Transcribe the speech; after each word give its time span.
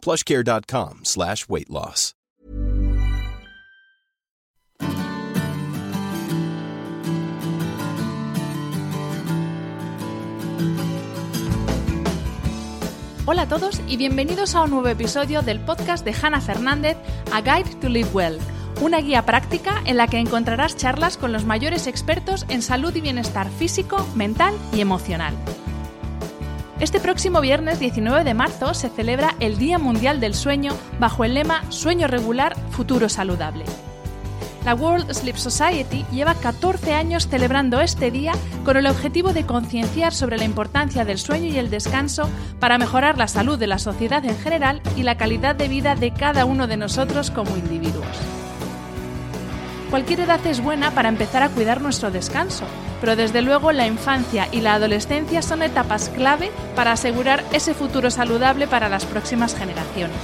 plushcare.com 0.00 1.00
slash 1.04 1.46
weight 1.48 1.68
loss. 1.68 2.14
Hola 13.32 13.42
a 13.42 13.48
todos 13.48 13.80
y 13.86 13.96
bienvenidos 13.96 14.56
a 14.56 14.62
un 14.62 14.70
nuevo 14.70 14.88
episodio 14.88 15.42
del 15.42 15.60
podcast 15.60 16.04
de 16.04 16.12
Hannah 16.20 16.40
Fernández, 16.40 16.96
A 17.30 17.40
Guide 17.40 17.76
to 17.76 17.88
Live 17.88 18.08
Well, 18.12 18.40
una 18.80 19.00
guía 19.00 19.24
práctica 19.24 19.80
en 19.86 19.98
la 19.98 20.08
que 20.08 20.18
encontrarás 20.18 20.76
charlas 20.76 21.16
con 21.16 21.30
los 21.30 21.44
mayores 21.44 21.86
expertos 21.86 22.44
en 22.48 22.60
salud 22.60 22.92
y 22.96 23.00
bienestar 23.00 23.48
físico, 23.48 24.04
mental 24.16 24.52
y 24.74 24.80
emocional. 24.80 25.36
Este 26.80 26.98
próximo 26.98 27.42
viernes 27.42 27.78
19 27.78 28.24
de 28.24 28.32
marzo 28.32 28.72
se 28.72 28.88
celebra 28.88 29.36
el 29.38 29.58
Día 29.58 29.78
Mundial 29.78 30.18
del 30.18 30.32
Sueño 30.32 30.72
bajo 30.98 31.24
el 31.24 31.34
lema 31.34 31.62
Sueño 31.70 32.06
regular, 32.06 32.56
futuro 32.70 33.10
saludable. 33.10 33.66
La 34.64 34.74
World 34.74 35.12
Sleep 35.12 35.36
Society 35.36 36.06
lleva 36.10 36.34
14 36.34 36.94
años 36.94 37.28
celebrando 37.28 37.82
este 37.82 38.10
día 38.10 38.32
con 38.64 38.78
el 38.78 38.86
objetivo 38.86 39.34
de 39.34 39.44
concienciar 39.44 40.14
sobre 40.14 40.38
la 40.38 40.44
importancia 40.44 41.04
del 41.04 41.18
sueño 41.18 41.52
y 41.52 41.58
el 41.58 41.68
descanso 41.68 42.30
para 42.60 42.78
mejorar 42.78 43.18
la 43.18 43.28
salud 43.28 43.58
de 43.58 43.66
la 43.66 43.78
sociedad 43.78 44.24
en 44.24 44.38
general 44.38 44.80
y 44.96 45.02
la 45.02 45.18
calidad 45.18 45.54
de 45.54 45.68
vida 45.68 45.94
de 45.96 46.14
cada 46.14 46.46
uno 46.46 46.66
de 46.66 46.78
nosotros 46.78 47.30
como 47.30 47.58
individuos. 47.58 48.39
Cualquier 49.90 50.20
edad 50.20 50.46
es 50.46 50.62
buena 50.62 50.92
para 50.92 51.08
empezar 51.08 51.42
a 51.42 51.48
cuidar 51.48 51.80
nuestro 51.80 52.12
descanso, 52.12 52.64
pero 53.00 53.16
desde 53.16 53.42
luego 53.42 53.72
la 53.72 53.88
infancia 53.88 54.46
y 54.52 54.60
la 54.60 54.74
adolescencia 54.74 55.42
son 55.42 55.62
etapas 55.62 56.10
clave 56.10 56.52
para 56.76 56.92
asegurar 56.92 57.42
ese 57.52 57.74
futuro 57.74 58.08
saludable 58.12 58.68
para 58.68 58.88
las 58.88 59.04
próximas 59.04 59.56
generaciones. 59.56 60.16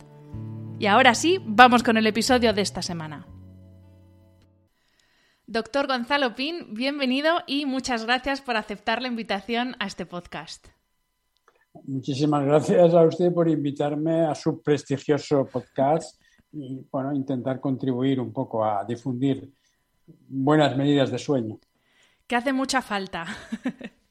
Y 0.78 0.86
ahora 0.86 1.16
sí, 1.16 1.40
vamos 1.44 1.82
con 1.82 1.98
el 1.98 2.06
episodio 2.06 2.54
de 2.54 2.62
esta 2.62 2.84
semana. 2.84 3.26
Doctor 5.50 5.88
Gonzalo 5.88 6.36
Pin, 6.36 6.74
bienvenido 6.74 7.38
y 7.48 7.66
muchas 7.66 8.04
gracias 8.04 8.42
por 8.42 8.58
aceptar 8.58 9.02
la 9.02 9.08
invitación 9.08 9.78
a 9.80 9.88
este 9.88 10.06
podcast. 10.06 10.68
Muchísimas 11.86 12.44
gracias 12.44 12.94
a 12.94 13.04
usted 13.04 13.34
por 13.34 13.48
invitarme 13.48 14.26
a 14.26 14.36
su 14.36 14.62
prestigioso 14.62 15.46
podcast 15.46 16.22
y 16.52 16.86
bueno, 16.92 17.14
intentar 17.14 17.62
contribuir 17.62 18.20
un 18.20 18.34
poco 18.34 18.66
a 18.66 18.84
difundir 18.84 19.50
buenas 20.28 20.76
medidas 20.76 21.12
de 21.12 21.18
sueño. 21.18 21.58
Que 22.28 22.36
hace 22.36 22.52
mucha 22.52 22.82
falta. 22.82 23.26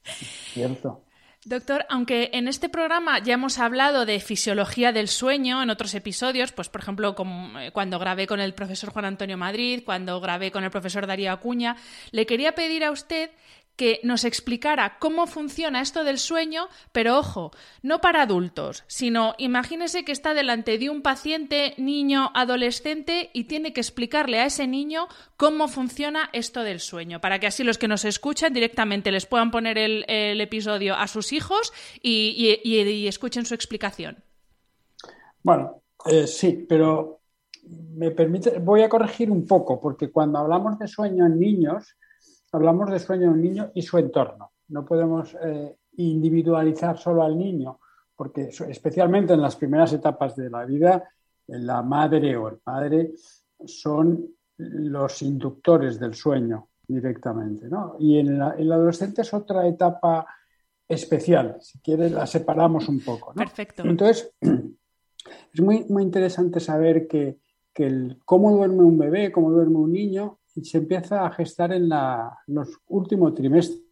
Cierto. 0.04 1.04
Doctor, 1.46 1.86
aunque 1.88 2.30
en 2.32 2.48
este 2.48 2.68
programa 2.68 3.20
ya 3.20 3.34
hemos 3.34 3.60
hablado 3.60 4.04
de 4.04 4.18
fisiología 4.18 4.90
del 4.90 5.06
sueño 5.06 5.62
en 5.62 5.70
otros 5.70 5.94
episodios, 5.94 6.50
pues 6.50 6.68
por 6.68 6.80
ejemplo 6.80 7.14
eh, 7.60 7.70
cuando 7.72 8.00
grabé 8.00 8.26
con 8.26 8.40
el 8.40 8.52
profesor 8.52 8.90
Juan 8.90 9.04
Antonio 9.04 9.38
Madrid, 9.38 9.82
cuando 9.84 10.20
grabé 10.20 10.50
con 10.50 10.64
el 10.64 10.72
profesor 10.72 11.06
Darío 11.06 11.30
Acuña, 11.30 11.76
le 12.10 12.26
quería 12.26 12.56
pedir 12.56 12.82
a 12.82 12.90
usted 12.90 13.30
que 13.76 14.00
nos 14.03 14.25
explicara 14.25 14.98
cómo 14.98 15.26
funciona 15.26 15.81
esto 15.81 16.03
del 16.03 16.19
sueño, 16.19 16.69
pero 16.92 17.19
ojo, 17.19 17.50
no 17.82 18.00
para 18.00 18.22
adultos, 18.22 18.84
sino 18.87 19.34
imagínese 19.38 20.04
que 20.04 20.12
está 20.12 20.34
delante 20.34 20.78
de 20.78 20.91
un 20.91 21.03
paciente, 21.03 21.75
niño, 21.76 22.31
adolescente 22.34 23.31
y 23.32 23.44
tiene 23.44 23.72
que 23.72 23.81
explicarle 23.81 24.41
a 24.41 24.47
ese 24.47 24.66
niño 24.66 25.09
cómo 25.37 25.69
funciona 25.69 26.31
esto 26.32 26.62
del 26.62 26.81
sueño, 26.81 27.20
para 27.20 27.38
que 27.38 27.47
así 27.47 27.64
los 27.64 27.78
que 27.78 27.88
nos 27.88 28.04
escuchan 28.04 28.53
directamente 28.53 29.12
les 29.12 29.26
puedan 29.26 29.50
poner 29.50 29.78
el, 29.78 30.04
episodio 30.41 30.94
a 30.94 31.06
sus 31.06 31.32
hijos 31.32 31.72
y, 32.03 33.06
escuchen 33.06 33.44
su 33.44 33.54
explicación. 33.54 34.22
Bueno, 35.43 35.82
eh, 36.06 36.26
sí, 36.26 36.66
pero 36.69 37.20
me 37.69 38.10
permite, 38.10 38.58
voy 38.58 38.82
a 38.82 38.88
corregir 38.88 39.31
un 39.31 39.47
poco, 39.47 39.81
porque 39.81 40.10
cuando 40.10 40.38
hablamos 40.38 40.78
de 40.78 40.88
sueño 40.88 41.26
en 41.26 41.38
niños, 41.38 41.97
hablamos 42.52 42.90
de 42.90 42.98
sueño 42.98 43.24
de 43.24 43.34
un 43.34 43.42
niño 43.42 43.70
y 43.74 43.82
su 43.82 43.98
entorno. 43.98 44.52
No 44.68 44.84
podemos 44.84 45.36
eh, 45.42 45.76
individualizar 45.96 46.98
solo 46.98 47.22
al 47.22 47.38
niño, 47.38 47.81
porque 48.14 48.50
especialmente 48.69 49.34
en 49.34 49.43
las 49.43 49.56
primeras 49.56 49.93
etapas 49.93 50.37
de 50.37 50.50
la 50.50 50.64
vida, 50.64 51.08
la 51.48 51.82
madre 51.82 52.37
o 52.37 52.48
el 52.48 52.58
padre 52.58 53.12
son 53.64 54.26
los 54.58 55.22
inductores 55.22 56.00
del 56.00 56.14
sueño 56.14 56.69
directamente. 56.87 57.69
Y 57.98 58.19
en, 58.19 58.40
el 58.40 58.72
adolescente 58.72 59.22
es 59.22 59.34
otra 59.34 59.66
etapa 59.66 60.26
especial. 60.88 61.56
Si 61.60 61.78
quieres, 61.81 62.12
la 62.12 62.26
separamos 62.26 62.88
un 62.88 63.00
poco. 63.00 63.34
Perfecto. 63.34 63.82
Entonces, 63.84 64.32
es 64.40 65.60
muy, 65.60 65.84
muy 65.88 66.02
interesante 66.02 66.60
saber 66.60 67.06
que, 67.06 67.38
el, 67.75 68.19
cómo 68.25 68.52
duerme 68.52 68.82
un 68.82 68.96
bebé, 68.96 69.31
cómo 69.31 69.50
duerme 69.50 69.76
un 69.76 69.92
niño, 69.92 70.38
se 70.64 70.79
empieza 70.79 71.26
a 71.26 71.31
gestar 71.31 71.73
en 71.73 71.88
los 72.47 72.81
últimos 72.88 73.35
trimestres 73.35 73.82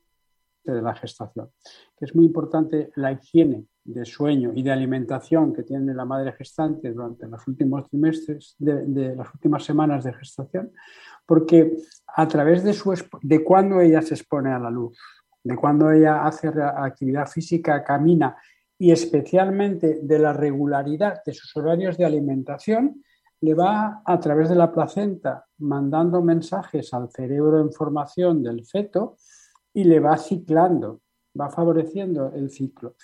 de 0.64 0.82
la 0.82 0.94
gestación, 0.94 1.50
que 1.96 2.06
es 2.06 2.14
muy 2.14 2.24
importante 2.24 2.90
la 2.96 3.12
higiene 3.12 3.66
de 3.84 4.04
sueño 4.06 4.52
y 4.54 4.62
de 4.62 4.72
alimentación 4.72 5.52
que 5.52 5.62
tiene 5.62 5.92
la 5.92 6.06
madre 6.06 6.32
gestante 6.32 6.90
durante 6.90 7.26
los 7.26 7.46
últimos 7.46 7.88
trimestres 7.88 8.54
de, 8.58 9.14
las 9.14 9.32
últimas 9.34 9.62
semanas 9.62 10.04
de 10.04 10.14
gestación, 10.14 10.72
porque 11.26 11.76
a 12.06 12.26
través 12.26 12.64
de, 12.64 12.72
su, 12.72 12.94
de 13.22 13.44
cuando 13.44 13.80
ella 13.80 14.00
se 14.00 14.14
expone 14.14 14.50
a 14.50 14.58
la 14.58 14.70
luz, 14.70 14.98
de 15.42 15.56
cuando 15.56 15.90
ella 15.90 16.24
hace 16.24 16.48
actividad 16.48 17.26
física, 17.26 17.84
camina 17.84 18.36
y 18.78 18.90
especialmente 18.90 20.00
de 20.02 20.18
la 20.18 20.32
regularidad 20.32 21.22
de 21.24 21.34
sus 21.34 21.54
horarios 21.56 21.98
de 21.98 22.06
alimentación, 22.06 23.02
le 23.44 23.52
va 23.52 24.02
a 24.04 24.18
través 24.18 24.48
de 24.48 24.54
la 24.54 24.72
placenta 24.72 25.44
mandando 25.58 26.22
mensajes 26.22 26.94
al 26.94 27.10
cerebro 27.10 27.60
en 27.60 27.70
formación 27.72 28.42
del 28.42 28.64
feto 28.64 29.16
y 29.74 29.84
le 29.84 30.00
va 30.00 30.16
ciclando, 30.16 31.02
va 31.38 31.50
favoreciendo 31.50 32.32
el 32.34 32.48
ciclo. 32.50 32.94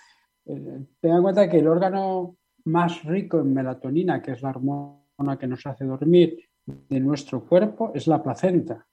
Eh, 0.47 0.87
tenga 0.99 1.17
en 1.17 1.23
cuenta 1.23 1.49
que 1.49 1.59
el 1.59 1.69
órgano 1.69 2.37
más 2.65 3.05
rico 3.05 3.39
en 3.41 3.53
melatonina, 3.53 4.23
que 4.23 4.33
es 4.33 4.41
la 4.41 4.51
hormona 4.51 5.39
que 5.39 5.47
nos 5.47 5.67
hace 5.67 5.85
dormir 5.85 6.39
de 6.65 7.01
nuestro 7.01 7.45
cuerpo, 7.45 7.93
es 7.95 8.07
la 8.07 8.23
placenta. 8.23 8.87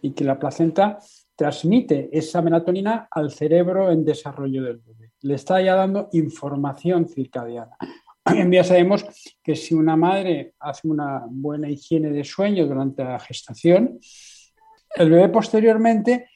Y 0.00 0.12
que 0.12 0.24
la 0.24 0.38
placenta 0.38 0.98
transmite 1.36 2.08
esa 2.16 2.40
melatonina 2.40 3.08
al 3.10 3.30
cerebro 3.30 3.90
en 3.90 4.06
desarrollo 4.06 4.62
del 4.62 4.78
bebé. 4.78 5.12
Le 5.20 5.34
está 5.34 5.60
ya 5.60 5.74
dando 5.74 6.08
información 6.12 7.06
circadiana. 7.06 7.76
Hoy 8.30 8.40
en 8.40 8.50
día 8.50 8.64
sabemos 8.64 9.06
que 9.42 9.56
si 9.56 9.74
una 9.74 9.96
madre 9.96 10.54
hace 10.60 10.86
una 10.86 11.24
buena 11.28 11.70
higiene 11.70 12.10
de 12.10 12.24
sueño 12.24 12.66
durante 12.66 13.02
la 13.02 13.18
gestación, 13.18 13.98
el 14.96 15.10
bebé 15.10 15.28
posteriormente 15.28 16.28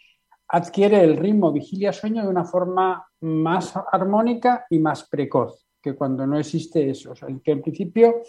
adquiere 0.49 1.03
el 1.03 1.17
ritmo 1.17 1.53
vigilia-sueño 1.53 2.23
de 2.23 2.29
una 2.29 2.45
forma 2.45 3.07
más 3.21 3.75
armónica 3.91 4.65
y 4.71 4.79
más 4.79 5.09
precoz 5.09 5.67
que 5.83 5.95
cuando 5.95 6.27
no 6.27 6.39
existe 6.39 6.89
eso. 6.89 7.13
O 7.13 7.43
que 7.43 7.51
en 7.51 7.63
principio 7.63 8.23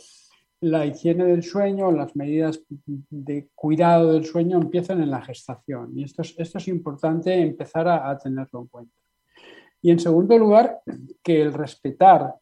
la 0.61 0.85
higiene 0.85 1.25
del 1.25 1.43
sueño, 1.43 1.91
las 1.91 2.15
medidas 2.15 2.61
de 2.67 3.49
cuidado 3.55 4.13
del 4.13 4.25
sueño 4.25 4.57
empiezan 4.57 5.01
en 5.01 5.11
la 5.11 5.21
gestación 5.21 5.97
y 5.97 6.03
esto 6.03 6.21
es, 6.21 6.35
esto 6.37 6.57
es 6.57 6.67
importante 6.67 7.33
empezar 7.33 7.87
a 7.87 8.17
tenerlo 8.17 8.61
en 8.61 8.67
cuenta. 8.67 8.95
Y 9.81 9.91
en 9.91 9.99
segundo 9.99 10.37
lugar, 10.37 10.79
que 11.21 11.41
el 11.41 11.53
respetar 11.53 12.33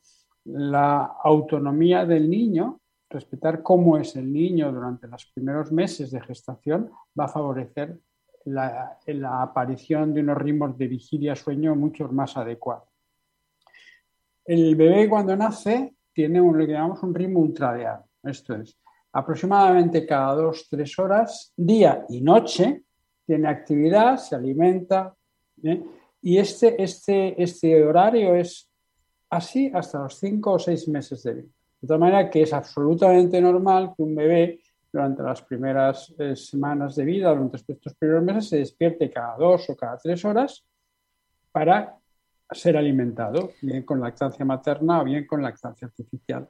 la 0.46 1.18
autonomía 1.24 2.06
del 2.06 2.30
niño, 2.30 2.80
respetar 3.10 3.62
cómo 3.62 3.98
es 3.98 4.16
el 4.16 4.32
niño 4.32 4.72
durante 4.72 5.08
los 5.08 5.26
primeros 5.26 5.72
meses 5.72 6.12
de 6.12 6.22
gestación, 6.22 6.92
va 7.20 7.26
a 7.26 7.30
favorecer 7.30 8.00
la, 8.46 8.98
aparición 9.42 10.14
de 10.14 10.22
unos 10.22 10.38
ritmos 10.38 10.78
de 10.78 10.88
vigilia-sueño 10.88 11.76
mucho 11.76 12.08
más 12.08 12.38
adecuados. 12.38 12.90
El 14.46 14.76
bebé 14.76 15.08
cuando 15.08 15.36
nace 15.36 15.96
tiene 16.14 16.40
lo 16.40 16.66
que 16.66 16.74
llamamos 16.74 17.04
un 17.04 17.14
ritmo 17.14 17.40
ultradiano, 17.40 18.06
esto 18.24 18.56
es, 18.56 18.78
aproximadamente 19.14 20.06
cada 20.06 20.34
dos, 20.36 20.68
tres 20.70 20.98
horas, 20.98 21.54
día 21.56 22.06
y 22.10 22.22
noche, 22.22 22.84
tiene 23.26 23.48
actividad, 23.48 24.18
se 24.18 24.36
alimenta, 24.36 25.16
¿eh? 25.64 25.84
y 26.22 26.38
este, 26.38 26.82
este, 26.82 27.42
este 27.42 27.84
horario 27.86 28.36
es 28.36 28.71
así 29.32 29.72
hasta 29.74 30.00
los 30.00 30.20
cinco 30.20 30.54
o 30.54 30.60
seis 30.60 30.88
meses 30.88 31.24
de 31.24 31.34
vida. 31.34 31.50
De 31.82 31.88
tal 31.88 32.00
manera 32.00 32.30
que 32.30 32.44
es 32.44 32.54
absolutamente 32.54 33.42
normal 33.42 33.94
que 33.96 34.04
un 34.04 34.14
bebé 34.14 34.60
durante 34.92 35.24
las 35.24 35.42
primeras 35.42 36.14
eh, 36.20 36.36
semanas 36.36 36.96
de 36.96 37.06
vida, 37.06 37.30
durante 37.30 37.58
estos 37.58 37.96
primeros 37.96 38.24
meses, 38.24 38.50
se 38.50 38.58
despierte 38.58 39.10
cada 39.10 39.38
dos 39.38 39.70
o 39.70 39.76
cada 39.76 39.98
tres 39.98 40.24
horas 40.26 40.64
para 41.52 41.98
ser 42.52 42.76
alimentado, 42.76 43.52
bien 43.62 43.84
con 43.84 44.02
lactancia 44.02 44.44
materna 44.44 45.02
o 45.02 45.06
bien 45.06 45.26
con 45.26 45.42
lactancia 45.42 45.88
artificial. 45.88 46.50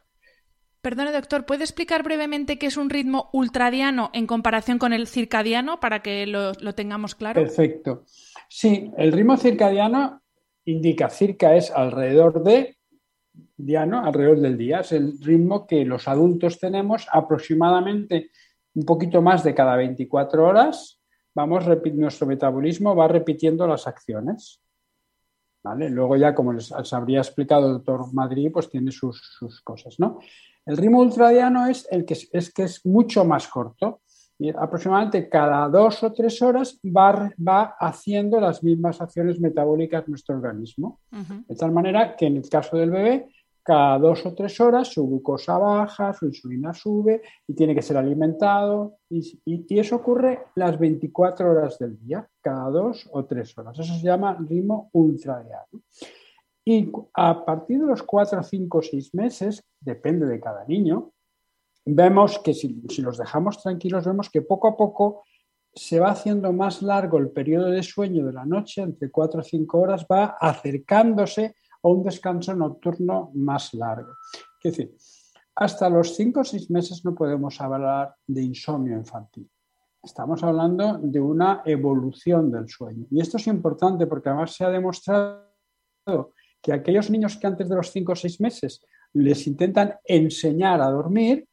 Perdone, 0.82 1.12
doctor, 1.12 1.46
¿puede 1.46 1.64
explicar 1.64 2.02
brevemente 2.02 2.58
qué 2.58 2.66
es 2.66 2.76
un 2.78 2.90
ritmo 2.90 3.30
ultradiano 3.34 4.10
en 4.14 4.26
comparación 4.26 4.80
con 4.80 4.94
el 4.94 5.06
circadiano 5.06 5.80
para 5.80 6.02
que 6.02 6.26
lo, 6.26 6.54
lo 6.54 6.74
tengamos 6.74 7.14
claro? 7.14 7.40
Perfecto. 7.40 8.06
Sí, 8.50 8.92
el 8.98 9.12
ritmo 9.12 9.38
circadiano 9.38 10.21
indica 10.66 11.10
circa 11.10 11.56
es 11.56 11.72
alrededor 11.72 12.44
de 12.44 12.78
diano, 13.58 14.04
alrededor 14.04 14.40
del 14.40 14.58
día. 14.58 14.82
Es 14.82 14.92
el 14.92 15.20
ritmo 15.22 15.66
que 15.66 15.86
los 15.86 16.08
adultos 16.08 16.60
tenemos 16.60 17.08
aproximadamente 17.12 18.32
un 18.74 18.86
poquito 18.86 19.22
más 19.22 19.44
de 19.44 19.54
cada 19.54 19.76
24 19.76 20.46
horas. 20.46 21.00
Vamos, 21.34 21.66
nuestro 21.94 22.28
metabolismo 22.28 22.96
va 22.96 23.08
repitiendo 23.08 23.68
las 23.68 23.88
acciones. 23.88 24.62
¿Vale? 25.64 25.90
Luego 25.90 26.16
ya, 26.16 26.34
como 26.34 26.54
les, 26.54 26.72
habría 26.92 27.20
explicado 27.20 27.68
el 27.68 27.74
doctor 27.74 28.12
Madrid, 28.14 28.50
pues 28.52 28.70
tiene 28.70 28.92
sus, 28.92 29.40
cosas, 29.64 30.00
¿no? 30.00 30.20
El 30.66 30.78
ritmo 30.78 31.00
ultradiano 31.00 31.68
es 31.68 31.88
el 31.92 32.04
que 32.04 32.16
es, 32.32 32.54
que 32.54 32.64
es 32.64 32.86
mucho 32.86 33.26
más 33.26 33.48
corto 33.48 34.02
y 34.42 34.50
aproximadamente 34.50 35.30
cada 35.30 35.70
dos 35.70 36.02
o 36.02 36.12
tres 36.12 36.42
horas 36.42 36.80
va, 36.84 37.32
va 37.38 37.76
haciendo 37.80 38.40
las 38.40 38.64
mismas 38.64 39.00
acciones 39.00 39.40
metabólicas 39.40 40.08
nuestro 40.08 40.36
organismo. 40.36 41.00
De 41.48 41.56
tal 41.56 41.72
manera 41.72 42.16
que 42.16 42.26
en 42.26 42.38
el 42.38 42.50
caso 42.50 42.76
del 42.76 42.90
bebé, 42.90 43.30
cada 43.62 44.00
dos 44.00 44.26
o 44.26 44.34
tres 44.34 44.60
horas 44.60 44.88
su 44.88 45.08
glucosa 45.08 45.60
baja, 45.60 46.12
su 46.14 46.26
insulina 46.26 46.74
sube 46.74 47.22
y 47.46 47.54
tiene 47.54 47.76
que 47.76 47.84
ser 47.84 47.98
alimentado. 47.98 48.96
Y, 49.12 49.40
y, 49.46 49.80
eso 49.80 49.98
ocurre 49.98 50.48
las 50.56 50.80
24 50.80 51.52
horas 51.52 51.78
del 51.78 52.00
día, 52.00 52.28
cada 52.42 52.68
dos 52.72 53.08
o 53.12 53.24
tres 53.26 53.56
horas. 53.60 53.78
Eso 53.78 53.94
se 53.94 54.02
llama 54.02 54.36
ritmo 54.40 54.90
ultradiano. 54.94 55.84
Y 56.66 56.92
a 57.14 57.46
partir 57.46 57.80
de 57.80 57.86
los 57.86 58.02
cuatro, 58.02 58.42
cinco, 58.42 58.82
seis 58.82 59.14
meses, 59.14 59.64
depende 59.80 60.26
de 60.26 60.40
cada 60.40 60.66
niño, 60.66 61.12
vemos 61.86 62.40
que 62.40 62.54
si, 62.54 62.82
los 63.02 63.18
dejamos 63.18 63.62
tranquilos, 63.62 64.06
vemos 64.06 64.30
que 64.30 64.42
poco 64.42 64.68
a 64.68 64.78
poco 64.78 65.24
se 65.74 66.00
va 66.00 66.12
haciendo 66.12 66.52
más 66.52 66.82
largo 66.82 67.18
el 67.18 67.32
periodo 67.32 67.68
de 67.70 67.84
sueño 67.84 68.26
de 68.26 68.34
la 68.34 68.46
noche, 68.46 68.82
entre 68.82 69.10
4 69.10 69.40
o 69.40 69.44
5 69.44 69.80
horas, 69.80 70.06
va 70.12 70.38
acercándose 70.40 71.56
a 71.82 71.88
un 71.88 72.04
descanso 72.04 72.54
nocturno 72.54 73.32
más 73.34 73.74
largo. 73.74 74.14
Es 74.64 74.72
decir, 74.72 74.96
hasta 75.56 75.90
los 75.90 76.16
5 76.16 76.40
o 76.42 76.44
6 76.44 76.72
meses 76.72 77.06
no 77.06 77.16
podemos 77.16 77.60
hablar 77.62 78.16
de 78.28 78.42
insomnio 78.42 78.98
infantil. 78.98 79.50
Estamos 80.04 80.44
hablando 80.44 80.98
de 80.98 81.20
una 81.20 81.62
evolución 81.66 82.52
del 82.52 82.68
sueño. 82.68 83.06
Y 83.12 83.22
esto 83.22 83.38
es 83.38 83.48
importante 83.48 84.08
porque 84.08 84.30
además 84.30 84.54
se 84.54 84.66
ha 84.66 84.70
demostrado 84.70 85.46
que 86.62 86.74
aquellos 86.74 87.10
niños 87.10 87.38
que 87.38 87.48
antes 87.48 87.70
de 87.70 87.76
los 87.76 87.92
5 87.92 88.12
o 88.12 88.16
6 88.16 88.42
meses 88.42 88.86
les 89.14 89.46
intentan 89.48 89.96
enseñar 90.06 90.82
a 90.82 90.90
dormir, 90.90 91.48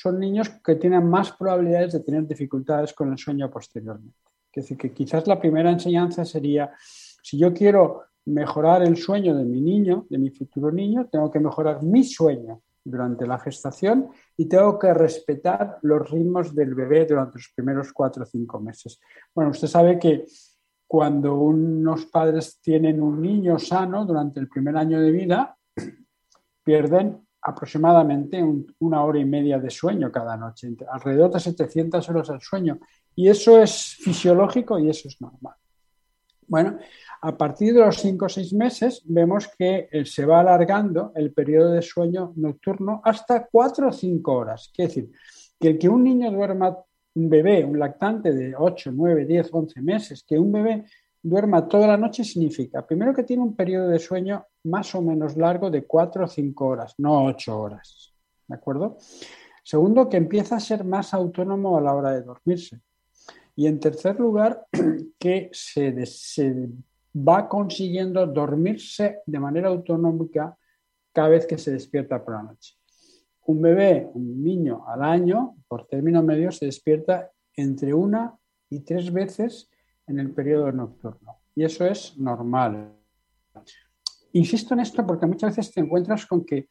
son 0.00 0.20
niños 0.20 0.48
que 0.64 0.76
tienen 0.76 1.08
más 1.08 1.32
probabilidades 1.32 1.94
de 1.94 2.00
tener 2.00 2.24
dificultades 2.24 2.92
con 2.92 3.10
el 3.10 3.18
sueño 3.18 3.50
posteriormente. 3.50 4.16
Es 4.52 4.62
decir, 4.62 4.76
que 4.76 4.92
quizás 4.92 5.26
la 5.26 5.40
primera 5.40 5.72
enseñanza 5.72 6.24
sería, 6.24 6.72
si 7.20 7.36
yo 7.36 7.52
quiero 7.52 8.04
mejorar 8.26 8.82
el 8.82 8.96
sueño 8.96 9.36
de 9.36 9.44
mi 9.44 9.60
niño, 9.60 10.06
de 10.08 10.18
mi 10.18 10.30
futuro 10.30 10.70
niño, 10.70 11.08
tengo 11.10 11.28
que 11.32 11.40
mejorar 11.40 11.82
mi 11.82 12.04
sueño 12.04 12.62
durante 12.84 13.26
la 13.26 13.40
gestación 13.40 14.08
y 14.36 14.46
tengo 14.46 14.78
que 14.78 14.94
respetar 14.94 15.78
los 15.82 16.08
ritmos 16.08 16.54
del 16.54 16.76
bebé 16.76 17.04
durante 17.04 17.38
los 17.38 17.52
primeros 17.54 17.92
cuatro 17.92 18.22
o 18.22 18.26
cinco 18.26 18.60
meses. 18.60 19.00
Bueno, 19.34 19.50
usted 19.50 19.66
sabe 19.66 19.98
que 19.98 20.26
cuando 20.86 21.34
unos 21.34 22.06
padres 22.06 22.60
tienen 22.62 23.02
un 23.02 23.20
niño 23.20 23.58
sano 23.58 24.06
durante 24.06 24.38
el 24.38 24.48
primer 24.48 24.76
año 24.76 25.00
de 25.00 25.10
vida, 25.10 25.58
pierden 26.62 27.27
aproximadamente 27.48 28.44
una 28.80 29.02
hora 29.04 29.18
y 29.18 29.24
media 29.24 29.58
de 29.58 29.70
sueño 29.70 30.12
cada 30.12 30.36
noche, 30.36 30.68
alrededor 30.90 31.32
de 31.32 31.40
700 31.40 32.08
horas 32.08 32.28
de 32.28 32.40
sueño. 32.40 32.78
Y 33.14 33.28
eso 33.28 33.60
es 33.60 33.96
fisiológico 34.00 34.78
y 34.78 34.90
eso 34.90 35.08
es 35.08 35.20
normal. 35.20 35.54
Bueno, 36.46 36.78
a 37.22 37.36
partir 37.36 37.74
de 37.74 37.80
los 37.80 37.96
5 37.96 38.26
o 38.26 38.28
6 38.28 38.52
meses 38.52 39.02
vemos 39.04 39.48
que 39.58 39.88
eh, 39.90 40.04
se 40.04 40.24
va 40.24 40.40
alargando 40.40 41.12
el 41.14 41.32
periodo 41.32 41.72
de 41.72 41.82
sueño 41.82 42.32
nocturno 42.36 43.00
hasta 43.04 43.46
4 43.50 43.88
o 43.88 43.92
5 43.92 44.32
horas. 44.32 44.70
Quiere 44.74 44.88
decir, 44.88 45.10
que 45.58 45.68
el 45.68 45.78
que 45.78 45.88
un 45.88 46.04
niño 46.04 46.30
duerma, 46.30 46.76
un 47.14 47.28
bebé, 47.30 47.64
un 47.64 47.78
lactante 47.78 48.32
de 48.32 48.54
8, 48.56 48.92
9, 48.94 49.24
10, 49.24 49.48
11 49.52 49.82
meses, 49.82 50.24
que 50.26 50.38
un 50.38 50.52
bebé 50.52 50.84
duerma 51.22 51.68
toda 51.68 51.86
la 51.86 51.96
noche 51.96 52.24
significa, 52.24 52.86
primero 52.86 53.14
que 53.14 53.24
tiene 53.24 53.42
un 53.42 53.56
periodo 53.56 53.88
de 53.88 53.98
sueño 53.98 54.46
más 54.64 54.94
o 54.94 55.02
menos 55.02 55.36
largo 55.36 55.70
de 55.70 55.84
4 55.84 56.24
o 56.24 56.28
5 56.28 56.66
horas, 56.66 56.94
no 56.98 57.24
8 57.24 57.60
horas. 57.60 58.14
¿De 58.46 58.54
acuerdo? 58.54 58.96
Segundo, 59.62 60.08
que 60.08 60.16
empieza 60.16 60.56
a 60.56 60.60
ser 60.60 60.84
más 60.84 61.12
autónomo 61.12 61.76
a 61.76 61.80
la 61.80 61.94
hora 61.94 62.12
de 62.12 62.22
dormirse. 62.22 62.80
Y 63.54 63.66
en 63.66 63.80
tercer 63.80 64.18
lugar, 64.18 64.66
que 65.18 65.50
se, 65.52 66.06
se 66.06 66.68
va 67.14 67.48
consiguiendo 67.48 68.26
dormirse 68.26 69.20
de 69.26 69.40
manera 69.40 69.68
autonómica 69.68 70.56
cada 71.12 71.28
vez 71.28 71.46
que 71.46 71.58
se 71.58 71.72
despierta 71.72 72.24
por 72.24 72.34
la 72.34 72.42
noche. 72.44 72.74
Un 73.46 73.60
bebé, 73.60 74.08
un 74.14 74.42
niño 74.42 74.84
al 74.86 75.02
año, 75.02 75.56
por 75.66 75.86
término 75.86 76.22
medio, 76.22 76.52
se 76.52 76.66
despierta 76.66 77.30
entre 77.56 77.92
una 77.92 78.36
y 78.70 78.80
tres 78.80 79.12
veces 79.12 79.68
en 80.08 80.18
el 80.18 80.30
periodo 80.32 80.72
nocturno. 80.72 81.38
Y 81.54 81.64
eso 81.64 81.84
es 81.84 82.16
normal. 82.18 82.92
Insisto 84.32 84.74
en 84.74 84.80
esto 84.80 85.06
porque 85.06 85.26
muchas 85.26 85.56
veces 85.56 85.72
te 85.72 85.80
encuentras 85.80 86.26
con 86.26 86.44
que 86.44 86.68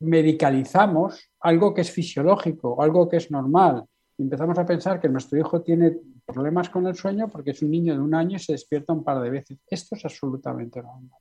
medicalizamos 0.00 1.30
algo 1.40 1.72
que 1.72 1.82
es 1.82 1.90
fisiológico, 1.90 2.80
algo 2.82 3.08
que 3.08 3.16
es 3.18 3.30
normal. 3.30 3.84
Y 4.16 4.22
empezamos 4.22 4.58
a 4.58 4.66
pensar 4.66 5.00
que 5.00 5.08
nuestro 5.08 5.38
hijo 5.38 5.62
tiene 5.62 5.98
problemas 6.26 6.68
con 6.70 6.86
el 6.86 6.94
sueño 6.94 7.28
porque 7.28 7.50
es 7.50 7.62
un 7.62 7.70
niño 7.70 7.94
de 7.94 8.00
un 8.00 8.14
año 8.14 8.36
y 8.36 8.40
se 8.40 8.52
despierta 8.52 8.92
un 8.92 9.04
par 9.04 9.20
de 9.20 9.30
veces. 9.30 9.58
Esto 9.66 9.96
es 9.96 10.04
absolutamente 10.04 10.82
normal. 10.82 11.18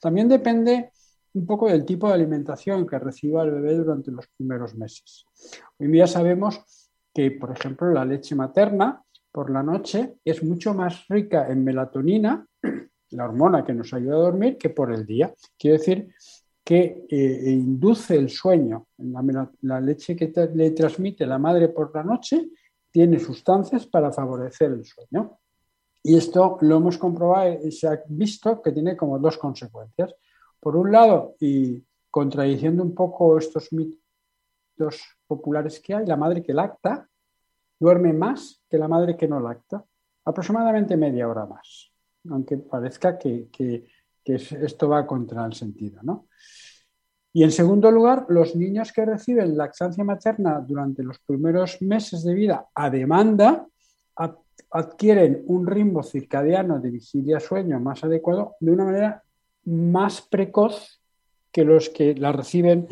También 0.00 0.28
depende 0.28 0.90
un 1.34 1.46
poco 1.46 1.68
del 1.68 1.84
tipo 1.84 2.08
de 2.08 2.14
alimentación 2.14 2.86
que 2.86 2.98
reciba 2.98 3.42
el 3.42 3.50
bebé 3.50 3.74
durante 3.74 4.10
los 4.10 4.26
primeros 4.28 4.74
meses. 4.74 5.26
Hoy 5.78 5.86
en 5.86 5.92
día 5.92 6.06
sabemos 6.06 6.90
que, 7.12 7.30
por 7.30 7.50
ejemplo, 7.50 7.90
la 7.92 8.04
leche 8.04 8.34
materna 8.34 9.02
por 9.36 9.50
la 9.50 9.62
noche 9.62 10.14
es 10.24 10.42
mucho 10.42 10.72
más 10.72 11.06
rica 11.08 11.46
en 11.50 11.62
melatonina, 11.62 12.48
la 13.10 13.24
hormona 13.26 13.62
que 13.66 13.74
nos 13.74 13.92
ayuda 13.92 14.14
a 14.14 14.20
dormir, 14.30 14.56
que 14.56 14.70
por 14.70 14.90
el 14.90 15.04
día. 15.04 15.34
Quiero 15.58 15.76
decir 15.76 16.08
que 16.64 17.04
eh, 17.06 17.50
induce 17.50 18.16
el 18.16 18.30
sueño. 18.30 18.86
La, 19.60 19.78
leche 19.78 20.16
que 20.16 20.32
le 20.54 20.70
transmite 20.70 21.26
la 21.26 21.38
madre 21.38 21.68
por 21.68 21.94
la 21.94 22.02
noche 22.02 22.48
tiene 22.90 23.18
sustancias 23.18 23.86
para 23.86 24.10
favorecer 24.10 24.72
el 24.72 24.86
sueño. 24.86 25.38
Y 26.02 26.16
esto 26.16 26.56
lo 26.62 26.78
hemos 26.78 26.96
comprobado 26.96 27.58
y 27.62 27.72
se 27.72 27.88
ha 27.88 28.02
visto 28.08 28.62
que 28.62 28.72
tiene 28.72 28.96
como 28.96 29.18
dos 29.18 29.36
consecuencias. 29.36 30.14
Por 30.58 30.76
un 30.76 30.90
lado, 30.90 31.36
y 31.40 31.84
contradiciendo 32.10 32.82
un 32.82 32.94
poco 32.94 33.36
estos 33.36 33.70
mitos 33.70 35.02
populares 35.26 35.78
que 35.78 35.92
hay, 35.92 36.06
la 36.06 36.16
madre 36.16 36.42
que 36.42 36.54
lacta 36.54 37.06
duerme 37.78 38.12
más 38.12 38.62
que 38.68 38.78
la 38.78 38.88
madre 38.88 39.16
que 39.16 39.28
no 39.28 39.40
lacta, 39.40 39.84
aproximadamente 40.24 40.96
media 40.96 41.28
hora 41.28 41.46
más, 41.46 41.90
aunque 42.30 42.58
parezca 42.58 43.18
que, 43.18 43.48
esto 44.24 44.88
va 44.88 45.06
contra 45.06 45.46
el 45.46 45.54
sentido. 45.54 46.00
¿no? 46.02 46.26
Y 47.32 47.44
en 47.44 47.52
segundo 47.52 47.90
lugar, 47.90 48.26
los 48.28 48.56
niños 48.56 48.92
que 48.92 49.04
reciben 49.04 49.56
laxancia 49.56 50.02
materna 50.02 50.58
durante 50.60 51.02
los 51.02 51.18
primeros 51.20 51.80
meses 51.80 52.24
de 52.24 52.34
vida 52.34 52.66
a 52.74 52.90
demanda 52.90 53.66
adquieren 54.70 55.44
un 55.46 55.66
ritmo 55.66 56.02
circadiano 56.02 56.80
de 56.80 56.90
vigilia-sueño 56.90 57.78
más 57.78 58.02
adecuado 58.02 58.56
de 58.58 58.72
una 58.72 58.84
manera 58.84 59.22
más 59.64 60.22
precoz 60.22 61.00
que 61.52 61.64
los 61.64 61.88
que 61.90 62.14
la 62.14 62.32
reciben 62.32 62.88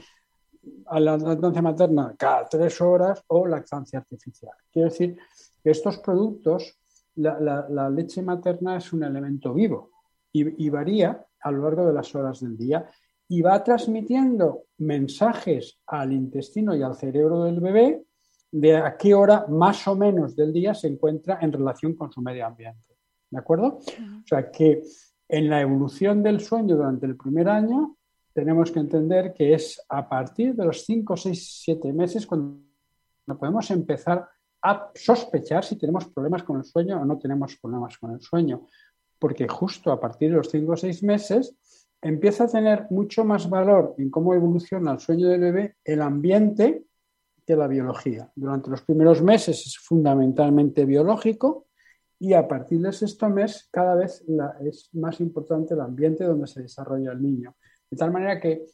a 0.87 1.00
la 1.00 1.16
lactancia 1.16 1.62
materna 1.62 2.14
cada 2.18 2.49
tres 2.49 2.80
horas 2.80 3.23
o 3.28 3.47
lactancia 3.47 3.99
artificial. 3.99 4.52
Quiero 4.73 4.88
decir 4.90 5.16
que 5.62 5.71
estos 5.71 5.99
productos, 5.99 6.78
la, 7.16 7.90
leche 7.90 8.23
materna 8.23 8.76
es 8.76 8.92
un 8.92 9.04
elemento 9.04 9.54
vivo 9.54 9.90
y, 10.33 10.68
varía 10.68 11.25
a 11.40 11.50
lo 11.50 11.62
largo 11.62 11.87
de 11.87 11.92
las 11.92 12.14
horas 12.14 12.40
del 12.40 12.56
día 12.56 12.90
y 13.28 13.40
va 13.40 13.62
transmitiendo 13.62 14.64
mensajes 14.78 15.78
al 15.87 16.12
intestino 16.12 16.75
y 16.75 16.83
al 16.83 16.97
cerebro 16.97 17.44
del 17.44 17.61
bebé 17.61 18.04
de 18.50 18.76
a 18.76 18.97
qué 18.97 19.14
hora 19.14 19.47
más 19.49 19.87
o 19.88 19.97
menos 19.97 20.37
del 20.37 20.52
día 20.52 20.75
se 20.75 20.88
encuentra 20.88 21.38
en 21.40 21.52
relación 21.52 21.94
con 21.94 22.12
su 22.12 22.21
medio 22.21 22.47
ambiente. 22.47 22.97
¿De 23.30 23.38
acuerdo? 23.38 23.78
O 23.78 24.26
sea 24.26 24.50
que 24.50 24.83
en 25.28 25.49
la 25.49 25.61
evolución 25.61 26.23
del 26.23 26.40
sueño 26.40 26.76
durante 26.76 27.06
el 27.06 27.16
primer 27.16 27.49
año, 27.49 27.97
tenemos 28.35 28.73
que 28.73 28.81
entender 28.81 29.33
que 29.33 29.55
es 29.55 29.81
a 29.88 30.07
partir 30.09 30.55
de 30.55 30.64
los 30.64 30.85
5, 30.85 31.17
6, 31.17 31.61
7 31.64 31.93
meses 31.93 32.26
cuando 32.26 32.59
podemos 33.38 33.71
empezar 33.71 34.29
a 34.61 34.91
sospechar 34.95 35.64
si 35.64 35.76
tenemos 35.76 36.09
problemas 36.09 36.43
con 36.43 36.59
el 36.59 36.64
sueño 36.64 37.00
o 37.00 37.05
no 37.05 37.17
tenemos 37.17 37.57
problemas 37.57 37.97
con 37.97 38.11
el 38.11 38.21
sueño. 38.21 38.67
Porque 39.19 39.47
justo 39.47 39.93
a 39.93 40.00
partir 40.00 40.31
de 40.31 40.37
los 40.37 40.50
5 40.50 40.73
o 40.73 40.76
6 40.76 41.03
meses 41.05 41.57
empieza 42.03 42.45
a 42.45 42.49
tener 42.49 42.87
mucho 42.91 43.25
más 43.25 43.49
valor 43.49 43.95
en 43.99 44.11
cómo 44.11 44.35
evoluciona 44.35 44.93
el 44.93 44.99
sueño 44.99 45.29
del 45.29 45.41
bebé 45.41 45.76
el 45.85 46.03
ambiente 46.03 46.85
que 47.47 47.57
la 47.57 47.69
biología. 47.69 48.31
Durante 48.35 48.71
los 48.71 48.83
primeros 48.83 49.23
meses 49.23 49.64
es 49.67 49.79
fundamentalmente 49.79 50.85
biológico 50.85 51.67
y 52.19 52.33
a 52.33 52.49
partir 52.49 52.81
del 52.81 52.93
sexto 52.93 53.29
mes 53.29 53.69
cada 53.71 53.95
vez 53.95 54.25
es 54.61 54.88
más 54.95 55.21
importante 55.21 55.75
el 55.75 55.81
ambiente 55.81 56.25
donde 56.25 56.47
se 56.47 56.62
desarrolla 56.62 57.12
el 57.12 57.23
niño. 57.23 57.55
De 57.95 57.99
tal 57.99 58.11
manera 58.11 58.41
que 58.41 58.67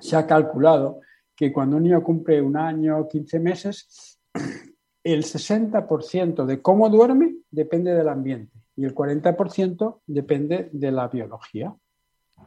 se 0.00 0.16
ha 0.16 0.26
calculado 0.26 1.00
que 1.36 1.52
cuando 1.52 1.76
un 1.76 1.84
niño 1.84 2.02
cumple 2.02 2.42
un 2.42 2.56
año, 2.56 3.06
15 3.06 3.38
meses, 3.38 4.18
el 5.04 5.22
60% 5.22 6.44
de 6.44 6.60
cómo 6.60 6.90
duerme 6.90 7.36
depende 7.50 7.94
del 7.94 8.08
ambiente 8.08 8.58
y 8.76 8.84
el 8.84 8.94
40% 8.94 10.00
depende 10.06 10.68
de 10.72 10.90
la 10.90 11.08
biología. 11.08 11.74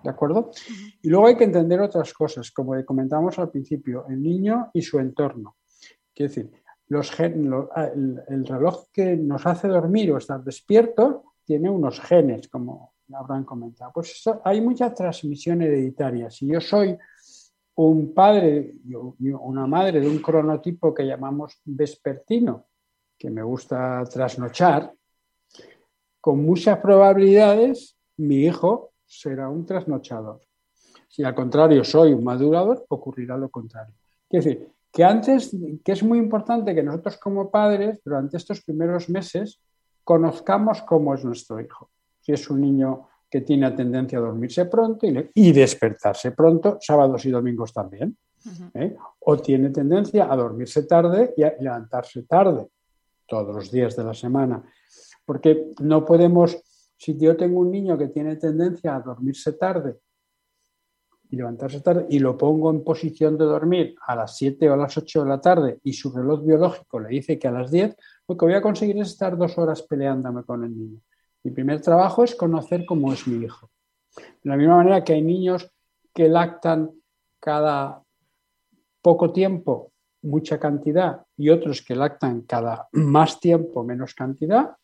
¿De 0.03 0.09
acuerdo? 0.09 0.51
Y 1.01 1.09
luego 1.09 1.27
hay 1.27 1.37
que 1.37 1.43
entender 1.43 1.79
otras 1.79 2.13
cosas, 2.13 2.51
como 2.51 2.73
comentamos 2.83 3.39
al 3.39 3.49
principio, 3.49 4.05
el 4.09 4.21
niño 4.21 4.71
y 4.73 4.81
su 4.81 4.99
entorno. 4.99 5.55
Quiero 6.13 6.29
decir, 6.29 6.51
Ah, 6.91 7.89
el, 7.95 8.45
reloj 8.45 8.91
que 8.91 9.15
nos 9.15 9.45
hace 9.45 9.67
dormir 9.67 10.11
o 10.11 10.17
estar 10.17 10.43
despierto 10.43 11.23
tiene 11.43 11.69
unos 11.69 11.99
genes, 11.99 12.47
como 12.49 12.92
habrán 13.13 13.43
comentado. 13.43 13.91
Pues 13.93 14.23
hay 14.43 14.61
mucha 14.61 14.93
transmisión 14.93 15.61
hereditaria. 15.61 16.29
Si 16.29 16.47
yo 16.47 16.61
soy 16.61 16.97
un 17.75 18.13
padre 18.13 18.75
una 18.89 19.65
madre 19.65 19.99
de 19.99 20.07
un 20.07 20.19
cronotipo 20.19 20.93
que 20.93 21.05
llamamos 21.05 21.59
vespertino, 21.65 22.67
que 23.17 23.29
me 23.29 23.41
gusta 23.41 24.03
trasnochar, 24.05 24.93
con 26.21 26.43
muchas 26.45 26.79
probabilidades 26.79 27.97
mi 28.17 28.45
hijo 28.45 28.93
será 29.05 29.49
un 29.49 29.65
trasnochador. 29.65 30.41
Si 31.07 31.23
al 31.23 31.35
contrario 31.35 31.83
soy 31.83 32.13
un 32.13 32.23
madurador, 32.23 32.85
ocurrirá 32.89 33.37
lo 33.37 33.49
contrario. 33.49 33.93
Es 34.29 34.45
decir, 34.45 34.67
que 34.91 35.03
antes, 35.03 35.55
que 35.83 35.91
es 35.91 36.03
muy 36.03 36.19
importante 36.19 36.73
que 36.75 36.83
nosotros 36.83 37.17
como 37.17 37.49
padres, 37.49 38.01
durante 38.03 38.37
estos 38.37 38.63
primeros 38.63 39.09
meses, 39.09 39.59
conozcamos 40.03 40.81
cómo 40.83 41.13
es 41.15 41.23
nuestro 41.25 41.59
hijo. 41.59 41.89
Si 42.23 42.31
es 42.31 42.49
un 42.49 42.61
niño 42.61 43.09
que 43.29 43.41
tiene 43.41 43.69
tendencia 43.71 44.19
a 44.19 44.21
dormirse 44.21 44.65
pronto 44.65 45.05
y, 45.33 45.51
despertarse 45.51 46.31
pronto, 46.31 46.77
sábados 46.79 47.25
y 47.25 47.31
domingos 47.31 47.73
también. 47.73 48.15
¿eh? 48.75 48.95
O 49.19 49.37
tiene 49.37 49.71
tendencia 49.71 50.31
a 50.31 50.35
dormirse 50.35 50.83
tarde 50.83 51.33
y 51.35 51.43
a 51.43 51.55
levantarse 51.59 52.23
tarde, 52.23 52.67
todos 53.27 53.53
los 53.53 53.71
días 53.71 53.95
de 53.95 54.03
la 54.03 54.13
semana. 54.13 54.63
Porque 55.25 55.71
no 55.81 56.05
podemos, 56.05 56.55
si 56.95 57.17
yo 57.17 57.35
tengo 57.35 57.59
un 57.59 57.71
niño 57.71 57.97
que 57.97 58.07
tiene 58.07 58.37
tendencia 58.37 58.95
a 58.95 59.01
dormirse 59.01 59.53
tarde 59.53 59.97
y 61.29 61.35
levantarse 61.35 61.81
tarde 61.81 62.05
y 62.09 62.19
lo 62.19 62.37
pongo 62.37 62.69
en 62.69 62.83
posición 62.83 63.37
de 63.37 63.45
dormir 63.45 63.95
a 64.05 64.15
las 64.15 64.37
7 64.37 64.69
o 64.69 64.73
a 64.73 64.77
las 64.77 64.95
8 64.95 65.23
de 65.23 65.29
la 65.29 65.41
tarde 65.41 65.79
y 65.83 65.91
su 65.93 66.11
reloj 66.11 66.45
biológico 66.45 66.99
le 66.99 67.09
dice 67.09 67.37
que 67.37 67.47
a 67.47 67.51
las 67.51 67.71
10, 67.71 67.97
lo 68.27 68.37
que 68.37 68.45
voy 68.45 68.53
a 68.53 68.61
conseguir 68.61 68.97
es 68.99 69.09
estar 69.09 69.35
dos 69.35 69.57
horas 69.57 69.81
peleándome 69.81 70.43
con 70.43 70.63
el 70.63 70.77
niño. 70.77 71.01
Mi 71.43 71.51
primer 71.51 71.81
trabajo 71.81 72.23
es 72.23 72.35
conocer 72.35 72.85
cómo 72.85 73.11
es 73.13 73.27
mi 73.27 73.45
hijo. 73.45 73.69
De 74.15 74.49
la 74.49 74.57
misma 74.57 74.77
manera 74.77 75.03
que 75.03 75.13
hay 75.13 75.21
niños 75.21 75.69
que 76.13 76.29
lactan 76.29 76.91
cada 77.39 78.01
poco 79.01 79.31
tiempo 79.31 79.91
mucha 80.23 80.59
cantidad 80.59 81.25
y 81.37 81.49
otros 81.49 81.81
que 81.81 81.95
lactan 81.95 82.41
cada 82.41 82.87
más 82.93 83.39
tiempo 83.39 83.83
menos 83.83 84.13
cantidad, 84.13 84.75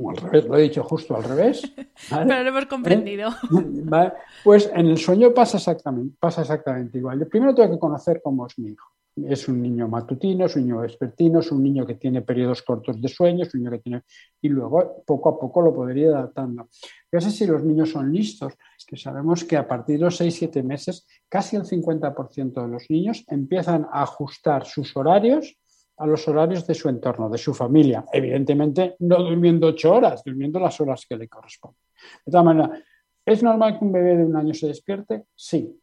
o 0.00 0.10
al 0.10 0.16
revés, 0.16 0.44
lo 0.46 0.56
he 0.56 0.62
dicho 0.62 0.84
justo 0.84 1.16
al 1.16 1.24
revés. 1.24 1.62
Pero 2.10 2.24
lo 2.24 2.48
hemos 2.48 2.66
comprendido. 2.66 3.30
¿Eh? 3.30 4.12
Pues 4.44 4.70
en 4.72 4.86
el 4.86 4.98
sueño 4.98 5.34
pasa 5.34 5.56
exactamente, 5.56 6.16
pasa 6.20 6.42
exactamente 6.42 6.98
igual. 6.98 7.18
Yo 7.18 7.28
primero 7.28 7.54
tengo 7.54 7.72
que 7.72 7.78
conocer 7.78 8.20
cómo 8.22 8.46
es 8.46 8.56
mi 8.58 8.70
hijo. 8.70 8.88
Es 9.26 9.48
un 9.48 9.62
niño 9.62 9.88
matutino, 9.88 10.46
es 10.46 10.56
un 10.56 10.62
niño 10.62 10.80
vespertino, 10.80 11.40
es 11.40 11.50
un 11.50 11.62
niño 11.62 11.86
que 11.86 11.94
tiene 11.94 12.22
periodos 12.22 12.62
cortos 12.62 13.00
de 13.00 13.08
sueño, 13.08 13.46
un 13.52 13.60
niño 13.60 13.70
que 13.70 13.78
tiene... 13.78 14.02
Y 14.40 14.48
luego, 14.48 15.02
poco 15.06 15.30
a 15.30 15.38
poco, 15.38 15.62
lo 15.62 15.74
podría 15.74 16.08
ir 16.08 16.14
adaptando. 16.14 16.68
No 17.10 17.20
sé 17.20 17.30
si 17.30 17.46
los 17.46 17.64
niños 17.64 17.90
son 17.90 18.12
listos, 18.12 18.54
que 18.86 18.96
sabemos 18.96 19.44
que 19.44 19.56
a 19.56 19.66
partir 19.66 19.98
de 19.98 20.04
los 20.04 20.20
6-7 20.20 20.62
meses, 20.62 21.06
casi 21.28 21.56
el 21.56 21.64
50% 21.64 22.62
de 22.62 22.68
los 22.68 22.90
niños 22.90 23.24
empiezan 23.28 23.86
a 23.90 24.02
ajustar 24.02 24.66
sus 24.66 24.96
horarios 24.96 25.58
a 25.98 26.06
los 26.06 26.26
horarios 26.28 26.66
de 26.66 26.74
su 26.74 26.88
entorno, 26.88 27.28
de 27.28 27.38
su 27.38 27.52
familia. 27.52 28.04
Evidentemente, 28.12 28.96
no 29.00 29.16
durmiendo 29.16 29.66
ocho 29.66 29.92
horas, 29.94 30.22
durmiendo 30.24 30.60
las 30.60 30.80
horas 30.80 31.04
que 31.08 31.16
le 31.16 31.28
corresponden. 31.28 31.80
De 32.24 32.30
todas 32.30 32.44
maneras, 32.44 32.82
¿es 33.26 33.42
normal 33.42 33.78
que 33.78 33.84
un 33.84 33.92
bebé 33.92 34.16
de 34.16 34.24
un 34.24 34.36
año 34.36 34.54
se 34.54 34.68
despierte? 34.68 35.24
Sí. 35.34 35.76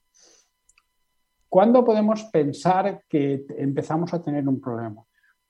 ¿Cuándo 1.56 1.86
podemos 1.86 2.22
pensar 2.34 3.06
que 3.08 3.46
empezamos 3.58 4.14
a 4.14 4.22
tener 4.22 4.46
un 4.46 4.60
problema? 4.60 5.02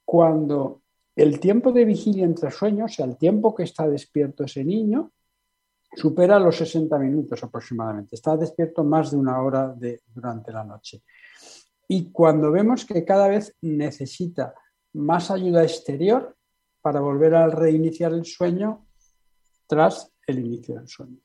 Cuando 0.05 0.83
el 1.15 1.39
tiempo 1.39 1.71
de 1.71 1.83
vigilia 1.83 2.25
entre 2.25 2.51
sueños, 2.51 2.91
o 2.91 2.93
sea, 2.93 3.05
el 3.07 3.17
tiempo 3.17 3.55
que 3.55 3.63
está 3.63 3.89
despierto 3.89 4.43
ese 4.43 4.63
niño, 4.63 5.11
supera 5.95 6.37
los 6.37 6.57
60 6.57 6.99
minutos 6.99 7.43
aproximadamente. 7.43 8.13
Está 8.13 8.37
despierto 8.37 8.83
más 8.83 9.09
de 9.09 9.17
una 9.17 9.41
hora 9.41 9.75
durante 10.13 10.51
la 10.51 10.63
noche. 10.63 11.01
Y 11.87 12.11
cuando 12.11 12.51
vemos 12.51 12.85
que 12.85 13.03
cada 13.03 13.27
vez 13.27 13.55
necesita 13.61 14.53
más 14.93 15.31
ayuda 15.31 15.63
exterior 15.63 16.37
para 16.81 16.99
volver 16.99 17.33
a 17.33 17.47
reiniciar 17.47 18.13
el 18.13 18.25
sueño 18.25 18.85
tras 19.65 20.13
el 20.27 20.37
inicio 20.37 20.75
del 20.75 20.87
sueño. 20.87 21.24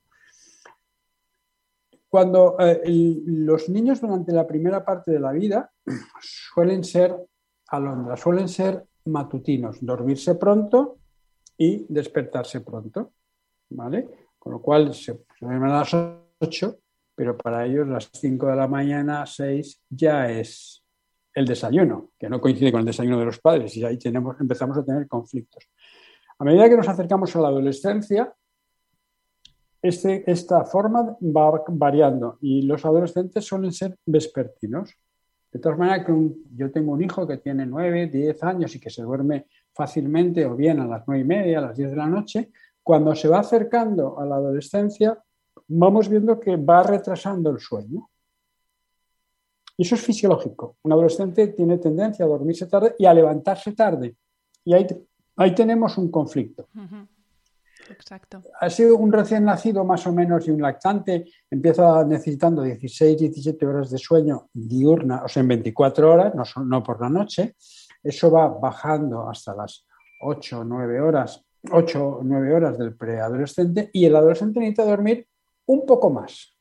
Cuando 2.10 2.56
eh, 2.58 2.82
los 3.24 3.68
niños 3.68 4.00
durante 4.00 4.32
la 4.32 4.44
primera 4.44 4.84
parte 4.84 5.12
de 5.12 5.20
la 5.20 5.30
vida 5.30 5.70
suelen 6.20 6.82
ser 6.82 7.16
alondras, 7.68 8.18
suelen 8.18 8.48
ser 8.48 8.84
matutinos, 9.04 9.78
dormirse 9.80 10.34
pronto 10.34 10.98
y 11.56 11.86
despertarse 11.88 12.62
pronto, 12.62 13.12
¿vale? 13.70 14.26
Con 14.36 14.52
lo 14.54 14.60
cual 14.60 14.92
se, 14.92 15.24
duermen 15.40 15.70
a 15.70 15.78
las 15.78 15.94
8, 16.40 16.78
pero 17.14 17.36
para 17.36 17.64
ellos 17.64 17.86
las 17.86 18.10
5 18.12 18.48
de 18.48 18.56
la 18.56 18.66
mañana, 18.66 19.24
6 19.24 19.82
ya 19.90 20.28
es 20.28 20.84
el 21.32 21.46
desayuno, 21.46 22.10
que 22.18 22.28
no 22.28 22.40
coincide 22.40 22.72
con 22.72 22.80
el 22.80 22.86
desayuno 22.86 23.20
de 23.20 23.26
los 23.26 23.38
padres 23.38 23.76
y 23.76 23.84
ahí 23.84 23.98
empezamos 24.40 24.76
a 24.76 24.84
tener 24.84 25.06
conflictos. 25.06 25.64
A 26.40 26.44
medida 26.44 26.68
que 26.68 26.76
nos 26.76 26.88
acercamos 26.88 27.36
a 27.36 27.40
la 27.40 27.48
adolescencia, 27.48 28.34
este, 29.82 30.30
esta 30.30 30.64
forma 30.64 31.16
va 31.20 31.64
variando 31.68 32.38
y 32.40 32.62
los 32.62 32.84
adolescentes 32.84 33.44
suelen 33.44 33.72
ser 33.72 33.96
vespertinos. 34.04 34.94
De 35.50 35.58
todas 35.58 35.78
maneras, 35.78 36.06
que 36.06 36.12
yo 36.54 36.70
tengo 36.70 36.92
un 36.92 37.02
hijo 37.02 37.26
que 37.26 37.38
tiene 37.38 37.66
9, 37.66 38.08
10 38.08 38.42
años 38.44 38.74
y 38.74 38.80
que 38.80 38.90
se 38.90 39.02
duerme 39.02 39.46
fácilmente 39.72 40.44
o 40.46 40.54
bien 40.54 40.80
a 40.80 40.86
las 40.86 41.02
9 41.06 41.22
y 41.22 41.26
media, 41.26 41.58
a 41.58 41.62
las 41.62 41.76
10 41.76 41.90
de 41.90 41.96
la 41.96 42.06
noche. 42.06 42.50
Cuando 42.82 43.14
se 43.14 43.28
va 43.28 43.40
acercando 43.40 44.18
a 44.18 44.26
la 44.26 44.36
adolescencia, 44.36 45.18
vamos 45.66 46.08
viendo 46.08 46.38
que 46.38 46.56
va 46.56 46.82
retrasando 46.82 47.50
el 47.50 47.58
sueño. 47.58 48.08
Y 49.76 49.82
eso 49.82 49.94
es 49.94 50.02
fisiológico. 50.02 50.76
Un 50.82 50.92
adolescente 50.92 51.48
tiene 51.48 51.78
tendencia 51.78 52.24
a 52.24 52.28
dormirse 52.28 52.66
tarde 52.66 52.94
y 52.98 53.06
a 53.06 53.14
levantarse 53.14 53.72
tarde. 53.72 54.14
Y 54.64 54.74
ahí, 54.74 54.86
ahí 55.36 55.54
tenemos 55.54 55.96
un 55.96 56.10
conflicto. 56.10 56.68
Exacto. 57.88 58.42
Ha 58.60 58.70
sido 58.70 58.96
un 58.96 59.12
recién 59.12 59.44
nacido 59.44 59.84
más 59.84 60.06
o 60.06 60.12
menos 60.12 60.46
y 60.46 60.50
un 60.50 60.62
lactante 60.62 61.26
empieza 61.50 62.04
necesitando 62.04 62.62
16, 62.62 63.18
17 63.18 63.66
horas 63.66 63.90
de 63.90 63.98
sueño 63.98 64.48
diurna, 64.52 65.24
o 65.24 65.28
sea, 65.28 65.40
en 65.42 65.48
24 65.48 66.12
horas, 66.12 66.34
no, 66.34 66.44
no 66.64 66.82
por 66.82 67.00
la 67.00 67.08
noche. 67.08 67.56
Eso 68.02 68.30
va 68.30 68.48
bajando 68.48 69.28
hasta 69.28 69.54
las 69.54 69.86
8 70.22 70.60
o 70.60 70.64
9 70.64 71.00
horas, 71.00 71.44
8 71.70 72.06
o 72.06 72.20
9 72.22 72.54
horas 72.54 72.78
del 72.78 72.96
preadolescente 72.96 73.90
y 73.92 74.04
el 74.04 74.16
adolescente 74.16 74.60
necesita 74.60 74.84
dormir 74.84 75.26
un 75.66 75.86
poco 75.86 76.10
más, 76.10 76.56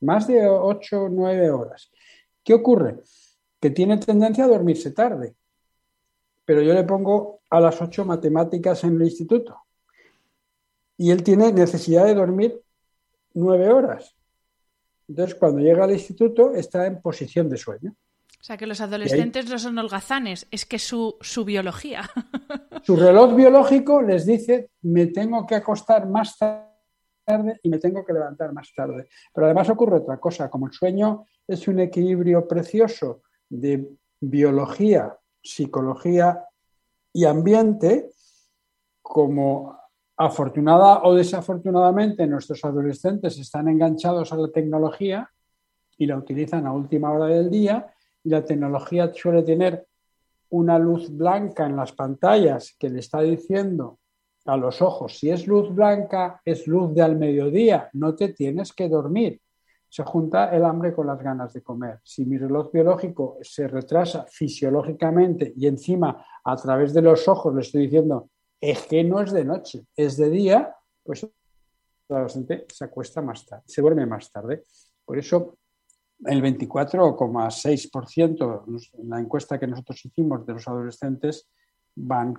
más 0.00 0.26
de 0.26 0.46
8 0.46 1.02
o 1.04 1.08
9 1.08 1.50
horas. 1.50 1.90
¿Qué 2.44 2.54
ocurre? 2.54 3.02
Que 3.60 3.70
tiene 3.70 3.98
tendencia 3.98 4.44
a 4.44 4.48
dormirse 4.48 4.92
tarde, 4.92 5.34
pero 6.44 6.62
yo 6.62 6.72
le 6.72 6.84
pongo 6.84 7.40
a 7.50 7.60
las 7.60 7.80
8 7.80 8.04
matemáticas 8.04 8.84
en 8.84 8.96
el 8.96 9.02
instituto 9.02 9.67
y 10.98 11.12
él 11.12 11.22
tiene 11.22 11.52
necesidad 11.52 12.04
de 12.04 12.14
dormir 12.14 12.60
nueve 13.32 13.72
horas. 13.72 14.14
Entonces, 15.08 15.36
cuando 15.36 15.60
llega 15.60 15.84
al 15.84 15.92
instituto, 15.92 16.52
está 16.54 16.86
en 16.86 17.00
posición 17.00 17.48
de 17.48 17.56
sueño. 17.56 17.94
O 18.40 18.44
sea, 18.44 18.56
que 18.56 18.66
los 18.66 18.80
adolescentes 18.80 19.48
no 19.48 19.58
son 19.58 19.78
holgazanes, 19.78 20.46
es 20.50 20.66
que 20.66 20.78
su, 20.78 21.16
su 21.20 21.44
biología. 21.44 22.02
Su 22.84 22.96
reloj 22.96 23.34
biológico 23.34 24.00
les 24.00 24.24
dice, 24.24 24.70
me 24.82 25.06
tengo 25.08 25.44
que 25.44 25.56
acostar 25.56 26.08
más 26.08 26.38
tarde 26.38 27.60
y 27.62 27.68
me 27.68 27.78
tengo 27.78 28.02
que 28.04 28.14
levantar 28.14 28.52
más 28.54 28.72
tarde. 28.74 29.08
Pero 29.34 29.46
además 29.46 29.68
ocurre 29.68 29.96
otra 29.96 30.18
cosa, 30.18 30.48
como 30.48 30.68
el 30.68 30.72
sueño 30.72 31.26
es 31.46 31.68
un 31.68 31.80
equilibrio 31.80 32.48
precioso 32.48 33.22
de 33.48 33.90
biología, 34.20 35.14
psicología 35.42 36.44
y 37.12 37.26
ambiente, 37.26 38.10
como 39.02 39.78
afortunada 40.18 41.02
o 41.04 41.14
desafortunadamente 41.14 42.26
nuestros 42.26 42.64
adolescentes 42.64 43.38
están 43.38 43.68
enganchados 43.68 44.32
a 44.32 44.36
la 44.36 44.48
tecnología 44.48 45.30
y 45.96 46.06
la 46.06 46.16
utilizan 46.16 46.66
a 46.66 46.72
última 46.72 47.12
hora 47.12 47.26
del 47.26 47.48
día 47.48 47.86
y 48.24 48.28
la 48.28 48.44
tecnología 48.44 49.12
suele 49.14 49.44
tener 49.44 49.86
una 50.50 50.78
luz 50.78 51.08
blanca 51.16 51.66
en 51.66 51.76
las 51.76 51.92
pantallas 51.92 52.74
que 52.78 52.90
le 52.90 52.98
está 52.98 53.20
diciendo 53.20 54.00
a 54.46 54.56
los 54.56 54.82
ojos, 54.82 55.18
si 55.18 55.30
es 55.30 55.46
luz 55.46 55.72
blanca, 55.72 56.40
es 56.44 56.66
luz 56.66 56.94
de 56.94 57.02
al 57.02 57.16
mediodía, 57.16 57.90
no 57.92 58.14
te 58.14 58.30
tienes 58.30 58.72
que 58.72 58.88
dormir. 58.88 59.40
Se 59.90 60.02
junta 60.02 60.50
el 60.54 60.64
hambre 60.64 60.92
con 60.94 61.06
las 61.06 61.22
ganas 61.22 61.52
de 61.52 61.62
comer. 61.62 62.00
Si 62.02 62.24
mi 62.24 62.38
reloj 62.38 62.72
biológico 62.72 63.38
se 63.42 63.68
retrasa 63.68 64.26
fisiológicamente 64.28 65.52
y 65.54 65.66
encima 65.66 66.24
a 66.42 66.56
través 66.56 66.92
de 66.92 67.02
los 67.02 67.28
ojos 67.28 67.54
le 67.54 67.60
estoy 67.60 67.82
diciendo, 67.82 68.30
es 68.60 68.86
que 68.86 69.04
no 69.04 69.20
es 69.20 69.30
de 69.32 69.44
noche, 69.44 69.86
es 69.96 70.16
de 70.16 70.30
día, 70.30 70.74
pues 71.02 71.22
el 71.22 71.30
adolescente 72.08 72.66
se 72.72 72.84
acuesta 72.84 73.22
más 73.22 73.46
tarde, 73.46 73.62
se 73.66 73.80
duerme 73.80 74.06
más 74.06 74.30
tarde. 74.30 74.64
Por 75.04 75.18
eso 75.18 75.58
el 76.24 76.42
24,6% 76.42 78.82
en 78.98 79.08
la 79.08 79.20
encuesta 79.20 79.58
que 79.58 79.66
nosotros 79.66 80.02
hicimos 80.04 80.46
de 80.46 80.52
los 80.54 80.66
adolescentes 80.66 81.48
van 81.94 82.34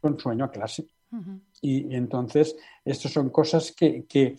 con 0.00 0.18
sueño 0.18 0.46
a 0.46 0.50
clase. 0.50 0.86
y, 1.60 1.94
entonces, 1.94 2.56
estas 2.84 3.12
son 3.12 3.28
cosas 3.30 3.72
que, 3.72 4.36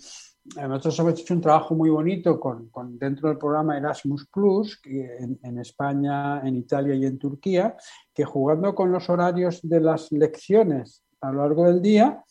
nosotros 0.55 0.99
hemos 0.99 1.21
hecho 1.21 1.35
un 1.35 1.39
trabajo 1.39 1.73
muy 1.73 1.89
bonito 1.89 2.37
con, 2.37 2.69
dentro 2.97 3.29
del 3.29 3.37
programa 3.37 3.77
Erasmus 3.77 4.27
Plus, 4.27 4.77
en, 4.83 5.39
en, 5.41 5.59
España, 5.59 6.45
en 6.45 6.57
Italia 6.57 6.95
y 6.95 7.05
en 7.05 7.17
Turquía, 7.17 7.77
que 8.13 8.25
jugando 8.25 8.75
con 8.75 8.91
los 8.91 9.09
horarios 9.09 9.61
de 9.61 9.79
las 9.79 10.11
lecciones 10.11 11.02
a 11.23 11.31
lo 11.31 11.41
largo 11.41 11.65
del 11.65 11.81
día 11.81 12.23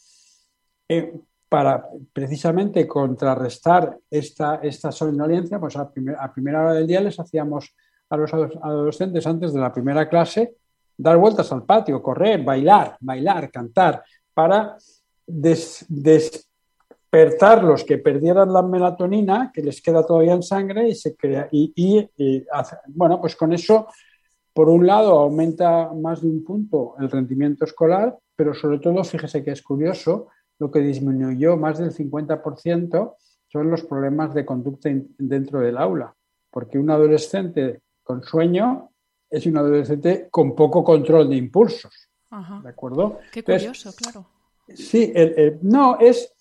eh, 0.89 1.19
para 1.49 1.87
precisamente 2.13 2.87
contrarrestar 2.87 3.99
esta, 4.11 4.61
esta 4.63 4.91
somnolencia, 4.93 5.59
pues 5.59 5.77
a, 5.77 5.91
primera 5.91 6.63
hora 6.63 6.73
del 6.75 6.87
día 6.87 7.01
les 7.01 7.19
hacíamos 7.19 7.75
a 8.09 8.17
los 8.17 8.33
adolescentes 8.33 9.27
antes 9.27 9.53
de 9.53 9.61
la 9.61 9.73
primera 9.73 10.09
clase 10.09 10.57
dar 10.97 11.19
vueltas 11.19 11.53
al 11.53 11.65
patio, 11.65 12.03
correr, 12.03 12.43
bailar, 12.43 12.97
bailar, 13.01 13.51
cantar, 13.51 14.03
para 14.33 14.79
despertar 15.27 16.45
los 17.65 17.85
que 17.85 17.99
perdieran 17.99 18.53
la 18.53 18.63
melatonina, 18.63 19.51
que 19.53 19.63
les 19.63 19.83
queda 19.83 20.07
todavía 20.07 20.35
en 20.35 20.43
sangre, 20.43 20.89
y 20.89 20.95
se 20.95 21.17
crea, 21.17 21.49
y, 21.51 22.09
bueno, 22.89 23.21
pues 23.21 23.37
con 23.37 23.53
eso, 23.53 23.89
por 24.53 24.69
un 24.69 24.87
lado, 24.87 25.19
aumenta 25.19 25.91
más 25.93 26.23
de 26.23 26.29
un 26.29 26.45
punto 26.45 26.95
el 27.01 27.11
rendimiento 27.11 27.65
escolar, 27.65 28.17
pero 28.43 28.55
sobre 28.55 28.81
todo, 28.81 29.05
fíjese 29.05 29.45
que 29.45 29.53
es 29.53 29.63
curioso, 29.63 30.27
lo 30.59 30.69
que 30.69 30.81
disminuyó 30.81 31.57
más 31.57 31.79
del 31.79 31.93
50% 31.93 33.15
son 33.47 33.71
los 33.71 33.85
problemas 33.85 34.35
de 34.35 34.45
conducta 34.45 34.91
dentro 35.17 35.61
del 35.61 35.79
aula, 35.79 36.13
porque 36.51 36.77
un 36.77 36.91
adolescente 36.91 37.83
con 38.03 38.25
sueño 38.25 38.91
es 39.31 39.47
un 39.47 39.59
adolescente 39.59 40.27
con 40.29 40.57
poco 40.57 40.83
control 40.83 41.29
de 41.29 41.37
impulsos. 41.37 42.09
¿De 42.65 42.69
acuerdo? 42.69 43.21
Qué 43.31 43.45
curioso, 43.45 43.93
claro. 43.95 44.27
Sí, 44.75 45.15
no, 45.63 46.01
es, 46.01 46.35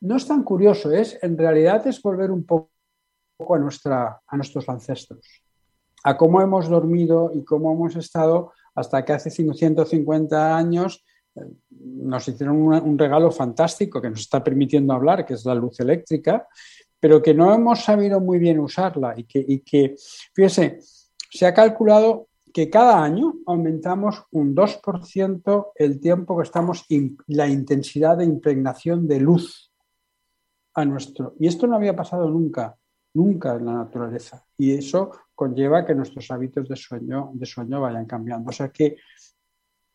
no 0.00 0.16
es 0.16 0.26
tan 0.26 0.44
curioso, 0.44 0.90
es, 0.92 1.18
en 1.22 1.36
realidad 1.36 1.86
es 1.86 2.00
volver 2.00 2.30
un 2.30 2.46
poco 2.46 2.70
a, 3.54 3.58
nuestra, 3.58 4.18
a 4.26 4.36
nuestros 4.38 4.66
ancestros, 4.66 5.42
a 6.04 6.16
cómo 6.16 6.40
hemos 6.40 6.70
dormido 6.70 7.32
y 7.34 7.44
cómo 7.44 7.70
hemos 7.70 7.96
estado 7.96 8.54
hasta 8.74 9.04
que 9.04 9.12
hace 9.12 9.30
150 9.30 10.56
años 10.56 11.04
eh, 11.34 11.40
nos 11.70 12.26
hicieron 12.28 12.56
un, 12.62 12.98
regalo 12.98 13.30
fantástico 13.30 14.00
que 14.00 14.10
nos 14.10 14.20
está 14.20 14.42
permitiendo 14.42 14.92
hablar, 14.92 15.24
que 15.24 15.34
es 15.34 15.44
la 15.44 15.54
luz 15.54 15.80
eléctrica, 15.80 16.46
pero 17.00 17.22
que 17.22 17.34
no 17.34 17.52
hemos 17.52 17.84
sabido 17.84 18.20
muy 18.20 18.38
bien 18.38 18.60
usarla 18.60 19.14
y 19.16 19.24
que, 19.24 19.44
y 19.46 19.60
que 19.60 19.96
fíjese, 20.34 20.78
se 21.30 21.46
ha 21.46 21.54
calculado 21.54 22.28
que 22.52 22.68
cada 22.68 23.02
año 23.02 23.34
aumentamos 23.46 24.24
un 24.30 24.54
2% 24.54 25.72
el 25.74 26.00
tiempo 26.00 26.36
que 26.36 26.42
estamos, 26.42 26.84
la 27.26 27.48
intensidad 27.48 28.18
de 28.18 28.24
impregnación 28.24 29.08
de 29.08 29.20
luz 29.20 29.72
a 30.74 30.84
nuestro. 30.84 31.34
Y 31.38 31.46
esto 31.46 31.66
no 31.66 31.76
había 31.76 31.96
pasado 31.96 32.28
nunca, 32.28 32.76
nunca 33.14 33.54
en 33.54 33.66
la 33.66 33.74
naturaleza. 33.74 34.44
Y 34.58 34.72
eso 34.72 35.12
conlleva 35.42 35.84
que 35.84 35.94
nuestros 35.94 36.30
hábitos 36.30 36.68
de 36.68 36.76
sueño, 36.76 37.32
de 37.34 37.46
sueño 37.46 37.80
vayan 37.80 38.06
cambiando. 38.06 38.50
O 38.50 38.52
sea 38.52 38.68
que 38.68 38.96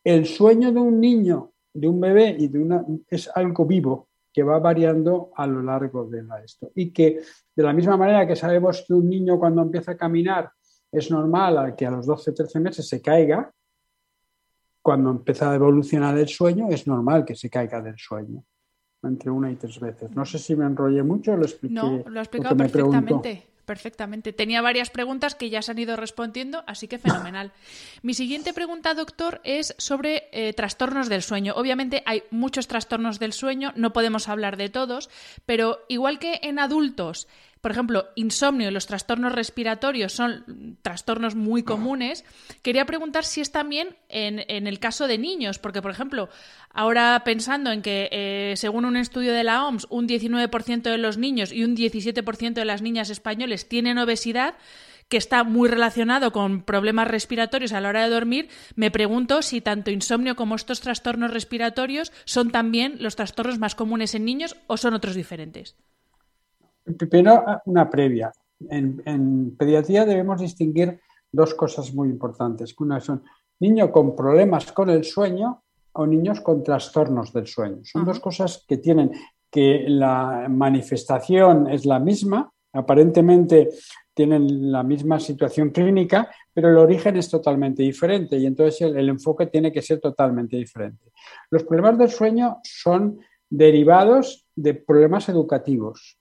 el 0.04 0.26
sueño 0.26 0.74
de 0.74 0.80
un 0.80 1.00
niño, 1.00 1.54
de 1.74 1.88
un 1.88 2.02
bebé 2.02 2.36
y 2.38 2.50
de 2.50 2.60
una 2.60 2.86
es 3.10 3.30
algo 3.34 3.66
vivo 3.66 4.10
que 4.34 4.44
va 4.44 4.60
variando 4.60 5.32
a 5.36 5.48
lo 5.48 5.62
largo 5.64 6.06
de 6.10 6.22
esto. 6.44 6.70
Y 6.76 6.92
que 6.92 7.22
de 7.56 7.64
la 7.64 7.72
misma 7.72 7.96
manera 7.96 8.28
que 8.28 8.36
sabemos 8.36 8.84
que 8.86 8.94
un 8.94 9.10
niño 9.10 9.40
cuando 9.40 9.62
empieza 9.62 9.94
a 9.94 9.98
caminar 9.98 10.52
es 10.92 11.10
normal 11.12 11.76
que 11.78 11.86
a 11.86 11.92
los 11.92 12.06
12, 12.06 12.34
13 12.34 12.60
meses 12.60 12.88
se 12.88 13.02
caiga, 13.02 13.50
cuando 14.82 15.12
empieza 15.12 15.52
a 15.52 15.56
evolucionar 15.56 16.18
el 16.18 16.28
sueño 16.28 16.68
es 16.70 16.88
normal 16.88 17.24
que 17.24 17.36
se 17.36 17.50
caiga 17.50 17.82
del 17.82 17.98
sueño 17.98 18.44
entre 19.04 19.30
una 19.30 19.50
y 19.50 19.56
tres 19.56 19.80
veces. 19.80 20.12
No 20.12 20.26
sé 20.26 20.40
si 20.40 20.56
me 20.58 20.66
enrollé 20.66 21.04
mucho, 21.04 21.38
lo 21.38 21.44
expliqué. 21.44 21.76
No, 21.76 22.04
lo 22.06 22.20
explicado 22.20 22.58
perfectamente 22.58 23.57
perfectamente. 23.68 24.34
Tenía 24.34 24.64
varias 24.64 24.90
preguntas 24.90 25.36
que 25.36 25.52
ya 25.52 25.62
se 25.62 25.72
han 25.72 25.78
ido 25.78 25.96
respondiendo, 25.96 26.64
así 26.66 26.88
que 26.88 26.98
fenomenal. 26.98 27.52
Mi 28.02 28.16
siguiente 28.16 28.54
pregunta, 28.54 28.96
doctor, 28.96 29.42
es 29.44 29.76
sobre 29.78 30.30
eh, 30.32 30.54
trastornos 30.54 31.10
del 31.10 31.22
sueño. 31.22 31.54
Obviamente 31.56 32.02
hay 32.06 32.24
muchos 32.32 32.68
trastornos 32.68 33.20
del 33.20 33.34
sueño, 33.34 33.74
no 33.76 33.94
podemos 33.94 34.30
hablar 34.30 34.58
de 34.58 34.70
todos, 34.70 35.10
pero 35.46 35.86
igual 35.90 36.18
que 36.18 36.40
en 36.42 36.58
adultos 36.58 37.28
por 37.62 37.72
ejemplo, 37.72 38.08
insomnio 38.16 38.70
y 38.70 38.72
los 38.72 38.88
trastornos 38.88 39.34
respiratorios 39.34 40.14
son 40.14 40.78
trastornos 40.82 41.36
muy 41.36 41.64
comunes, 41.64 42.26
quería 42.62 42.86
preguntar 42.86 43.26
si 43.26 43.42
es 43.42 43.52
también 43.52 43.96
en, 44.10 44.68
el 44.68 44.80
caso 44.80 45.08
de 45.08 45.18
niños, 45.18 45.60
porque, 45.60 45.82
por 45.82 45.92
ejemplo, 45.92 46.30
ahora 46.70 47.22
pensando 47.24 47.72
en 47.72 47.82
que, 47.82 48.10
eh, 48.12 48.54
según 48.58 48.86
un 48.86 48.98
estudio 48.98 49.34
de 49.34 49.44
la 49.44 49.66
OMS, 49.66 49.88
un 49.90 50.08
19% 50.08 50.82
de 50.84 50.98
los 50.98 51.18
niños 51.18 51.52
y 51.52 51.64
un 51.64 51.76
17% 51.76 52.54
de 52.54 52.66
las 52.66 52.82
niñas 52.82 53.10
españoles 53.10 53.68
tienen 53.68 53.98
obesidad, 53.98 54.56
que 55.10 55.18
está 55.18 55.44
muy 55.44 55.70
relacionado 55.70 56.32
con 56.32 56.64
problemas 56.64 57.08
respiratorios 57.08 57.72
a 57.72 57.82
la 57.82 57.90
hora 57.90 58.04
de 58.04 58.10
dormir, 58.10 58.50
me 58.76 58.92
pregunto 58.92 59.42
si 59.42 59.62
tanto 59.62 59.92
insomnio 59.92 60.36
como 60.36 60.56
estos 60.56 60.82
trastornos 60.82 61.32
respiratorios 61.32 62.12
son 62.26 62.52
también 62.52 62.98
los 63.00 63.16
trastornos 63.16 63.58
más 63.60 63.76
comunes 63.76 64.16
en 64.16 64.26
niños 64.26 64.58
o 64.68 64.78
son 64.78 64.94
otros 64.94 65.16
diferentes. 65.16 65.76
Primero, 66.96 67.44
una 67.66 67.90
previa. 67.90 68.32
En, 68.70 69.56
pediatría 69.58 70.06
debemos 70.06 70.42
distinguir 70.42 71.00
dos 71.32 71.54
cosas 71.54 71.94
muy 71.94 72.10
importantes. 72.10 72.74
Una 72.80 73.00
son 73.00 73.24
niños 73.60 73.90
con 73.92 74.16
problemas 74.16 74.72
con 74.72 74.90
el 74.90 75.04
sueño 75.04 75.64
o 75.94 76.06
niños 76.06 76.42
con 76.42 76.64
trastornos 76.64 77.34
del 77.34 77.48
sueño. 77.48 77.80
Son 77.84 78.06
dos 78.06 78.20
cosas 78.20 78.64
que 78.68 78.78
tienen 78.78 79.12
que 79.50 79.86
la 79.88 80.48
manifestación 80.50 81.70
es 81.70 81.86
la 81.86 82.00
misma, 82.00 82.52
aparentemente 82.74 83.70
tienen 84.14 84.72
la 84.72 84.84
misma 84.84 85.20
situación 85.20 85.70
clínica, 85.70 86.30
pero 86.54 86.70
el 86.70 86.78
origen 86.78 87.18
es 87.18 87.30
totalmente 87.30 87.84
diferente 87.84 88.38
y 88.38 88.46
entonces 88.46 88.82
el 88.82 89.10
enfoque 89.10 89.48
tiene 89.48 89.72
que 89.72 89.82
ser 89.82 90.00
totalmente 90.00 90.58
diferente. 90.58 91.12
Los 91.52 91.64
problemas 91.64 91.98
del 91.98 92.10
sueño 92.10 92.58
son 92.64 93.20
derivados 93.50 94.48
de 94.56 94.74
problemas 94.74 95.30
educativos. 95.30 96.18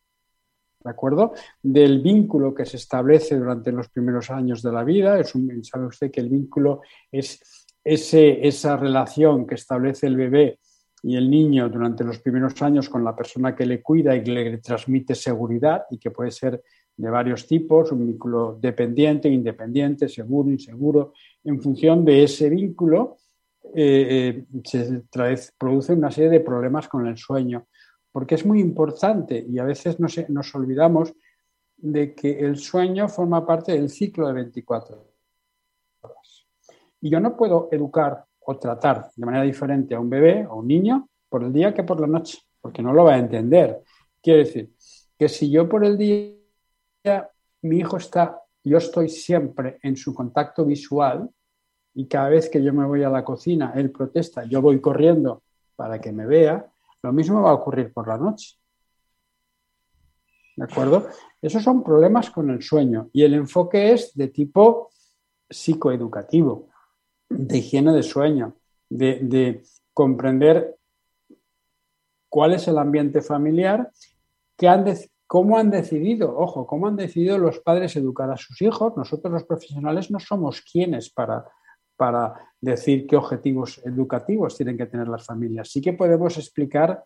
¿De 0.87 0.93
acuerdo? 0.93 1.33
Del 1.61 2.01
vínculo 2.01 2.55
que 2.55 2.65
se 2.65 2.77
establece 2.77 3.37
durante 3.37 3.73
los 3.73 3.89
primeros 3.89 4.31
años 4.31 4.63
de 4.63 4.73
la 4.73 4.85
vida. 4.85 5.19
Es 5.19 5.33
sabe 5.63 5.87
usted 5.87 6.11
que 6.13 6.21
el 6.21 6.29
vínculo 6.29 6.83
es 7.11 7.41
esa 7.85 8.77
relación 8.77 9.47
que 9.47 9.57
establece 9.57 10.07
el 10.07 10.17
bebé 10.17 10.59
y 11.03 11.17
el 11.17 11.29
niño 11.29 11.69
durante 11.69 12.05
los 12.05 12.21
primeros 12.21 12.61
años 12.63 12.89
con 12.89 13.05
la 13.05 13.15
persona 13.15 13.55
que 13.55 13.67
le 13.67 13.83
cuida 13.83 14.17
y 14.17 14.23
que 14.23 14.31
le 14.31 14.59
transmite 14.59 15.15
seguridad 15.15 15.83
y 15.91 15.99
que 15.99 16.11
puede 16.11 16.31
ser 16.31 16.63
de 16.97 17.11
varios 17.11 17.47
tipos, 17.47 17.93
un 17.93 18.07
vínculo 18.07 18.59
dependiente, 18.61 19.29
independiente, 19.29 20.09
seguro, 20.09 20.51
inseguro. 20.51 21.13
En 21.45 21.61
función 21.61 22.05
de 22.05 22.25
ese 22.25 22.49
vínculo 22.49 23.19
eh, 23.75 24.45
eh, 24.63 24.63
se 24.65 25.03
produce 25.59 25.93
una 25.93 26.11
serie 26.11 26.31
de 26.31 26.41
problemas 26.41 26.89
con 26.89 27.07
el 27.07 27.17
sueño 27.17 27.67
porque 28.17 28.37
es 28.37 28.47
muy 28.47 28.61
importante 28.61 29.45
y 29.47 29.59
a 29.59 29.65
veces 29.65 30.01
nos, 30.01 30.55
olvidamos 30.55 31.13
de 31.77 32.15
que 32.15 32.41
el 32.41 32.57
sueño 32.57 33.11
forma 33.11 33.45
parte 33.45 33.73
del 33.73 33.91
ciclo 33.91 34.27
de 34.29 34.33
24 34.33 34.97
horas. 36.01 36.47
Y 37.03 37.11
yo 37.11 37.21
no 37.21 37.37
puedo 37.37 37.69
educar 37.71 38.25
o 38.41 38.57
tratar 38.57 39.11
de 39.15 39.27
manera 39.27 39.45
diferente 39.45 39.95
a 39.95 40.01
un 40.01 40.09
bebé 40.09 40.47
o 40.47 40.61
un 40.61 40.67
niño 40.67 41.11
por 41.29 41.45
el 41.45 41.53
día 41.53 41.75
que 41.75 41.83
por 41.83 42.01
la 42.01 42.07
noche, 42.07 42.39
porque 42.59 42.83
no 42.83 42.95
lo 42.95 43.05
va 43.05 43.17
a 43.17 43.19
entender. 43.19 43.83
Quiere 44.23 44.45
decir 44.45 44.73
que 45.19 45.29
si 45.29 45.51
yo 45.51 45.69
por 45.69 45.85
el 45.85 45.99
día, 45.99 46.41
mi 47.61 47.77
hijo 47.77 47.99
está, 47.99 48.41
yo 48.65 48.79
estoy 48.79 49.11
siempre 49.11 49.79
en 49.83 49.95
su 49.95 50.15
contacto 50.15 50.65
visual 50.65 51.29
y 51.93 52.07
cada 52.07 52.31
vez 52.31 52.49
que 52.49 52.63
yo 52.63 52.73
me 52.73 52.87
voy 52.87 53.03
a 53.03 53.11
la 53.11 53.23
cocina, 53.23 53.75
él 53.77 53.91
protesta, 53.91 54.47
yo 54.47 54.63
voy 54.63 54.81
corriendo 54.81 55.43
para 55.77 56.01
que 56.01 56.13
me 56.13 56.25
vea, 56.25 56.73
lo 57.03 57.13
mismo 57.13 57.43
va 57.43 57.51
a 57.51 57.55
ocurrir 57.55 57.93
por 57.93 58.09
la 58.09 58.19
noche. 58.19 58.57
¿De 60.57 60.65
acuerdo? 60.65 61.07
Esos 61.41 61.63
son 61.63 61.83
problemas 61.83 62.31
con 62.31 62.51
el 62.51 62.63
sueño 62.63 63.11
y 63.13 63.23
el 63.23 63.35
enfoque 63.35 63.93
es 63.93 64.15
de 64.15 64.29
tipo 64.29 64.91
psicoeducativo, 65.49 66.71
de 67.29 67.59
higiene 67.59 67.93
de 67.93 68.03
sueño, 68.03 68.57
de, 68.89 69.63
comprender 69.93 70.77
cuál 72.29 72.53
es 72.53 72.69
el 72.69 72.77
ambiente 72.77 73.23
familiar, 73.23 73.91
han 74.61 74.85
cómo 75.27 75.59
han 75.59 75.71
decidido, 75.71 76.37
ojo, 76.37 76.67
cómo 76.67 76.87
han 76.87 76.97
decidido 76.97 77.39
los 77.39 77.61
padres 77.61 77.97
educar 77.97 78.31
a 78.31 78.37
sus 78.37 78.61
hijos. 78.61 78.95
Nosotros 78.97 79.33
los 79.33 79.45
profesionales 79.45 80.11
no 80.11 80.21
somos 80.21 80.61
quienes 80.61 81.11
para 81.11 81.47
para 81.97 82.35
decir 82.61 83.07
qué 83.07 83.17
objetivos 83.17 83.81
educativos 83.85 84.57
tienen 84.57 84.77
que 84.77 84.87
tener 84.87 85.09
las 85.09 85.25
familias. 85.25 85.71
Sí 85.71 85.81
que 85.81 85.93
podemos 85.93 86.37
explicar 86.37 87.05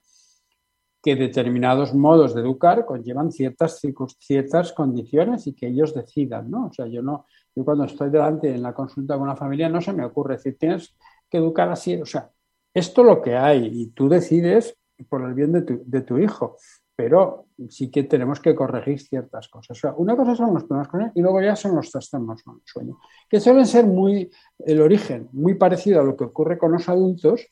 que 1.03 1.17
determinados 1.17 1.95
modos 1.95 2.35
de 2.35 2.43
educar 2.43 2.85
conllevan 2.85 3.33
ciertas, 3.33 3.81
ciertas 4.19 4.73
condiciones 4.73 5.47
y 5.47 5.55
que 5.55 5.69
ellos 5.69 5.95
decidan, 5.95 6.51
¿no? 6.51 6.67
O 6.67 6.73
sea, 6.73 6.87
yo 6.87 7.03
no, 7.03 7.27
yo 7.55 7.65
cuando 7.65 7.85
estoy 7.85 8.11
delante 8.11 8.55
en 8.55 8.63
la 8.63 8.75
consulta 8.75 9.15
con 9.15 9.23
una 9.23 9.37
familia 9.37 9.69
no 9.69 9.81
se 9.81 9.93
me 9.93 10.05
ocurre 10.05 10.35
decir, 10.35 10.59
tienes 10.59 10.95
que 11.31 11.39
educar 11.39 11.71
así, 11.71 11.95
o 11.97 12.05
sea, 12.05 12.31
esto 12.75 13.01
es 13.01 13.07
lo 13.07 13.23
que 13.23 13.35
hay 13.35 13.71
y 13.73 13.87
tú 13.89 14.09
decides 14.09 14.77
por 15.09 15.23
el 15.23 15.33
bien 15.33 15.53
de 15.53 15.63
tu, 15.63 15.83
de 15.87 16.03
tu 16.03 16.19
hijo 16.19 16.57
pero 17.01 17.47
sí 17.71 17.91
que 17.91 18.03
tenemos 18.03 18.41
que 18.41 18.55
corregir 18.55 19.01
ciertas 19.01 19.49
cosas. 19.49 19.79
O 19.79 19.81
sea, 19.81 19.95
una 19.97 20.15
cosa 20.15 20.35
son 20.35 20.53
los 20.53 20.65
problemas 20.65 21.07
él 21.07 21.13
y 21.15 21.23
luego 21.23 21.41
ya 21.41 21.57
son 21.57 21.75
los 21.75 21.91
trastornos 21.91 22.43
con 22.43 22.57
el 22.57 22.63
sueño, 22.67 23.01
que 23.27 23.41
suelen 23.41 23.65
ser 23.65 23.87
muy, 23.87 24.31
el 24.59 24.83
origen, 24.83 25.31
muy 25.33 25.55
parecido 25.55 26.03
a 26.03 26.05
lo 26.05 26.15
que 26.15 26.25
ocurre 26.25 26.59
con 26.59 26.73
los 26.73 26.91
adultos, 26.91 27.47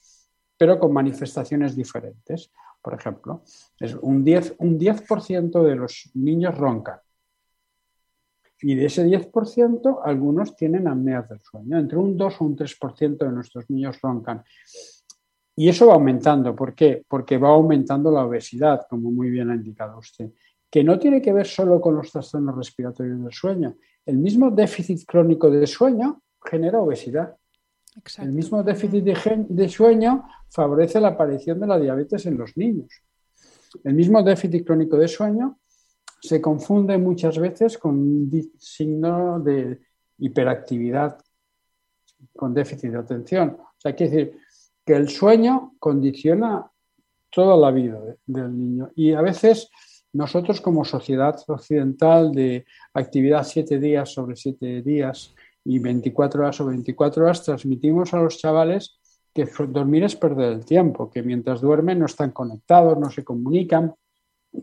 pero 0.55 0.79
con 0.79 0.93
manifestaciones 0.93 1.75
diferentes. 1.75 2.53
Por 2.83 2.93
ejemplo, 2.93 3.43
es 3.81 3.95
un 3.95 4.23
10%, 4.23 4.57
un 4.59 4.79
10 4.79 5.03
de 5.65 5.77
los 5.77 6.11
niños 6.13 6.55
roncan. 6.59 6.99
Y 8.61 8.75
de 8.75 8.85
ese 8.85 9.07
10%, 9.07 10.01
algunos 10.05 10.57
tienen 10.57 10.89
apneas 10.89 11.27
del 11.27 11.41
sueño. 11.41 11.79
Entre 11.79 11.97
un 11.97 12.19
2 12.19 12.41
o 12.41 12.45
un 12.45 12.55
3% 12.55 13.17
de 13.17 13.33
nuestros 13.33 13.71
niños 13.71 13.99
roncan. 14.03 14.45
Y 15.59 15.69
eso 15.69 15.89
va 15.89 15.95
aumentando. 15.95 16.55
¿Por 16.55 16.73
qué? 16.73 17.05
Porque 17.09 17.37
va 17.37 17.49
aumentando 17.49 18.13
la 18.13 18.25
obesidad, 18.25 18.87
como 18.89 19.11
muy 19.11 19.29
bien 19.29 19.51
ha 19.51 19.57
indicado 19.57 19.99
usted, 19.99 20.31
que 20.71 20.85
no 20.85 21.01
tiene 21.01 21.21
que 21.21 21.33
ver 21.33 21.49
solo 21.49 21.81
con 21.81 21.97
los 21.97 22.13
trastornos 22.13 22.57
respiratorios 22.57 23.21
del 23.21 23.33
sueño. 23.33 23.75
El 24.07 24.19
mismo 24.19 24.53
déficit 24.53 25.05
crónico 25.05 25.51
de 25.51 25.67
sueño 25.67 26.23
genera 26.45 26.79
obesidad. 26.79 27.37
El 28.19 28.31
mismo 28.31 28.63
déficit 28.63 29.03
de, 29.03 29.69
sueño 29.69 30.29
favorece 30.49 31.01
la 31.01 31.09
aparición 31.09 31.59
de 31.59 31.67
la 31.67 31.81
diabetes 31.81 32.25
en 32.27 32.39
los 32.39 32.57
niños. 32.57 33.03
El 33.83 33.95
mismo 33.95 34.23
déficit 34.23 34.65
crónico 34.65 34.97
de 34.97 35.09
sueño 35.09 35.59
se 36.21 36.41
confunde 36.41 36.97
muchas 36.99 37.37
veces 37.37 37.79
con 37.79 37.99
un 37.99 38.53
signo 38.59 39.41
de 39.41 39.81
hiperactividad 40.19 41.19
con 42.37 42.55
déficit 42.55 42.93
de 42.93 42.99
atención. 42.99 43.57
O 43.59 43.81
sea, 43.81 43.93
quiere 43.97 44.13
decir, 44.13 44.39
que 44.89 44.95
el 44.95 45.11
sueño 45.11 45.75
condiciona 45.79 46.65
toda 47.31 47.59
la 47.59 47.71
vida 47.71 48.01
del 48.25 48.59
niño. 48.59 48.91
Y 48.97 49.13
a 49.13 49.21
veces 49.21 49.69
nosotros 50.15 50.63
como 50.63 50.83
sociedad 50.83 51.39
occidental 51.47 52.33
de 52.33 52.65
actividad 52.95 53.45
siete 53.45 53.79
días 53.79 54.11
sobre 54.11 54.35
siete 54.35 54.81
días 54.81 55.35
y 55.63 55.79
24 55.79 56.41
horas 56.41 56.57
sobre 56.57 56.77
24 56.77 57.23
horas, 57.23 57.45
transmitimos 57.45 58.15
a 58.15 58.21
los 58.21 58.39
chavales 58.39 58.99
que 59.35 59.47
dormir 59.69 60.05
es 60.05 60.17
perder 60.17 60.55
el 60.55 60.65
tiempo, 60.65 61.11
que 61.11 61.23
mientras 61.23 61.61
duermen 61.61 61.99
no 61.99 62.07
están 62.07 62.31
conectados, 62.31 62.99
no 62.99 63.11
se 63.11 63.23
comunican. 63.23 63.95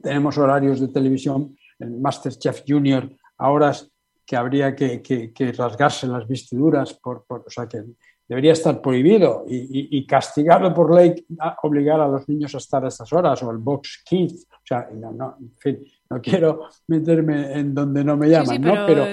Tenemos 0.02 0.40
horarios 0.40 0.80
de 0.80 0.88
televisión, 0.88 1.56
el 1.78 1.92
Masterchef 2.00 2.64
Junior 2.68 3.08
a 3.38 3.52
horas 3.52 3.92
que 4.26 4.36
habría 4.36 4.76
que, 4.76 5.54
rasgarse 5.56 6.08
las 6.08 6.28
vestiduras, 6.28 6.96
por, 6.96 7.26
o 7.30 7.50
sea, 7.52 7.68
que 7.68 7.84
debería 8.28 8.54
estar 8.54 8.82
prohibido 8.82 9.46
y, 9.48 10.06
castigado 10.08 10.74
por 10.74 10.94
ley 10.94 11.26
obligar 11.62 12.00
a 12.00 12.08
los 12.08 12.28
niños 12.28 12.56
a 12.56 12.58
estar 12.58 12.84
a 12.84 12.88
estas 12.88 13.12
horas 13.14 13.42
o 13.44 13.52
el 13.52 13.58
box 13.58 14.04
kids. 14.04 14.48
O 14.52 14.68
sea, 14.68 14.88
no, 14.92 15.38
en 15.40 15.54
fin, 15.60 15.84
no 16.10 16.22
quiero 16.22 16.62
meterme 16.88 17.54
en 17.54 17.76
donde 17.76 18.04
no 18.04 18.18
me 18.18 18.30
llaman, 18.30 18.62
pero, 18.62 19.06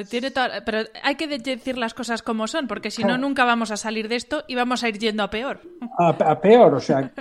pero... 0.65 0.89
hay 1.03 1.15
que 1.17 1.27
decir 1.27 1.77
las 1.77 1.93
cosas 1.93 2.23
como 2.23 2.47
son, 2.47 2.67
porque 2.67 2.91
si 2.91 3.05
no, 3.05 3.19
nunca 3.19 3.45
vamos 3.45 3.71
a 3.71 3.77
salir 3.77 4.09
de 4.09 4.17
esto 4.17 4.45
y 4.49 4.55
vamos 4.55 4.83
a 4.83 4.89
ir 4.89 4.99
yendo 4.99 5.23
a 5.23 5.31
peor. 5.31 5.61
A, 5.99 6.41
peor, 6.41 6.75
o 6.75 6.81
sea, 6.81 7.13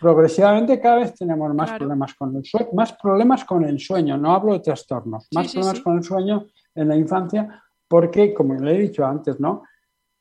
progresivamente 0.00 0.80
cada 0.80 0.96
vez 0.96 1.14
tenemos 1.14 1.52
más 1.54 1.72
problemas 1.72 2.14
con 2.14 2.36
el 2.36 2.44
sueño, 2.44 2.68
más 2.74 2.92
problemas 2.92 3.44
con 3.44 3.64
el 3.64 3.80
sueño, 3.80 4.16
no 4.16 4.32
hablo 4.32 4.52
de 4.52 4.60
trastornos, 4.60 5.26
más 5.34 5.52
problemas 5.52 5.80
con 5.80 5.96
el 5.96 6.04
sueño 6.04 6.46
en 6.74 6.88
la 6.88 6.96
infancia, 6.96 7.62
porque, 7.88 8.32
como 8.32 8.54
le 8.54 8.76
he 8.76 8.78
dicho 8.78 9.04
antes, 9.04 9.40
¿no? 9.40 9.64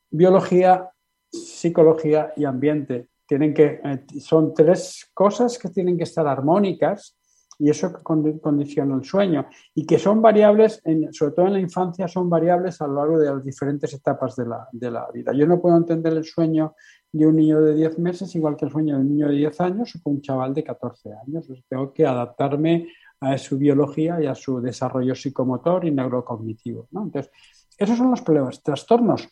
Biología, 0.09 0.89
psicología 1.31 2.33
y 2.35 2.45
ambiente. 2.45 3.09
Tienen 3.25 3.53
que, 3.53 3.79
eh, 3.83 4.05
son 4.19 4.53
tres 4.53 5.09
cosas 5.13 5.57
que 5.57 5.69
tienen 5.69 5.97
que 5.97 6.03
estar 6.03 6.27
armónicas 6.27 7.19
y 7.59 7.69
eso 7.69 7.91
condiciona 8.01 8.95
el 8.95 9.03
sueño 9.03 9.47
y 9.75 9.85
que 9.85 9.99
son 9.99 10.21
variables, 10.21 10.81
sobre 11.11 11.33
todo 11.33 11.47
en 11.47 11.53
la 11.53 11.59
infancia, 11.59 12.07
son 12.07 12.29
variables 12.29 12.81
a 12.81 12.87
lo 12.87 12.95
largo 12.95 13.19
de 13.19 13.29
las 13.29 13.43
diferentes 13.43 13.93
etapas 13.93 14.37
de 14.37 14.47
la, 14.47 14.67
de 14.71 14.89
la, 14.89 15.07
vida. 15.11 15.33
Yo 15.33 15.45
no 15.45 15.61
puedo 15.61 15.75
entender 15.75 16.13
el 16.13 16.23
sueño 16.23 16.75
de 17.11 17.27
un 17.27 17.35
niño 17.35 17.61
de 17.61 17.75
10 17.75 17.99
meses 17.99 18.33
igual 18.35 18.55
que 18.55 18.65
el 18.65 18.71
sueño 18.71 18.95
de 18.95 19.01
un 19.01 19.09
niño 19.09 19.27
de 19.27 19.35
10 19.35 19.59
años 19.59 19.93
o 19.93 20.01
con 20.01 20.13
un 20.13 20.21
chaval 20.21 20.53
de 20.53 20.63
14 20.63 21.09
años. 21.27 21.47
tengo 21.67 21.91
que 21.91 22.05
adaptarme 22.05 22.87
a 23.19 23.37
su 23.37 23.57
biología 23.57 24.21
y 24.21 24.27
a 24.27 24.35
su 24.35 24.61
desarrollo 24.61 25.13
psicomotor 25.13 25.83
y 25.83 25.91
neurocognitivo. 25.91 26.87
Entonces, 26.93 27.29
esos 27.77 27.97
son 27.97 28.11
los 28.11 28.21
problemas. 28.21 28.63
Trastornos, 28.63 29.27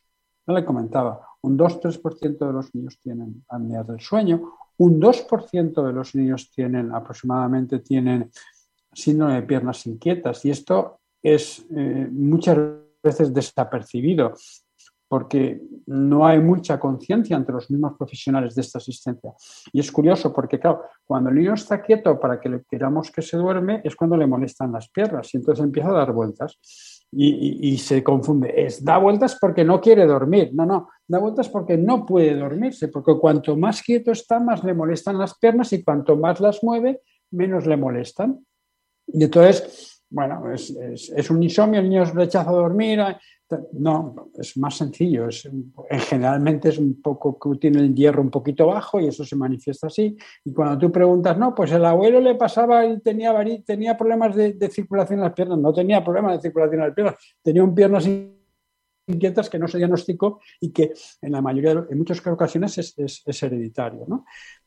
no 0.45 0.53
le 0.53 0.65
comentaba, 0.65 1.26
un 1.41 1.58
2-3% 1.58 2.38
de 2.38 2.54
los 2.54 2.73
niños 2.73 3.00
tienen 3.02 3.43
apnea 3.47 3.84
del 3.84 4.00
sueño, 4.00 4.54
un 4.78 5.00
2% 5.00 5.86
de 5.86 5.93
los 5.93 6.15
niños 6.15 6.52
tienen 6.52 6.93
aproximadamente 6.93 7.80
tienen 7.80 8.32
síndrome 8.93 9.36
de 9.36 9.43
piernas 9.43 9.86
inquietas. 9.88 10.43
Y 10.45 10.52
esto 10.52 11.00
es 11.21 11.65
eh, 11.76 12.08
muchas 12.12 12.58
veces 13.04 13.34
desapercibido 13.34 14.34
porque 15.08 15.62
no 15.86 16.28
hay 16.28 16.39
mucha 16.39 16.80
conciencia 16.80 17.38
entre 17.38 17.56
los 17.56 17.71
mismos 17.71 17.93
profesionales 17.97 18.56
de 18.56 18.62
esta 18.62 18.78
asistencia. 18.78 19.34
Y 19.71 19.80
es 19.80 19.89
curioso 19.89 20.34
porque, 20.34 20.60
claro, 20.60 20.84
cuando 21.06 21.30
el 21.30 21.38
niño 21.38 21.54
está 21.54 21.82
quieto 21.82 22.19
para 22.19 22.41
que 22.41 22.50
le 22.50 22.63
queramos 22.69 23.10
que 23.10 23.21
se 23.21 23.38
duerme, 23.38 23.82
es 23.86 23.95
cuando 23.95 24.17
le 24.17 24.28
molestan 24.28 24.73
las 24.73 24.89
piernas. 24.89 25.34
Y 25.34 25.38
entonces 25.38 25.63
empieza 25.63 25.89
a 25.89 25.93
dar 25.93 26.12
vueltas 26.12 26.58
y, 27.11 27.77
se 27.77 28.03
confunde. 28.03 28.53
Es 28.65 28.83
da 28.83 28.97
vueltas 28.97 29.37
porque 29.39 29.63
no 29.63 29.79
quiere 29.79 30.05
dormir. 30.05 30.51
No, 30.53 30.65
no, 30.65 30.89
da 31.07 31.19
vueltas 31.19 31.49
porque 31.49 31.77
no 31.77 32.05
puede 32.05 32.35
dormirse, 32.35 32.89
porque 32.89 33.17
cuanto 33.17 33.55
más 33.55 33.81
quieto 33.81 34.11
está, 34.11 34.39
más 34.39 34.63
le 34.63 34.73
molestan 34.73 35.17
las 35.17 35.37
piernas 35.37 35.71
y 35.73 35.83
cuanto 35.83 36.17
más 36.17 36.39
las 36.39 36.63
mueve, 36.63 37.01
menos 37.31 37.65
le 37.65 37.77
molestan. 37.77 38.45
Y 39.07 39.23
entonces, 39.23 39.96
bueno, 40.09 40.51
es, 40.51 40.69
es 40.71 41.29
un 41.29 41.43
insomnio, 41.43 41.79
el 41.79 41.89
niño 41.89 42.05
rechaza 42.05 42.51
dormir, 42.51 43.01
no, 43.73 44.29
es 44.37 44.57
más 44.57 44.75
sencillo. 44.77 45.27
Es, 45.27 45.47
generalmente 46.09 46.69
es 46.69 46.77
un 46.77 47.01
poco 47.01 47.37
que 47.39 47.57
tiene 47.59 47.79
el 47.79 47.95
hierro 47.95 48.21
un 48.21 48.29
poquito 48.29 48.67
bajo 48.67 48.99
y 48.99 49.07
eso 49.07 49.23
se 49.23 49.35
manifiesta 49.35 49.87
así. 49.87 50.17
Y 50.43 50.53
cuando 50.53 50.77
tú 50.77 50.91
preguntas, 50.91 51.37
no, 51.37 51.55
pues 51.55 51.71
el 51.71 51.85
abuelo 51.85 52.19
le 52.19 52.35
pasaba 52.35 52.85
y 52.85 52.99
tenía, 52.99 53.33
tenía 53.65 53.97
problemas 53.97 54.35
de, 54.35 54.69
circulación 54.69 55.19
en 55.19 55.25
las 55.25 55.33
piernas. 55.33 55.59
No 55.59 55.73
tenía 55.73 56.03
problemas 56.03 56.37
de 56.37 56.41
circulación 56.41 56.81
en 56.81 56.87
las 56.87 56.95
piernas, 56.95 57.15
tenía 57.41 57.63
un 57.63 57.73
piernas 57.73 58.07
inquietas 59.07 59.49
que 59.49 59.57
no 59.57 59.67
se 59.67 59.77
diagnosticó 59.77 60.41
y 60.59 60.71
que 60.71 60.93
en 61.21 61.31
la 61.31 61.41
mayoría, 61.41 61.75
de, 61.75 61.91
en 61.91 61.97
muchas 61.97 62.25
ocasiones 62.25 62.77
es, 62.77 63.43
hereditario. 63.43 64.05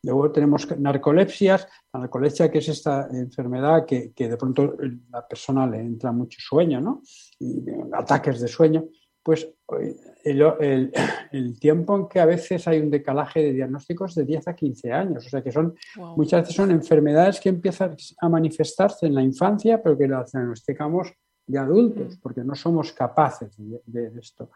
Luego 0.03 0.33
tenemos 0.33 0.67
narcolepsias, 0.79 1.69
la 1.93 2.01
narcolepsia 2.01 2.51
que 2.51 2.59
es 2.59 2.69
esta 2.69 3.09
enfermedad 3.13 3.85
que, 3.87 4.13
de 4.17 4.37
pronto 4.37 4.75
la 5.11 5.27
persona 5.27 5.67
le 5.67 5.81
entra 5.81 6.13
mucho 6.13 6.39
sueño, 6.41 6.81
¿no? 6.81 7.03
y 7.39 7.63
ataques 7.93 8.41
de 8.41 8.49
sueño, 8.49 8.85
pues 9.23 9.49
el, 10.25 11.61
tiempo 11.61 11.97
en 11.97 12.09
que 12.09 12.21
a 12.21 12.27
veces 12.27 12.67
hay 12.67 12.81
un 12.81 12.91
decalaje 12.91 13.41
de 13.43 13.53
diagnósticos 13.53 14.15
de 14.15 14.25
10 14.25 14.49
a 14.49 14.57
15 14.57 14.93
años. 14.93 15.27
O 15.27 15.29
sea 15.29 15.43
que 15.43 15.53
son 15.53 15.75
muchas 16.17 16.43
veces 16.43 16.57
son 16.57 16.71
enfermedades 16.71 17.41
que 17.41 17.51
empiezan 17.51 17.97
a 18.21 18.29
manifestarse 18.29 19.07
en 19.07 19.15
la 19.15 19.23
infancia, 19.23 19.83
pero 19.83 19.97
que 19.97 20.09
las 20.09 20.33
diagnosticamos 20.33 21.13
de 21.51 21.59
adultos, 21.59 22.19
porque 22.23 22.45
no 22.45 22.55
somos 22.55 22.93
capaces 22.93 23.55
de, 23.59 24.13
esto. 24.19 24.51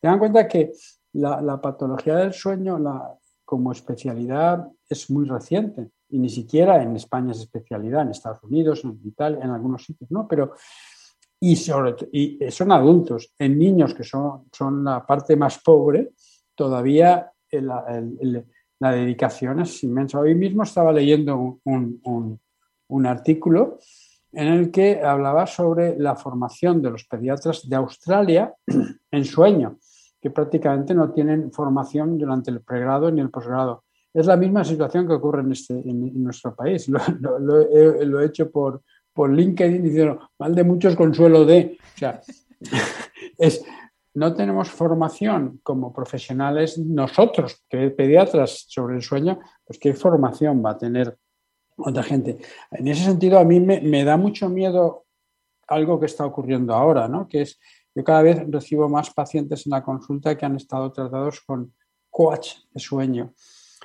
Tengan 0.00 0.14
en 0.14 0.18
cuenta 0.18 0.48
que 0.48 0.72
la, 1.14 1.60
patología 1.60 2.16
del 2.16 2.32
sueño 2.32 2.78
como 3.44 3.72
especialidad 3.72 4.66
es 4.88 5.10
muy 5.10 5.26
reciente 5.26 5.90
y 6.08 6.18
ni 6.18 6.28
siquiera 6.28 6.82
en 6.82 6.94
España 6.96 7.32
es 7.32 7.40
especialidad, 7.40 8.02
en 8.02 8.10
Estados 8.10 8.42
Unidos, 8.44 8.84
en 8.84 9.00
Italia, 9.04 9.40
en 9.42 9.50
algunos 9.50 9.84
sitios, 9.84 10.10
¿no? 10.10 10.28
Pero, 10.28 10.54
y, 11.40 11.56
sobre, 11.56 11.96
y 12.12 12.38
son 12.50 12.72
adultos. 12.72 13.32
En 13.38 13.58
niños, 13.58 13.92
que 13.92 14.04
son, 14.04 14.44
son 14.52 14.84
la 14.84 15.04
parte 15.04 15.36
más 15.36 15.58
pobre, 15.58 16.12
todavía 16.54 17.30
la 17.50 18.90
dedicación 18.92 19.60
es 19.60 19.82
inmensa. 19.82 20.20
Hoy 20.20 20.34
mismo 20.34 20.62
estaba 20.62 20.92
leyendo 20.92 21.60
un, 21.64 22.40
un 22.88 23.06
artículo 23.06 23.78
en 24.32 24.48
el 24.48 24.70
que 24.70 25.02
hablaba 25.02 25.46
sobre 25.46 25.96
la 25.98 26.14
formación 26.16 26.82
de 26.82 26.90
los 26.90 27.04
pediatras 27.04 27.68
de 27.68 27.76
Australia 27.76 28.52
en 29.10 29.24
sueño, 29.24 29.78
que 30.20 30.30
prácticamente 30.30 30.94
no 30.94 31.12
tienen 31.12 31.52
formación 31.52 32.18
durante 32.18 32.50
el 32.50 32.60
pregrado 32.60 33.10
ni 33.10 33.20
el 33.20 33.30
posgrado. 33.30 33.84
Es 34.12 34.26
la 34.26 34.36
misma 34.36 34.64
situación 34.64 35.06
que 35.06 35.14
ocurre 35.14 35.42
en, 35.42 35.52
este, 35.52 35.74
en, 35.74 36.22
nuestro 36.22 36.54
país. 36.54 36.88
Lo, 37.20 37.60
he, 37.60 38.24
hecho 38.24 38.50
por, 38.50 38.82
por 39.12 39.30
LinkedIn 39.30 39.82
diciendo, 39.82 40.30
mal 40.38 40.54
de 40.54 40.64
muchos 40.64 40.96
consuelo 40.96 41.44
de. 41.44 41.78
O 41.94 41.98
sea, 41.98 42.20
es, 43.38 43.62
no 44.14 44.34
tenemos 44.34 44.70
formación 44.70 45.60
como 45.62 45.92
profesionales 45.92 46.78
nosotros, 46.78 47.62
que 47.68 47.90
pediatras 47.90 48.64
sobre 48.68 48.96
el 48.96 49.02
sueño, 49.02 49.38
pues 49.64 49.78
qué 49.78 49.92
formación 49.92 50.64
va 50.64 50.70
a 50.70 50.78
tener 50.78 51.18
otra 51.76 52.02
gente. 52.02 52.38
En 52.70 52.88
ese 52.88 53.04
sentido, 53.04 53.38
a 53.38 53.44
mí 53.44 53.60
me, 53.60 54.04
da 54.04 54.16
mucho 54.16 54.48
miedo 54.48 55.04
algo 55.68 56.00
que 56.00 56.06
está 56.06 56.24
ocurriendo 56.24 56.74
ahora, 56.74 57.08
¿no? 57.08 57.28
Que 57.28 57.42
es, 57.42 57.58
yo 57.94 58.04
cada 58.04 58.22
vez 58.22 58.42
recibo 58.48 58.88
más 58.88 59.10
pacientes 59.10 59.66
en 59.66 59.70
la 59.70 59.82
consulta 59.82 60.36
que 60.36 60.46
han 60.46 60.56
estado 60.56 60.92
tratados 60.92 61.40
con 61.40 61.72
coach 62.10 62.54
de 62.72 62.80
sueño, 62.80 63.34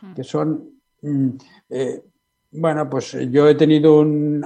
mm. 0.02 0.14
que 0.14 0.24
son, 0.24 0.82
mm, 1.02 1.30
eh, 1.70 2.04
bueno, 2.52 2.90
pues 2.90 3.18
yo 3.30 3.48
he 3.48 3.56
tenido 3.56 4.00
un, 4.00 4.42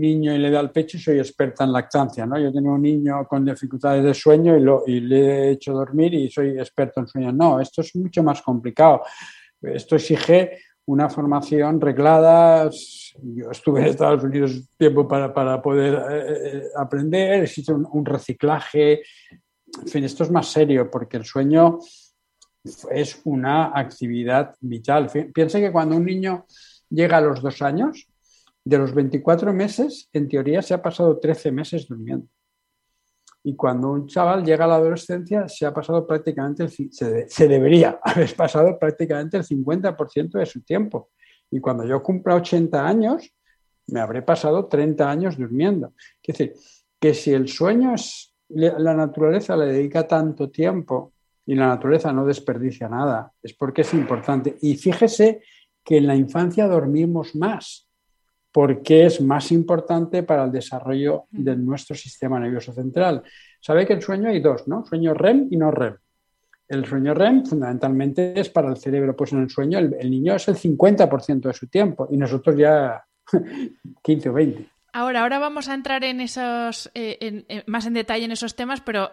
niño 0.00 0.32
y 0.34 0.38
le 0.38 0.50
da 0.50 0.60
el 0.60 0.70
pecho 0.70 0.96
y 0.96 1.00
soy 1.00 1.18
experta 1.18 1.64
en 1.64 1.72
lactancia, 1.72 2.24
¿no? 2.26 2.38
Yo 2.38 2.52
tengo 2.52 2.74
un 2.74 2.82
niño 2.82 3.26
con 3.28 3.44
dificultades 3.44 4.04
de 4.04 4.14
sueño 4.14 4.56
y, 4.56 4.60
lo, 4.60 4.84
y 4.86 5.00
le 5.00 5.18
he 5.18 5.50
hecho 5.52 5.72
dormir 5.72 6.14
y 6.14 6.30
soy 6.30 6.50
experto 6.50 7.00
en 7.00 7.08
sueño. 7.08 7.32
No, 7.32 7.60
esto 7.60 7.80
es 7.80 7.94
mucho 7.96 8.22
más 8.22 8.42
complicado. 8.42 9.02
Esto 9.60 9.96
exige 9.96 10.58
una 10.88 11.10
formación 11.10 11.80
reglada. 11.80 12.70
Yo 13.22 13.50
estuve 13.50 13.80
en 13.80 13.86
Estados 13.88 14.24
Unidos 14.24 14.70
tiempo 14.76 15.06
para, 15.06 15.60
poder 15.60 15.94
eh, 15.94 16.24
eh, 16.28 16.62
aprender, 16.76 17.42
existe 17.42 17.72
un, 17.72 18.04
reciclaje. 18.06 19.02
En 19.82 19.88
fin, 19.88 20.04
esto 20.04 20.24
es 20.24 20.30
más 20.30 20.48
serio 20.48 20.90
porque 20.90 21.18
el 21.18 21.26
sueño 21.26 21.78
es 22.90 23.20
una 23.24 23.78
actividad 23.78 24.54
vital. 24.60 25.10
Piensa 25.34 25.60
que 25.60 25.72
cuando 25.72 25.96
un 25.96 26.06
niño 26.06 26.46
llega 26.88 27.18
a 27.18 27.22
los 27.22 27.42
dos 27.42 27.60
años, 27.60 28.08
de 28.64 28.78
los 28.78 28.94
24 28.94 29.52
meses, 29.52 30.08
en 30.12 30.26
teoría 30.26 30.62
se 30.62 30.72
ha 30.72 30.80
pasado 30.80 31.18
13 31.18 31.52
meses 31.52 31.86
durmiendo. 31.86 32.28
Y 33.48 33.56
cuando 33.56 33.92
un 33.92 34.06
chaval 34.06 34.44
llega 34.44 34.66
a 34.66 34.68
la 34.68 34.74
adolescencia, 34.74 35.48
se 35.48 35.64
ha 35.64 35.72
pasado 35.72 36.06
prácticamente, 36.06 36.68
se, 36.68 37.48
debería 37.48 37.98
haber 38.04 38.36
pasado 38.36 38.78
prácticamente 38.78 39.38
el 39.38 39.42
50% 39.42 40.32
de 40.32 40.44
su 40.44 40.60
tiempo. 40.60 41.12
Y 41.50 41.58
cuando 41.58 41.86
yo 41.86 42.02
cumpla 42.02 42.34
80 42.34 42.86
años, 42.86 43.32
me 43.86 44.00
habré 44.00 44.20
pasado 44.20 44.66
30 44.66 45.10
años 45.10 45.38
durmiendo. 45.38 45.94
Es 46.22 46.36
decir, 46.36 46.54
que 47.00 47.14
si 47.14 47.32
el 47.32 47.48
sueño 47.48 47.94
es, 47.94 48.34
la 48.50 48.92
naturaleza 48.92 49.56
le 49.56 49.72
dedica 49.72 50.06
tanto 50.06 50.50
tiempo 50.50 51.14
y 51.46 51.54
la 51.54 51.68
naturaleza 51.68 52.12
no 52.12 52.26
desperdicia 52.26 52.86
nada, 52.86 53.32
es 53.42 53.54
porque 53.54 53.80
es 53.80 53.94
importante. 53.94 54.58
Y 54.60 54.76
fíjese 54.76 55.40
que 55.82 55.96
en 55.96 56.06
la 56.06 56.16
infancia 56.16 56.68
dormimos 56.68 57.34
más 57.34 57.87
porque 58.52 59.06
es 59.06 59.20
más 59.20 59.52
importante 59.52 60.22
para 60.22 60.44
el 60.44 60.52
desarrollo 60.52 61.24
de 61.30 61.56
nuestro 61.56 61.94
sistema 61.94 62.40
nervioso 62.40 62.72
central. 62.72 63.22
Sabe 63.60 63.86
que 63.86 63.92
el 63.92 64.02
sueño 64.02 64.30
hay 64.30 64.40
dos, 64.40 64.66
¿no? 64.66 64.84
Sueño 64.84 65.14
REM 65.14 65.48
y 65.50 65.56
no 65.56 65.70
REM. 65.70 65.96
El 66.68 66.84
sueño 66.84 67.14
REM 67.14 67.44
fundamentalmente 67.46 68.38
es 68.38 68.50
para 68.50 68.68
el 68.68 68.76
cerebro, 68.76 69.16
pues 69.16 69.32
en 69.32 69.42
el 69.42 69.50
sueño 69.50 69.78
el, 69.78 70.10
niño 70.10 70.34
es 70.34 70.48
el 70.48 70.56
50% 70.56 71.40
de 71.40 71.54
su 71.54 71.66
tiempo 71.68 72.08
y 72.10 72.16
nosotros 72.16 72.56
ya 72.56 73.04
15 74.02 74.28
o 74.28 74.32
20. 74.32 74.68
Ahora, 74.92 75.22
ahora 75.22 75.38
vamos 75.38 75.68
a 75.68 75.74
entrar 75.74 76.04
en 76.04 76.20
esos, 76.20 76.90
eh, 76.94 77.64
más 77.66 77.86
en 77.86 77.94
detalle 77.94 78.24
en 78.24 78.32
esos 78.32 78.56
temas, 78.56 78.80
pero 78.80 79.10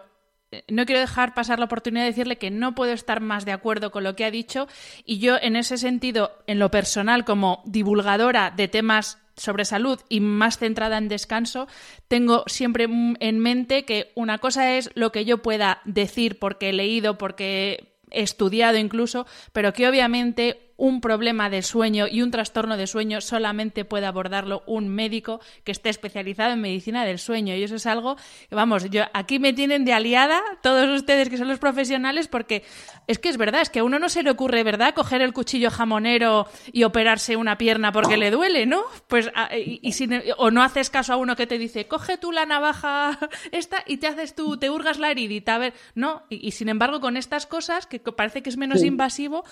eh, 0.50 0.64
no 0.68 0.86
quiero 0.86 1.00
dejar 1.00 1.34
pasar 1.34 1.58
la 1.58 1.66
oportunidad 1.66 2.04
de 2.04 2.10
decirle 2.10 2.38
que 2.38 2.50
no 2.50 2.74
puedo 2.74 2.92
estar 2.92 3.20
más 3.20 3.44
de 3.44 3.52
acuerdo 3.52 3.90
con 3.90 4.04
lo 4.04 4.16
que 4.16 4.24
ha 4.24 4.30
dicho 4.30 4.68
y 5.04 5.18
yo 5.18 5.36
en 5.40 5.56
ese 5.56 5.76
sentido, 5.76 6.32
en 6.46 6.58
lo 6.58 6.70
personal, 6.70 7.24
como 7.24 7.62
divulgadora 7.66 8.50
de 8.50 8.68
temas 8.68 9.18
sobre 9.36 9.64
salud 9.64 10.00
y 10.08 10.20
más 10.20 10.58
centrada 10.58 10.98
en 10.98 11.08
descanso, 11.08 11.68
tengo 12.08 12.44
siempre 12.46 12.84
en 12.84 13.38
mente 13.38 13.84
que 13.84 14.12
una 14.14 14.38
cosa 14.38 14.76
es 14.76 14.90
lo 14.94 15.12
que 15.12 15.24
yo 15.24 15.42
pueda 15.42 15.80
decir 15.84 16.38
porque 16.38 16.70
he 16.70 16.72
leído, 16.72 17.18
porque 17.18 17.96
he 18.10 18.22
estudiado 18.22 18.78
incluso, 18.78 19.26
pero 19.52 19.72
que 19.72 19.88
obviamente 19.88 20.65
un 20.76 21.00
problema 21.00 21.50
de 21.50 21.62
sueño 21.62 22.06
y 22.10 22.22
un 22.22 22.30
trastorno 22.30 22.76
de 22.76 22.86
sueño 22.86 23.20
solamente 23.20 23.84
puede 23.84 24.06
abordarlo 24.06 24.62
un 24.66 24.88
médico 24.88 25.40
que 25.64 25.72
esté 25.72 25.88
especializado 25.88 26.52
en 26.52 26.60
medicina 26.60 27.04
del 27.04 27.18
sueño. 27.18 27.54
Y 27.54 27.62
eso 27.62 27.76
es 27.76 27.86
algo, 27.86 28.16
vamos, 28.50 28.90
yo 28.90 29.04
aquí 29.12 29.38
me 29.38 29.52
tienen 29.52 29.84
de 29.84 29.92
aliada 29.92 30.42
todos 30.62 30.88
ustedes 30.88 31.28
que 31.28 31.38
son 31.38 31.48
los 31.48 31.58
profesionales 31.58 32.28
porque 32.28 32.62
es 33.06 33.18
que 33.18 33.28
es 33.28 33.36
verdad, 33.36 33.62
es 33.62 33.70
que 33.70 33.80
a 33.80 33.84
uno 33.84 33.98
no 33.98 34.08
se 34.08 34.22
le 34.22 34.30
ocurre, 34.30 34.62
¿verdad?, 34.64 34.94
coger 34.94 35.22
el 35.22 35.32
cuchillo 35.32 35.70
jamonero 35.70 36.46
y 36.72 36.84
operarse 36.84 37.36
una 37.36 37.56
pierna 37.58 37.92
porque 37.92 38.16
le 38.16 38.30
duele, 38.30 38.66
¿no? 38.66 38.82
Pues 39.08 39.30
y, 39.56 39.92
o 40.36 40.50
no 40.50 40.62
haces 40.62 40.90
caso 40.90 41.12
a 41.12 41.16
uno 41.16 41.36
que 41.36 41.46
te 41.46 41.58
dice, 41.58 41.86
"Coge 41.86 42.18
tú 42.18 42.32
la 42.32 42.46
navaja 42.46 43.18
esta 43.52 43.82
y 43.86 43.98
te 43.98 44.08
haces 44.08 44.34
tú, 44.34 44.56
te 44.56 44.70
hurgas 44.70 44.98
la 44.98 45.10
heridita." 45.10 45.54
A 45.54 45.58
ver, 45.58 45.74
no, 45.94 46.22
y, 46.28 46.50
sin 46.52 46.68
embargo 46.68 47.00
con 47.00 47.16
estas 47.16 47.46
cosas 47.46 47.86
que 47.86 48.00
parece 48.00 48.42
que 48.42 48.50
es 48.50 48.56
menos 48.56 48.82
invasivo, 48.82 49.44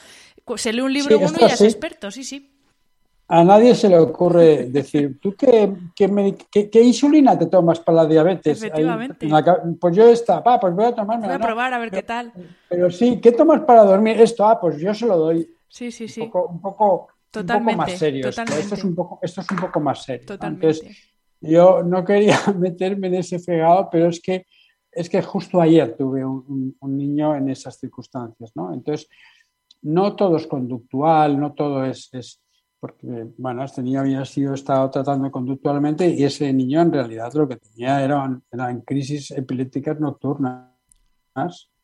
se 0.56 0.72
lee 0.72 0.82
un 0.82 0.92
libro 0.92 1.13
uno 1.16 1.37
y 1.40 1.44
es 1.44 1.61
experto, 1.61 2.11
sí, 2.11 2.24
sí. 2.24 2.50
A 3.27 3.42
nadie 3.42 3.74
se 3.74 3.88
le 3.88 3.98
ocurre 3.98 4.66
decir, 4.66 5.18
¿tú 5.18 5.35
qué, 5.35 5.72
qué, 5.96 6.83
insulina 6.83 7.38
te 7.38 7.46
tomas 7.46 7.81
para 7.81 8.03
la 8.03 8.07
diabetes? 8.07 8.62
Efectivamente. 8.62 9.27
pues 9.81 9.96
yo 9.96 10.07
esta, 10.09 10.42
pa, 10.42 10.61
pues 10.61 10.74
voy 10.74 10.85
a 10.85 10.94
tomarme. 10.94 11.27
Voy 11.27 11.37
a 11.37 11.38
probar 11.38 11.72
a 11.72 11.79
ver 11.79 11.90
qué 11.90 12.03
tal. 12.03 12.33
Pero 12.68 12.90
sí, 12.90 13.20
¿qué 13.22 13.33
tomas 13.33 13.62
para 13.62 13.85
dormir? 13.85 14.20
Esto, 14.20 14.46
ah, 14.46 14.61
pues 14.61 14.79
yo 14.79 14.92
se 14.92 15.07
lo 15.07 15.16
doy. 15.16 15.48
Sí, 15.66 15.90
sí, 15.90 16.07
sí. 16.07 16.20
Un 16.20 16.31
poco, 16.31 16.48
un 16.53 16.61
poco, 16.61 17.09
más 17.74 17.92
serio. 17.92 18.29
Esto. 18.29 18.42
es 18.42 18.85
un 18.85 18.94
poco, 18.94 19.18
esto 19.22 19.40
es 19.40 19.50
un 19.50 19.57
poco 19.57 19.81
más 19.81 20.05
serio. 20.05 20.27
Totalmente. 20.27 20.94
yo 21.40 21.83
no 21.83 22.05
quería 22.05 22.38
meterme 22.59 23.07
en 23.07 23.14
ese 23.14 23.38
fregado, 23.38 23.88
pero 23.90 24.09
es 24.09 24.20
que, 24.20 24.46
es 24.92 25.09
que 25.09 25.22
justo 25.22 25.62
ayer 25.62 25.96
tuve 25.96 26.22
un, 26.27 26.77
un 26.79 26.96
niño 26.96 27.35
en 27.35 27.48
esas 27.48 27.79
circunstancias, 27.79 28.53
¿no? 28.55 28.74
Entonces, 28.74 29.09
no 29.85 30.16
todo 30.16 30.37
es 30.37 30.47
conductual, 30.47 31.38
no 31.38 31.53
todo 31.53 31.85
es, 31.85 32.09
es 32.12 32.40
porque, 32.81 33.29
bueno, 33.38 33.64
este 33.64 33.83
niño 33.83 34.01
había 34.01 34.25
sido 34.25 34.53
estado 34.53 34.90
tratando 34.90 35.31
conductualmente 35.31 36.07
y 36.09 36.25
ese 36.25 36.53
niño 36.53 36.83
en 36.83 36.92
realidad 36.92 37.33
lo 37.33 37.49
que 37.49 37.57
tenía 37.57 38.03
eran, 38.03 38.42
eran 38.53 38.83
crisis 38.83 39.31
epilépticas 39.31 39.99
nocturnas 40.01 40.68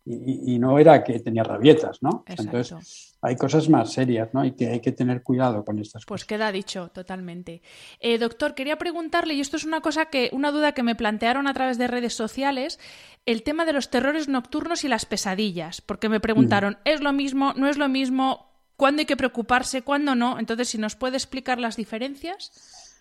y, 0.05 0.59
no 0.59 0.79
era 0.79 1.03
que 1.03 1.21
tenía 1.21 1.43
rabietas, 1.43 2.03
¿no? 2.03 2.25
Entonces, 2.27 3.10
hay 3.23 3.37
cosas 3.37 3.69
más 3.69 3.93
serias, 3.93 4.33
¿no? 4.33 4.45
Y 4.45 4.53
que 4.53 4.69
hay 4.69 4.81
que 4.81 4.93
tener 4.93 5.23
cuidado 5.23 5.65
con 5.65 5.79
estas 5.79 6.05
pues 6.05 6.07
cosas. 6.07 6.07
Pues 6.07 6.25
queda 6.25 6.53
dicho, 6.53 6.89
totalmente. 6.89 7.63
Eh, 8.01 8.19
doctor, 8.19 8.55
quería 8.55 8.79
preguntarle, 8.79 9.35
y 9.35 9.41
esto 9.41 9.57
es 9.57 9.65
una 9.65 9.81
cosa 9.81 10.07
que, 10.07 10.31
una 10.33 10.51
duda 10.51 10.73
que 10.73 10.83
me 10.83 10.95
plantearon 10.95 11.47
a 11.47 11.55
través 11.55 11.77
de 11.77 11.87
redes 11.87 12.15
sociales, 12.15 12.79
el 13.27 13.43
tema 13.43 13.65
de 13.65 13.75
los 13.75 13.91
terrores 13.91 14.29
nocturnos 14.29 14.85
y 14.85 14.89
las 14.89 15.05
pesadillas, 15.05 15.81
porque 15.81 16.09
me 16.09 16.21
preguntaron, 16.21 16.79
¿es 16.85 17.03
lo 17.03 17.13
mismo? 17.13 17.53
¿No 17.55 17.69
es 17.69 17.77
lo 17.77 17.89
mismo? 17.89 18.47
¿Cuándo 18.77 19.01
hay 19.01 19.07
que 19.07 19.17
preocuparse? 19.17 19.83
¿Cuándo 19.83 20.15
no? 20.15 20.39
Entonces, 20.39 20.69
si 20.69 20.79
nos 20.79 20.97
puede 20.97 21.17
explicar 21.17 21.59
las 21.59 21.77
diferencias. 21.77 22.97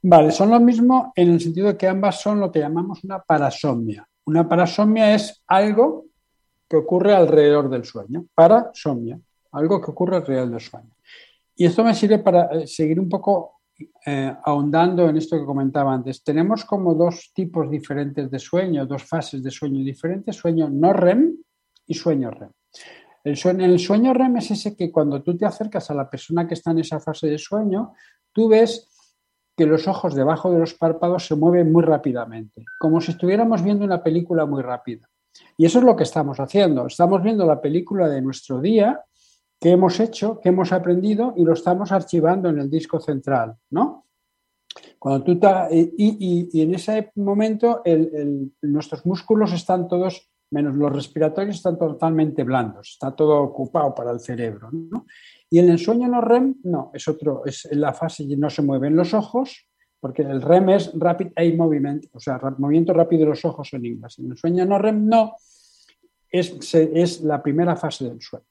Vale, 0.00 0.32
son 0.32 0.50
lo 0.50 0.58
mismo 0.58 1.12
en 1.14 1.30
el 1.30 1.40
sentido 1.40 1.68
de 1.68 1.76
que 1.76 1.86
ambas 1.86 2.20
son 2.20 2.40
lo 2.40 2.50
que 2.50 2.60
llamamos 2.60 3.04
una 3.04 3.20
parasomnia. 3.20 4.08
Una 4.24 4.48
parasomnia 4.48 5.14
es 5.14 5.42
algo 5.46 6.06
que 6.68 6.76
ocurre 6.76 7.14
alrededor 7.14 7.68
del 7.68 7.84
sueño, 7.84 8.24
parasomnia, 8.34 9.20
algo 9.52 9.80
que 9.80 9.90
ocurre 9.90 10.16
alrededor 10.16 10.50
del 10.50 10.60
sueño. 10.60 10.90
Y 11.54 11.66
esto 11.66 11.84
me 11.84 11.94
sirve 11.94 12.18
para 12.18 12.46
eh, 12.46 12.66
seguir 12.66 12.98
un 12.98 13.08
poco 13.08 13.60
eh, 14.06 14.34
ahondando 14.44 15.08
en 15.08 15.16
esto 15.16 15.38
que 15.38 15.44
comentaba 15.44 15.92
antes. 15.92 16.22
Tenemos 16.22 16.64
como 16.64 16.94
dos 16.94 17.32
tipos 17.34 17.70
diferentes 17.70 18.30
de 18.30 18.38
sueño, 18.38 18.86
dos 18.86 19.04
fases 19.04 19.42
de 19.42 19.50
sueño 19.50 19.84
diferentes, 19.84 20.36
sueño 20.36 20.68
no 20.70 20.92
REM 20.92 21.36
y 21.86 21.94
sueño 21.94 22.30
REM. 22.30 22.50
El 23.24 23.36
sueño, 23.36 23.64
el 23.64 23.78
sueño 23.78 24.12
REM 24.12 24.38
es 24.38 24.50
ese 24.50 24.76
que 24.76 24.90
cuando 24.90 25.22
tú 25.22 25.36
te 25.36 25.46
acercas 25.46 25.90
a 25.90 25.94
la 25.94 26.10
persona 26.10 26.46
que 26.46 26.54
está 26.54 26.72
en 26.72 26.80
esa 26.80 27.00
fase 27.00 27.28
de 27.28 27.38
sueño, 27.38 27.92
tú 28.32 28.48
ves 28.48 28.88
que 29.56 29.66
los 29.66 29.86
ojos 29.86 30.14
debajo 30.14 30.50
de 30.50 30.58
los 30.58 30.74
párpados 30.74 31.26
se 31.26 31.36
mueven 31.36 31.70
muy 31.70 31.82
rápidamente, 31.82 32.64
como 32.78 33.00
si 33.00 33.12
estuviéramos 33.12 33.62
viendo 33.62 33.84
una 33.84 34.02
película 34.02 34.46
muy 34.46 34.62
rápida. 34.62 35.08
Y 35.56 35.66
eso 35.66 35.78
es 35.78 35.84
lo 35.84 35.96
que 35.96 36.02
estamos 36.02 36.40
haciendo. 36.40 36.86
Estamos 36.86 37.22
viendo 37.22 37.46
la 37.46 37.60
película 37.60 38.08
de 38.08 38.22
nuestro 38.22 38.60
día 38.60 39.00
que 39.62 39.70
hemos 39.70 40.00
hecho, 40.00 40.40
que 40.40 40.48
hemos 40.48 40.72
aprendido 40.72 41.34
y 41.36 41.44
lo 41.44 41.52
estamos 41.52 41.92
archivando 41.92 42.48
en 42.48 42.58
el 42.58 42.68
disco 42.68 42.98
central, 42.98 43.54
¿no? 43.70 44.08
Cuando 44.98 45.22
tú 45.22 45.38
y, 45.70 46.60
en 46.60 46.74
ese 46.74 47.12
momento 47.14 47.80
nuestros 48.62 49.06
músculos 49.06 49.52
están 49.52 49.86
todos, 49.86 50.28
menos 50.50 50.74
los 50.74 50.92
respiratorios, 50.92 51.56
están 51.56 51.78
totalmente 51.78 52.42
blandos, 52.42 52.90
está 52.94 53.14
todo 53.14 53.40
ocupado 53.40 53.94
para 53.94 54.10
el 54.10 54.18
cerebro, 54.18 54.68
¿no? 54.72 55.06
Y 55.48 55.60
el 55.60 55.78
sueño 55.78 56.08
no 56.08 56.20
REM, 56.20 56.56
no, 56.64 56.90
es 56.92 57.06
otro, 57.06 57.44
es 57.46 57.68
la 57.70 57.94
fase 57.94 58.26
no 58.36 58.50
se 58.50 58.62
mueven 58.62 58.96
los 58.96 59.14
ojos, 59.14 59.68
porque 60.00 60.22
el 60.22 60.42
REM 60.42 60.70
es 60.70 60.90
Rapid 60.92 61.28
Eye 61.36 61.56
Movement, 61.56 62.06
o 62.12 62.18
sea, 62.18 62.40
movimiento 62.58 62.92
rápido 62.92 63.20
de 63.20 63.28
los 63.28 63.44
ojos 63.44 63.72
en 63.74 63.84
inglés. 63.84 64.18
El 64.18 64.36
sueño 64.36 64.66
no 64.66 64.78
REM 64.78 65.06
no, 65.06 65.36
es, 66.28 66.74
es 66.74 67.20
la 67.20 67.40
primera 67.40 67.76
fase 67.76 68.08
del 68.08 68.20
sueño. 68.20 68.46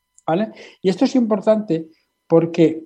Y 0.82 0.90
esto 0.90 1.06
es 1.06 1.16
importante 1.16 1.90
porque 2.28 2.86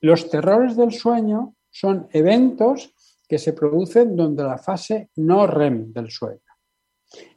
los 0.00 0.28
terrores 0.28 0.76
del 0.76 0.92
sueño 0.92 1.54
son 1.70 2.08
eventos 2.12 2.94
que 3.28 3.38
se 3.38 3.52
producen 3.52 4.16
donde 4.16 4.44
la 4.44 4.58
fase 4.58 5.10
no 5.16 5.46
REM 5.46 5.92
del 5.92 6.10
sueño. 6.10 6.40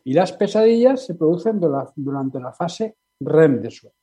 Y 0.03 0.13
las 0.13 0.33
pesadillas 0.33 1.05
se 1.05 1.15
producen 1.15 1.59
durante 1.95 2.39
la 2.39 2.53
fase 2.53 2.97
REM 3.19 3.61
del 3.61 3.71
sueño. 3.71 3.95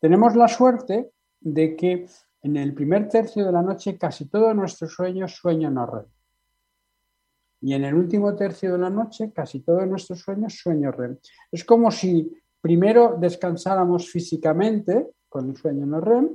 Tenemos 0.00 0.36
la 0.36 0.48
suerte 0.48 1.10
de 1.40 1.76
que 1.76 2.06
en 2.42 2.56
el 2.56 2.74
primer 2.74 3.08
tercio 3.08 3.44
de 3.44 3.52
la 3.52 3.62
noche 3.62 3.98
casi 3.98 4.28
todo 4.28 4.54
nuestro 4.54 4.88
sueño 4.88 5.26
es 5.26 5.32
sueño 5.32 5.70
no 5.70 5.86
REM. 5.86 6.06
Y 7.62 7.74
en 7.74 7.84
el 7.84 7.94
último 7.94 8.34
tercio 8.36 8.72
de 8.72 8.78
la 8.78 8.90
noche 8.90 9.32
casi 9.32 9.60
todo 9.60 9.84
nuestro 9.86 10.14
sueño 10.14 10.46
es 10.46 10.58
sueño 10.58 10.92
REM. 10.92 11.18
Es 11.50 11.64
como 11.64 11.90
si 11.90 12.30
primero 12.66 13.16
descansáramos 13.16 14.10
físicamente 14.10 15.06
con 15.28 15.48
el 15.48 15.56
sueño 15.56 15.86
no 15.86 16.00
REM. 16.00 16.28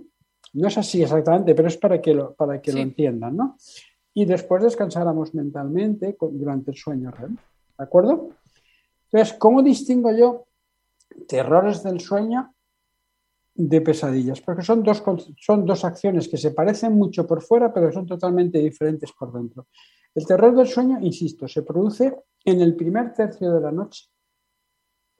No 0.54 0.68
es 0.70 0.78
así 0.78 1.04
exactamente, 1.04 1.54
pero 1.54 1.68
es 1.68 1.76
para 1.76 2.00
que 2.00 2.14
lo, 2.14 2.34
para 2.36 2.62
que 2.62 2.72
lo 2.72 2.80
entiendan, 2.80 3.36
¿no? 3.36 3.58
Y 4.14 4.24
después 4.24 4.64
descansáramos 4.64 5.34
mentalmente 5.34 6.16
durante 6.22 6.72
el 6.72 6.78
sueño 6.78 7.12
REM. 7.12 7.36
¿De 7.36 7.84
acuerdo? 7.84 8.30
Entonces, 9.12 9.38
¿cómo 9.38 9.62
distingo 9.62 10.10
yo 10.14 10.48
terrores 11.28 11.84
del 11.84 12.00
sueño 12.00 12.54
de 13.54 13.82
pesadillas, 13.82 14.40
porque 14.40 14.62
son 14.62 14.84
dos, 14.84 15.04
son 15.38 15.66
dos 15.66 15.84
acciones 15.84 16.30
que 16.30 16.38
se 16.38 16.52
parecen 16.52 16.94
mucho 16.94 17.28
por 17.28 17.42
fuera, 17.42 17.74
pero 17.74 17.92
son 17.92 18.06
totalmente 18.06 18.58
diferentes 18.60 19.12
por 19.12 19.34
dentro. 19.34 19.68
El 20.16 20.26
terror 20.26 20.56
del 20.56 20.68
sueño, 20.68 20.98
insisto, 21.02 21.46
se 21.50 21.64
produce 21.64 22.16
en 22.46 22.62
el 22.62 22.74
primer 22.78 23.14
tercio 23.14 23.54
de 23.54 23.60
la 23.60 23.74
noche 23.74 24.06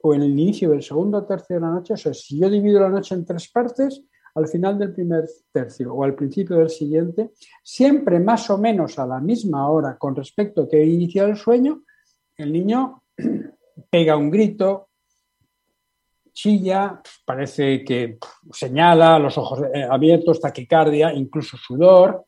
o 0.02 0.14
en 0.14 0.22
el 0.22 0.30
inicio 0.30 0.70
del 0.70 0.82
segundo 0.82 1.24
tercio 1.24 1.56
de 1.56 1.62
la 1.62 1.70
noche. 1.70 1.94
O 1.94 1.96
sea, 1.96 2.12
si 2.12 2.38
yo 2.38 2.50
divido 2.50 2.80
la 2.80 2.88
noche 2.88 3.14
en 3.14 3.24
tres 3.24 3.48
partes, 3.48 4.02
al 4.34 4.48
final 4.48 4.78
del 4.78 4.92
primer 4.92 5.28
tercio 5.52 5.92
o 5.94 6.04
al 6.04 6.14
principio 6.14 6.56
del 6.56 6.70
siguiente, 6.70 7.32
siempre 7.62 8.18
más 8.18 8.48
o 8.50 8.58
menos 8.58 8.98
a 8.98 9.06
la 9.06 9.20
misma 9.20 9.68
hora 9.68 9.96
con 9.98 10.16
respecto 10.16 10.62
a 10.62 10.68
que 10.68 10.82
he 10.82 10.86
iniciado 10.86 11.28
el 11.28 11.36
sueño, 11.36 11.82
el 12.36 12.52
niño 12.52 13.02
pega 13.90 14.16
un 14.16 14.30
grito, 14.30 14.88
chilla, 16.32 17.00
parece 17.24 17.84
que 17.84 18.18
señala, 18.50 19.18
los 19.18 19.36
ojos 19.36 19.64
eh, 19.74 19.86
abiertos, 19.88 20.40
taquicardia, 20.40 21.12
incluso 21.12 21.56
sudor. 21.56 22.24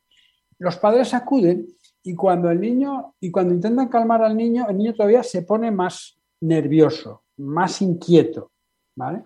Los 0.59 0.77
padres 0.77 1.13
acuden 1.13 1.65
y 2.03 2.13
cuando 2.13 2.51
el 2.51 2.61
niño 2.61 3.15
y 3.19 3.31
cuando 3.31 3.53
intentan 3.53 3.89
calmar 3.89 4.21
al 4.21 4.37
niño, 4.37 4.67
el 4.69 4.77
niño 4.77 4.93
todavía 4.93 5.23
se 5.23 5.41
pone 5.41 5.71
más 5.71 6.19
nervioso, 6.41 7.24
más 7.37 7.81
inquieto, 7.81 8.51
¿vale? 8.95 9.23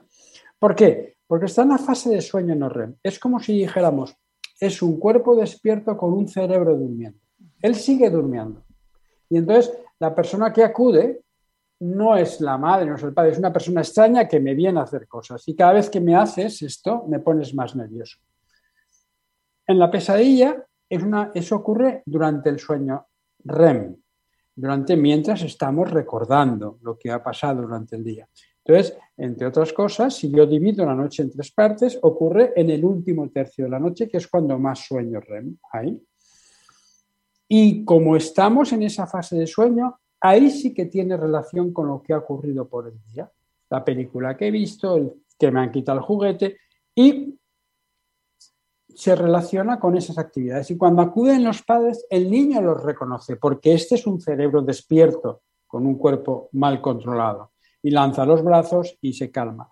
¿Por 0.58 0.76
qué? 0.76 1.17
Porque 1.28 1.45
está 1.45 1.63
en 1.63 1.69
la 1.69 1.78
fase 1.78 2.10
de 2.10 2.22
sueño 2.22 2.56
no 2.56 2.69
REM. 2.69 2.95
Es 3.04 3.19
como 3.19 3.39
si 3.39 3.54
dijéramos, 3.54 4.15
es 4.60 4.82
un 4.82 5.00
cuerpo 5.00 5.36
despierto 5.36 5.95
con 5.95 6.13
un 6.13 6.28
cerebro 6.28 6.76
durmiendo. 6.76 7.19
Él 7.62 7.76
sigue 7.76 8.10
durmiendo. 8.10 8.63
Y 9.30 9.38
entonces 9.38 9.72
la 10.00 10.13
persona 10.13 10.52
que 10.52 10.63
acude 10.63 11.22
no 11.82 12.17
es 12.17 12.41
la 12.41 12.58
madre, 12.58 12.88
no 12.88 12.95
es 12.95 13.04
el 13.04 13.13
padre, 13.13 13.32
es 13.32 13.38
una 13.38 13.54
persona 13.54 13.82
extraña 13.82 14.28
que 14.28 14.39
me 14.39 14.54
viene 14.54 14.80
a 14.80 14.84
hacer 14.84 15.08
cosas. 15.08 15.48
Y 15.48 15.56
cada 15.56 15.74
vez 15.74 15.89
que 15.89 16.02
me 16.02 16.15
haces 16.15 16.62
esto, 16.62 17.06
me 17.08 17.19
pones 17.19 17.54
más 17.54 17.76
nervioso. 17.76 18.17
En 19.65 19.80
la 19.80 19.89
pesadilla, 19.89 20.65
es 20.89 21.04
una, 21.04 21.32
eso 21.34 21.56
ocurre 21.56 22.02
durante 22.06 22.50
el 22.50 22.60
sueño 22.60 23.08
REM, 23.45 23.95
durante 24.60 24.98
mientras 24.98 25.41
estamos 25.43 25.89
recordando 25.89 26.80
lo 26.82 26.98
que 26.98 27.10
ha 27.12 27.24
pasado 27.24 27.62
durante 27.62 27.95
el 27.95 28.04
día. 28.04 28.28
Entonces, 28.65 28.98
entre 29.15 29.48
otras 29.48 29.72
cosas, 29.72 30.13
si 30.15 30.30
yo 30.30 30.45
divido 30.45 30.86
la 30.86 30.93
noche 30.93 31.24
en 31.24 31.32
tres 31.32 31.52
partes, 31.52 31.98
ocurre 32.02 32.52
en 32.56 32.69
el 32.69 32.84
último 32.84 33.30
tercio 33.30 33.65
de 33.65 33.72
la 33.72 33.80
noche, 33.80 34.10
que 34.10 34.17
es 34.17 34.28
cuando 34.28 34.60
más 34.60 34.80
sueño 34.86 35.22
REM 35.22 35.58
hay. 35.72 35.98
Y 37.48 37.86
como 37.86 38.17
estamos 38.17 38.74
en 38.74 38.84
esa 38.84 39.08
fase 39.08 39.38
de 39.38 39.48
sueño, 39.48 39.98
ahí 40.19 40.52
sí 40.52 40.74
que 40.74 40.86
tiene 40.86 41.15
relación 41.15 41.72
con 41.72 41.88
lo 41.88 42.04
que 42.04 42.13
ha 42.13 42.17
ocurrido 42.17 42.67
por 42.67 42.89
el 42.89 43.02
día. 43.13 43.32
La 43.69 43.84
película 43.84 44.36
que 44.36 44.48
he 44.48 44.52
visto, 44.52 44.98
el 44.98 45.13
que 45.39 45.52
me 45.52 45.62
han 45.62 45.72
quitado 45.72 46.00
el 46.00 46.04
juguete 46.04 46.58
y 46.93 47.39
se 49.00 49.16
relaciona 49.16 49.80
con 49.80 49.95
esas 49.95 50.18
actividades. 50.18 50.72
Y 50.72 50.78
cuando 50.78 51.02
acuden 51.02 51.41
los 51.45 51.64
padres, 51.64 52.06
el 52.10 52.30
niño 52.30 52.62
los 52.62 52.84
reconoce 52.84 53.38
porque 53.38 53.74
este 53.74 53.95
es 53.95 54.06
un 54.06 54.20
cerebro 54.20 54.62
despierto 54.62 55.43
con 55.66 55.86
un 55.86 55.97
cuerpo 55.97 56.50
mal 56.52 56.82
controlado 56.82 57.54
y 57.82 57.91
lanza 57.91 58.26
los 58.26 58.43
brazos 58.43 58.97
y 59.00 59.14
se 59.14 59.32
calma. 59.32 59.70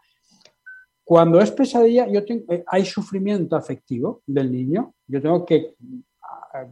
Cuando 1.04 1.42
es 1.42 1.52
pesadilla, 1.52 2.08
yo 2.08 2.22
eh, 2.22 2.64
hay 2.68 2.86
sufrimiento 2.86 3.58
afectivo 3.58 4.22
del 4.26 4.50
niño. 4.50 4.94
Yo 5.06 5.22
tengo 5.22 5.46
que 5.46 5.76
ah, 6.22 6.68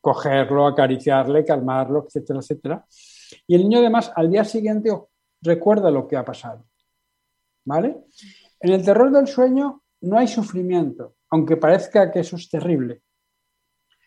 cogerlo, 0.00 0.66
acariciarle, 0.66 1.44
calmarlo, 1.44 2.06
etcétera, 2.06 2.38
etcétera. 2.38 2.86
Y 3.46 3.54
el 3.54 3.64
niño 3.64 3.80
además 3.80 4.10
al 4.16 4.30
día 4.30 4.44
siguiente 4.44 4.90
recuerda 5.42 5.90
lo 5.90 6.08
que 6.08 6.16
ha 6.16 6.24
pasado. 6.24 6.64
¿Vale? 7.66 7.98
En 8.60 8.72
el 8.72 8.82
terror 8.82 9.12
del 9.12 9.26
sueño 9.26 9.82
no 10.00 10.16
hay 10.16 10.26
sufrimiento, 10.26 11.17
aunque 11.30 11.56
parezca 11.56 12.10
que 12.10 12.20
eso 12.20 12.36
es 12.36 12.48
terrible. 12.48 13.02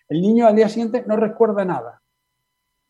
El 0.07 0.22
niño 0.22 0.47
al 0.47 0.55
día 0.55 0.67
siguiente 0.67 1.03
no 1.07 1.15
recuerda 1.15 1.63
nada. 1.63 2.01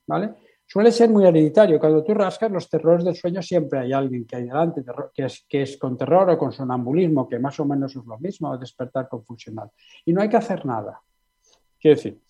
¿Vale? 0.08 0.34
Suele 0.66 0.92
ser 0.92 1.10
muy 1.10 1.26
hereditario. 1.26 1.80
Cuando 1.80 2.04
tú 2.04 2.14
rascas 2.14 2.50
los 2.50 2.70
terrores 2.70 3.04
del 3.04 3.16
sueño, 3.16 3.42
siempre 3.42 3.80
hay 3.80 3.94
alguien 3.94 4.26
que 4.26 4.38
hay 4.38 4.44
delante, 4.46 4.84
que 5.14 5.62
es, 5.62 5.78
con 5.78 5.98
terror 5.98 6.30
o 6.30 6.38
con 6.38 6.54
sonambulismo, 6.54 7.28
que 7.28 7.40
más 7.40 7.60
o 7.60 7.66
menos 7.66 7.96
es 7.96 8.06
lo 8.06 8.18
mismo, 8.20 8.50
o 8.50 8.58
despertar 8.58 9.10
confusional. 9.10 9.70
Y 10.06 10.14
no 10.14 10.22
hay 10.22 10.30
que 10.30 10.38
hacer 10.38 10.66
nada. 10.66 11.02
Quiero 11.78 11.98
decir, 11.98 12.22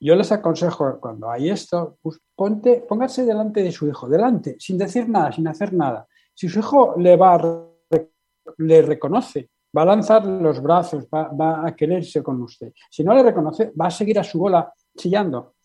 yo 0.00 0.16
les 0.16 0.32
aconsejo 0.32 0.98
cuando 1.00 1.30
hay 1.30 1.50
esto, 1.50 1.98
pues 2.02 2.20
ponte, 2.34 2.84
póngase 2.86 3.24
delante 3.24 3.62
de 3.62 3.70
su 3.70 3.86
hijo, 3.86 4.08
delante, 4.08 4.56
sin 4.58 4.76
decir 4.76 5.08
nada, 5.08 5.30
sin 5.30 5.46
hacer 5.46 5.72
nada. 5.72 6.06
Si 6.34 6.48
su 6.48 6.58
hijo 6.58 6.94
le 6.98 7.16
va 7.16 7.38
le 8.58 8.82
reconoce, 8.82 9.50
va 9.76 9.82
a 9.82 9.86
lanzar 9.86 10.24
los 10.24 10.62
brazos, 10.62 11.06
va, 11.12 11.28
va 11.28 11.66
a 11.66 11.74
quererse 11.74 12.22
con 12.22 12.40
usted. 12.42 12.72
Si 12.90 13.04
no 13.04 13.14
le 13.14 13.22
reconoce, 13.22 13.72
va 13.80 13.86
a 13.86 13.90
seguir 13.90 14.18
a 14.18 14.24
su 14.24 14.38
bola 14.38 14.72
chillando 14.96 15.56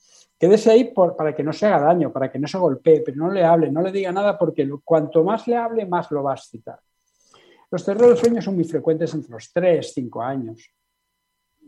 Quédese 0.41 0.71
ahí 0.71 0.91
para 0.91 1.35
que 1.35 1.43
no 1.43 1.53
se 1.53 1.67
haga 1.67 1.85
daño, 1.85 2.11
para 2.11 2.31
que 2.31 2.39
no 2.39 2.47
se 2.47 2.57
golpee, 2.57 3.03
pero 3.05 3.15
no 3.15 3.31
le 3.31 3.43
hable, 3.43 3.71
no 3.71 3.79
le 3.79 3.91
diga 3.91 4.11
nada 4.11 4.39
porque 4.39 4.67
cuanto 4.83 5.23
más 5.23 5.47
le 5.47 5.55
hable, 5.55 5.85
más 5.85 6.09
lo 6.09 6.23
va 6.23 6.31
a 6.31 6.35
excitar. 6.35 6.79
Los 7.69 7.85
terrores 7.85 8.17
sueño 8.17 8.41
son 8.41 8.55
muy 8.55 8.63
frecuentes 8.63 9.13
entre 9.13 9.29
los 9.29 9.53
3, 9.53 9.93
5 9.93 10.19
años. 10.23 10.67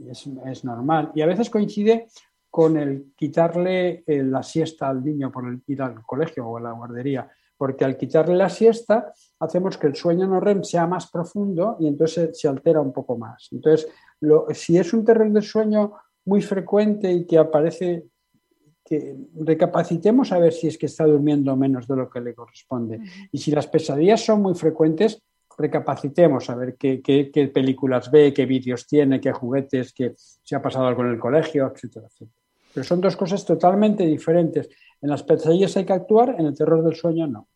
Es, 0.09 0.27
es, 0.47 0.65
normal. 0.65 1.11
Y 1.13 1.21
a 1.21 1.27
veces 1.27 1.51
coincide 1.51 2.07
con 2.49 2.75
el 2.75 3.13
quitarle 3.15 4.03
eh, 4.07 4.23
la 4.23 4.41
siesta 4.41 4.89
al 4.89 5.05
niño 5.05 5.31
por 5.31 5.55
ir 5.67 5.81
al 5.83 6.01
colegio 6.01 6.47
o 6.47 6.57
a 6.57 6.61
la 6.61 6.71
guardería, 6.71 7.29
porque 7.63 7.85
al 7.85 7.95
quitarle 7.95 8.35
la 8.35 8.49
siesta 8.49 9.13
hacemos 9.39 9.77
que 9.77 9.87
el 9.87 9.95
sueño 9.95 10.27
no 10.27 10.41
REM 10.41 10.65
sea 10.65 10.85
más 10.85 11.09
profundo 11.09 11.77
y 11.79 11.87
entonces 11.87 12.37
se 12.37 12.49
altera 12.49 12.81
un 12.81 12.91
poco 12.91 13.17
más. 13.17 13.47
Entonces, 13.53 13.87
si 14.51 14.77
es 14.77 14.91
un 14.91 15.05
terror 15.05 15.31
del 15.31 15.43
sueño 15.43 15.93
muy 16.25 16.41
frecuente 16.41 17.09
y 17.09 17.25
que 17.25 17.37
aparece 17.37 18.03
que 18.83 19.15
recapacitemos 19.39 20.33
a 20.33 20.39
ver 20.39 20.51
si 20.51 20.67
es 20.67 20.77
que 20.77 20.87
está 20.87 21.05
durmiendo 21.05 21.55
menos 21.55 21.87
de 21.87 21.95
lo 21.95 22.09
que 22.09 22.19
le 22.19 22.35
corresponde. 22.35 22.99
Y 23.31 23.37
si 23.37 23.51
las 23.51 23.67
pesadillas 23.67 24.25
son 24.25 24.41
muy 24.41 24.55
frecuentes, 24.55 25.23
recapacitemos 25.57 26.49
a 26.49 26.55
ver 26.55 26.75
qué, 26.75 27.51
películas 27.53 28.11
ve, 28.11 28.33
qué 28.33 28.45
vídeos 28.45 28.85
tiene, 28.85 29.21
qué 29.21 29.31
juguetes, 29.31 29.93
qué 29.93 30.15
se 30.17 30.53
ha 30.53 30.61
pasado 30.61 30.85
algo 30.85 31.03
en 31.03 31.11
el 31.11 31.17
colegio, 31.17 31.71
etcétera, 31.73 32.07
etcétera. 32.07 32.41
Pero 32.73 32.83
son 32.83 32.99
dos 32.99 33.15
cosas 33.15 33.45
totalmente 33.45 34.05
diferentes. 34.05 34.67
En 35.01 35.09
las 35.09 35.23
pesadillas 35.23 35.77
hay 35.77 35.85
que 35.85 35.93
actuar, 35.93 36.35
en 36.37 36.47
el 36.47 36.57
terror 36.57 36.83
del 36.83 36.95
sueño 36.95 37.25
no. 37.25 37.47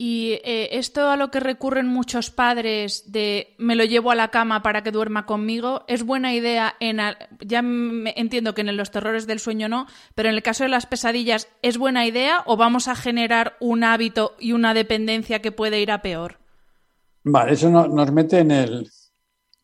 Y 0.00 0.38
eh, 0.44 0.68
esto 0.78 1.10
a 1.10 1.16
lo 1.16 1.32
que 1.32 1.40
recurren 1.40 1.88
muchos 1.88 2.30
padres 2.30 3.10
de 3.10 3.56
me 3.58 3.74
lo 3.74 3.82
llevo 3.82 4.12
a 4.12 4.14
la 4.14 4.28
cama 4.28 4.62
para 4.62 4.84
que 4.84 4.92
duerma 4.92 5.26
conmigo, 5.26 5.84
es 5.88 6.04
buena 6.04 6.32
idea 6.32 6.76
en... 6.78 7.00
Ya 7.40 7.58
entiendo 7.58 8.54
que 8.54 8.60
en 8.60 8.76
los 8.76 8.92
terrores 8.92 9.26
del 9.26 9.40
sueño 9.40 9.68
no, 9.68 9.86
pero 10.14 10.28
en 10.28 10.36
el 10.36 10.44
caso 10.44 10.62
de 10.62 10.70
las 10.70 10.86
pesadillas, 10.86 11.48
¿es 11.62 11.78
buena 11.78 12.06
idea 12.06 12.44
o 12.46 12.56
vamos 12.56 12.86
a 12.86 12.94
generar 12.94 13.56
un 13.58 13.82
hábito 13.82 14.36
y 14.38 14.52
una 14.52 14.72
dependencia 14.72 15.42
que 15.42 15.50
puede 15.50 15.80
ir 15.80 15.90
a 15.90 16.00
peor? 16.00 16.38
Vale, 17.24 17.54
eso 17.54 17.68
nos 17.68 18.12
mete 18.12 18.38
en 18.38 18.52
el, 18.52 18.88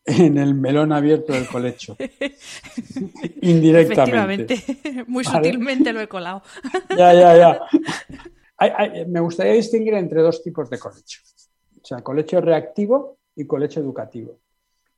en 0.03 0.37
el 0.37 0.53
melón 0.53 0.91
abierto 0.91 1.31
del 1.31 1.47
colecho. 1.47 1.95
Indirectamente. 3.41 4.55
Efectivamente, 4.55 5.05
muy 5.07 5.23
sutilmente 5.23 5.93
lo 5.93 6.01
he 6.01 6.09
colado. 6.09 6.43
ya, 6.89 7.13
ya, 7.13 7.37
ya 7.37 7.59
me 9.07 9.19
gustaría 9.19 9.53
distinguir 9.53 9.93
entre 9.95 10.21
dos 10.21 10.41
tipos 10.41 10.69
de 10.69 10.79
colecho. 10.79 11.21
O 11.81 11.85
sea, 11.85 12.01
colecho 12.01 12.41
reactivo 12.41 13.17
y 13.35 13.45
colecho 13.45 13.79
educativo. 13.79 14.39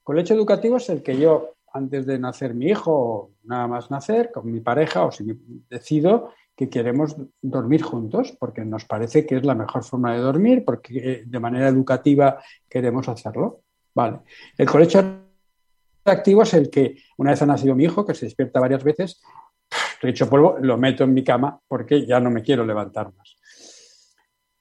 Colecho 0.03 0.33
educativo 0.33 0.77
es 0.77 0.89
el 0.89 1.03
que 1.03 1.17
yo, 1.17 1.55
antes 1.73 2.05
de 2.05 2.19
nacer 2.19 2.53
mi 2.53 2.67
hijo, 2.67 2.91
o 2.93 3.31
nada 3.43 3.67
más 3.67 3.91
nacer, 3.91 4.31
con 4.31 4.49
mi 4.51 4.61
pareja, 4.61 5.05
o 5.05 5.11
si 5.11 5.25
decido 5.69 6.31
que 6.55 6.69
queremos 6.69 7.15
dormir 7.41 7.83
juntos, 7.83 8.35
porque 8.39 8.63
nos 8.63 8.85
parece 8.85 9.25
que 9.25 9.35
es 9.37 9.45
la 9.45 9.53
mejor 9.53 9.83
forma 9.83 10.13
de 10.13 10.19
dormir, 10.19 10.63
porque 10.65 10.97
eh, 10.97 11.23
de 11.25 11.39
manera 11.39 11.67
educativa 11.67 12.41
queremos 12.69 13.07
hacerlo. 13.09 13.61
Vale. 13.93 14.19
El 14.57 14.67
colecho 14.67 15.03
reactivo 16.05 16.43
es 16.43 16.53
el 16.53 16.69
que, 16.69 16.97
una 17.17 17.31
vez 17.31 17.41
ha 17.41 17.45
nacido 17.45 17.75
mi 17.75 17.83
hijo, 17.83 18.05
que 18.05 18.13
se 18.13 18.25
despierta 18.25 18.59
varias 18.59 18.83
veces, 18.83 19.21
hecho 20.01 20.29
polvo, 20.29 20.57
lo 20.61 20.77
meto 20.77 21.03
en 21.03 21.13
mi 21.13 21.23
cama 21.23 21.59
porque 21.67 22.05
ya 22.05 22.19
no 22.19 22.29
me 22.29 22.41
quiero 22.41 22.65
levantar 22.65 23.13
más. 23.15 23.36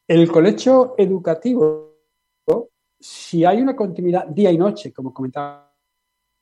El 0.09 0.30
colecho 0.30 0.94
educativo, 0.96 1.94
si 3.00 3.44
hay 3.44 3.61
una 3.61 3.74
continuidad 3.74 4.26
día 4.28 4.52
y 4.52 4.59
noche, 4.59 4.92
como 4.92 5.12
comentaba 5.12 5.74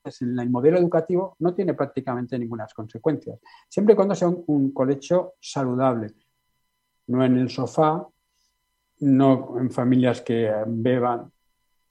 en 0.05 0.39
el 0.39 0.51
modelo 0.51 0.77
educativo, 0.77 1.35
no 1.39 1.55
tiene 1.55 1.73
prácticamente 1.73 2.39
ninguna 2.39 2.67
consecuencias, 2.75 3.39
siempre 3.67 3.95
y 3.95 3.97
cuando 3.97 4.15
sea 4.15 4.29
un, 4.29 4.71
colecho 4.73 5.35
saludable, 5.41 6.09
no 7.07 7.25
en 7.25 7.39
el 7.39 7.49
sofá, 7.49 8.07
no 9.01 9.59
en 9.59 9.71
familias 9.71 10.21
que 10.21 10.53
beban 10.67 11.33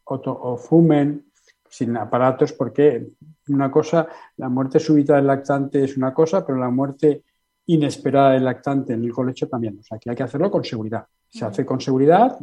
o, 0.03 0.57
fumen, 0.57 1.31
sin 1.67 1.97
aparatos, 1.97 2.53
porque 2.53 3.13
una 3.47 3.71
cosa, 3.71 4.07
la 4.37 4.47
muerte 4.47 4.79
súbita 4.79 5.15
del 5.15 5.25
lactante 5.25 5.83
es 5.83 5.97
una 5.97 6.13
cosa, 6.13 6.45
pero 6.45 6.59
la 6.59 6.69
muerte 6.69 7.23
inesperada 7.65 8.33
del 8.33 8.45
lactante 8.45 8.93
en 8.93 9.03
el 9.03 9.11
colecho 9.11 9.47
también. 9.47 9.79
O 9.79 9.83
sea, 9.83 9.97
que 9.97 10.11
hay 10.11 10.15
que 10.15 10.23
hacerlo 10.23 10.51
con 10.51 10.63
seguridad. 10.63 11.07
Se 11.33 11.45
hace 11.45 11.65
con 11.65 11.81
seguridad 11.81 12.37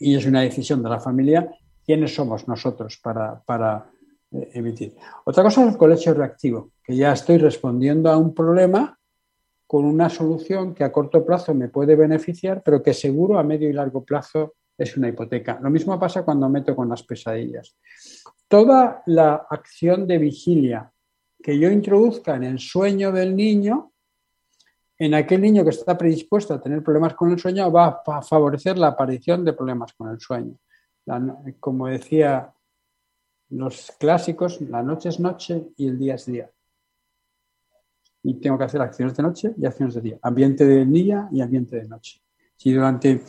y 0.00 0.16
es 0.16 0.26
una 0.26 0.40
decisión 0.40 0.82
de 0.82 0.88
la 0.88 0.98
familia 0.98 1.48
quiénes 1.86 2.12
somos 2.12 2.48
nosotros 2.48 2.98
para, 3.00 3.86
eh, 4.32 4.50
emitir. 4.54 4.96
Otra 5.24 5.44
cosa 5.44 5.62
es 5.62 5.72
el 5.72 5.78
colecho 5.78 6.12
reactivo, 6.12 6.70
que 6.82 6.96
ya 6.96 7.12
estoy 7.12 7.38
respondiendo 7.38 8.10
a 8.10 8.16
un 8.16 8.34
problema 8.34 8.98
con 9.66 9.84
una 9.84 10.10
solución 10.10 10.74
que 10.74 10.84
a 10.84 10.90
corto 10.90 11.24
plazo 11.24 11.54
me 11.54 11.68
puede 11.68 11.94
beneficiar, 11.94 12.62
pero 12.64 12.82
que 12.82 12.92
seguro 12.92 13.38
a 13.38 13.44
medio 13.44 13.70
y 13.70 13.72
largo 13.72 14.04
plazo 14.04 14.54
es 14.76 14.96
una 14.96 15.08
hipoteca. 15.08 15.60
Lo 15.62 15.70
mismo 15.70 15.98
pasa 16.00 16.24
cuando 16.24 16.48
meto 16.48 16.74
con 16.74 16.88
las 16.88 17.04
pesadillas. 17.04 17.76
Toda 18.48 19.02
la 19.06 19.46
acción 19.48 20.06
de 20.06 20.18
vigilia 20.18 20.92
que 21.40 21.58
yo 21.58 21.70
introduzca 21.70 22.34
en 22.34 22.44
el 22.44 22.58
sueño 22.58 23.12
del 23.12 23.36
niño 23.36 23.91
en 25.04 25.14
aquel 25.14 25.40
niño 25.40 25.64
que 25.64 25.70
está 25.70 25.98
predispuesto 25.98 26.54
a 26.54 26.60
tener 26.60 26.80
problemas 26.80 27.14
con 27.14 27.32
el 27.32 27.38
sueño 27.38 27.72
va 27.72 28.02
a 28.06 28.22
favorecer 28.22 28.78
la 28.78 28.86
aparición 28.88 29.44
de 29.44 29.52
problemas 29.52 29.92
con 29.94 30.08
el 30.08 30.20
sueño. 30.20 30.56
como 31.58 31.88
decía 31.88 32.54
los 33.48 33.92
clásicos, 33.98 34.60
la 34.60 34.80
noche 34.80 35.08
es 35.08 35.18
noche 35.18 35.72
y 35.76 35.88
el 35.88 35.98
día 35.98 36.14
es 36.14 36.26
día. 36.26 36.48
Y 38.22 38.34
tengo 38.34 38.56
que 38.56 38.62
hacer 38.62 38.80
acciones 38.80 39.16
de 39.16 39.24
noche 39.24 39.52
y 39.58 39.66
acciones 39.66 39.96
de 39.96 40.02
día, 40.02 40.18
ambiente 40.22 40.64
de 40.64 40.84
día 40.86 41.28
y 41.32 41.40
ambiente 41.40 41.74
de 41.74 41.88
noche. 41.88 42.22
Si 42.56 42.72
durante 42.72 43.24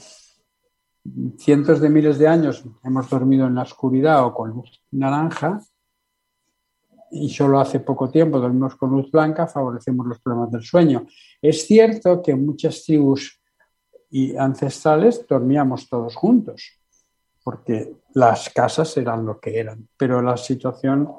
cientos 1.40 1.82
de 1.82 1.90
miles 1.90 2.20
de 2.20 2.28
años 2.28 2.64
hemos 2.84 3.10
dormido 3.10 3.48
en 3.48 3.56
la 3.56 3.64
oscuridad 3.64 4.24
o 4.24 4.34
con 4.36 4.52
luz 4.52 4.80
naranja, 4.92 5.60
y 7.14 7.30
solo 7.30 7.60
hace 7.60 7.80
poco 7.80 8.10
tiempo 8.10 8.40
dormimos 8.40 8.76
con 8.76 8.90
luz 8.90 9.12
blanca, 9.12 9.48
favorecemos 9.48 10.08
los 10.08 10.20
problemas 10.20 10.52
del 10.52 10.64
sueño. 10.64 11.06
Es 11.42 11.68
cierto 11.68 12.22
que 12.22 12.36
muchas 12.36 12.84
tribus 12.84 13.40
y 14.10 14.36
ancestrales 14.36 15.26
dormíamos 15.28 15.88
todos 15.88 16.16
juntos, 16.16 16.80
porque 17.44 17.96
las 18.16 18.50
casas 18.50 18.98
eran 18.98 19.26
lo 19.26 19.40
que 19.40 19.60
eran, 19.60 19.88
pero 19.96 20.22
la 20.22 20.38
situación 20.38 21.10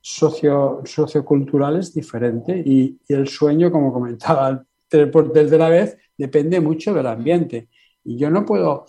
socio, 0.00 0.80
sociocultural 0.84 1.78
es 1.78 1.92
diferente 1.92 2.62
y, 2.64 2.98
el 3.08 3.28
sueño, 3.28 3.70
como 3.70 3.92
comentaba 3.92 4.64
desde 4.90 5.58
la 5.58 5.68
vez, 5.68 5.98
depende 6.16 6.60
mucho 6.60 6.94
del 6.94 7.06
ambiente. 7.06 7.68
Y 8.04 8.16
yo 8.16 8.30
no 8.30 8.46
puedo 8.46 8.86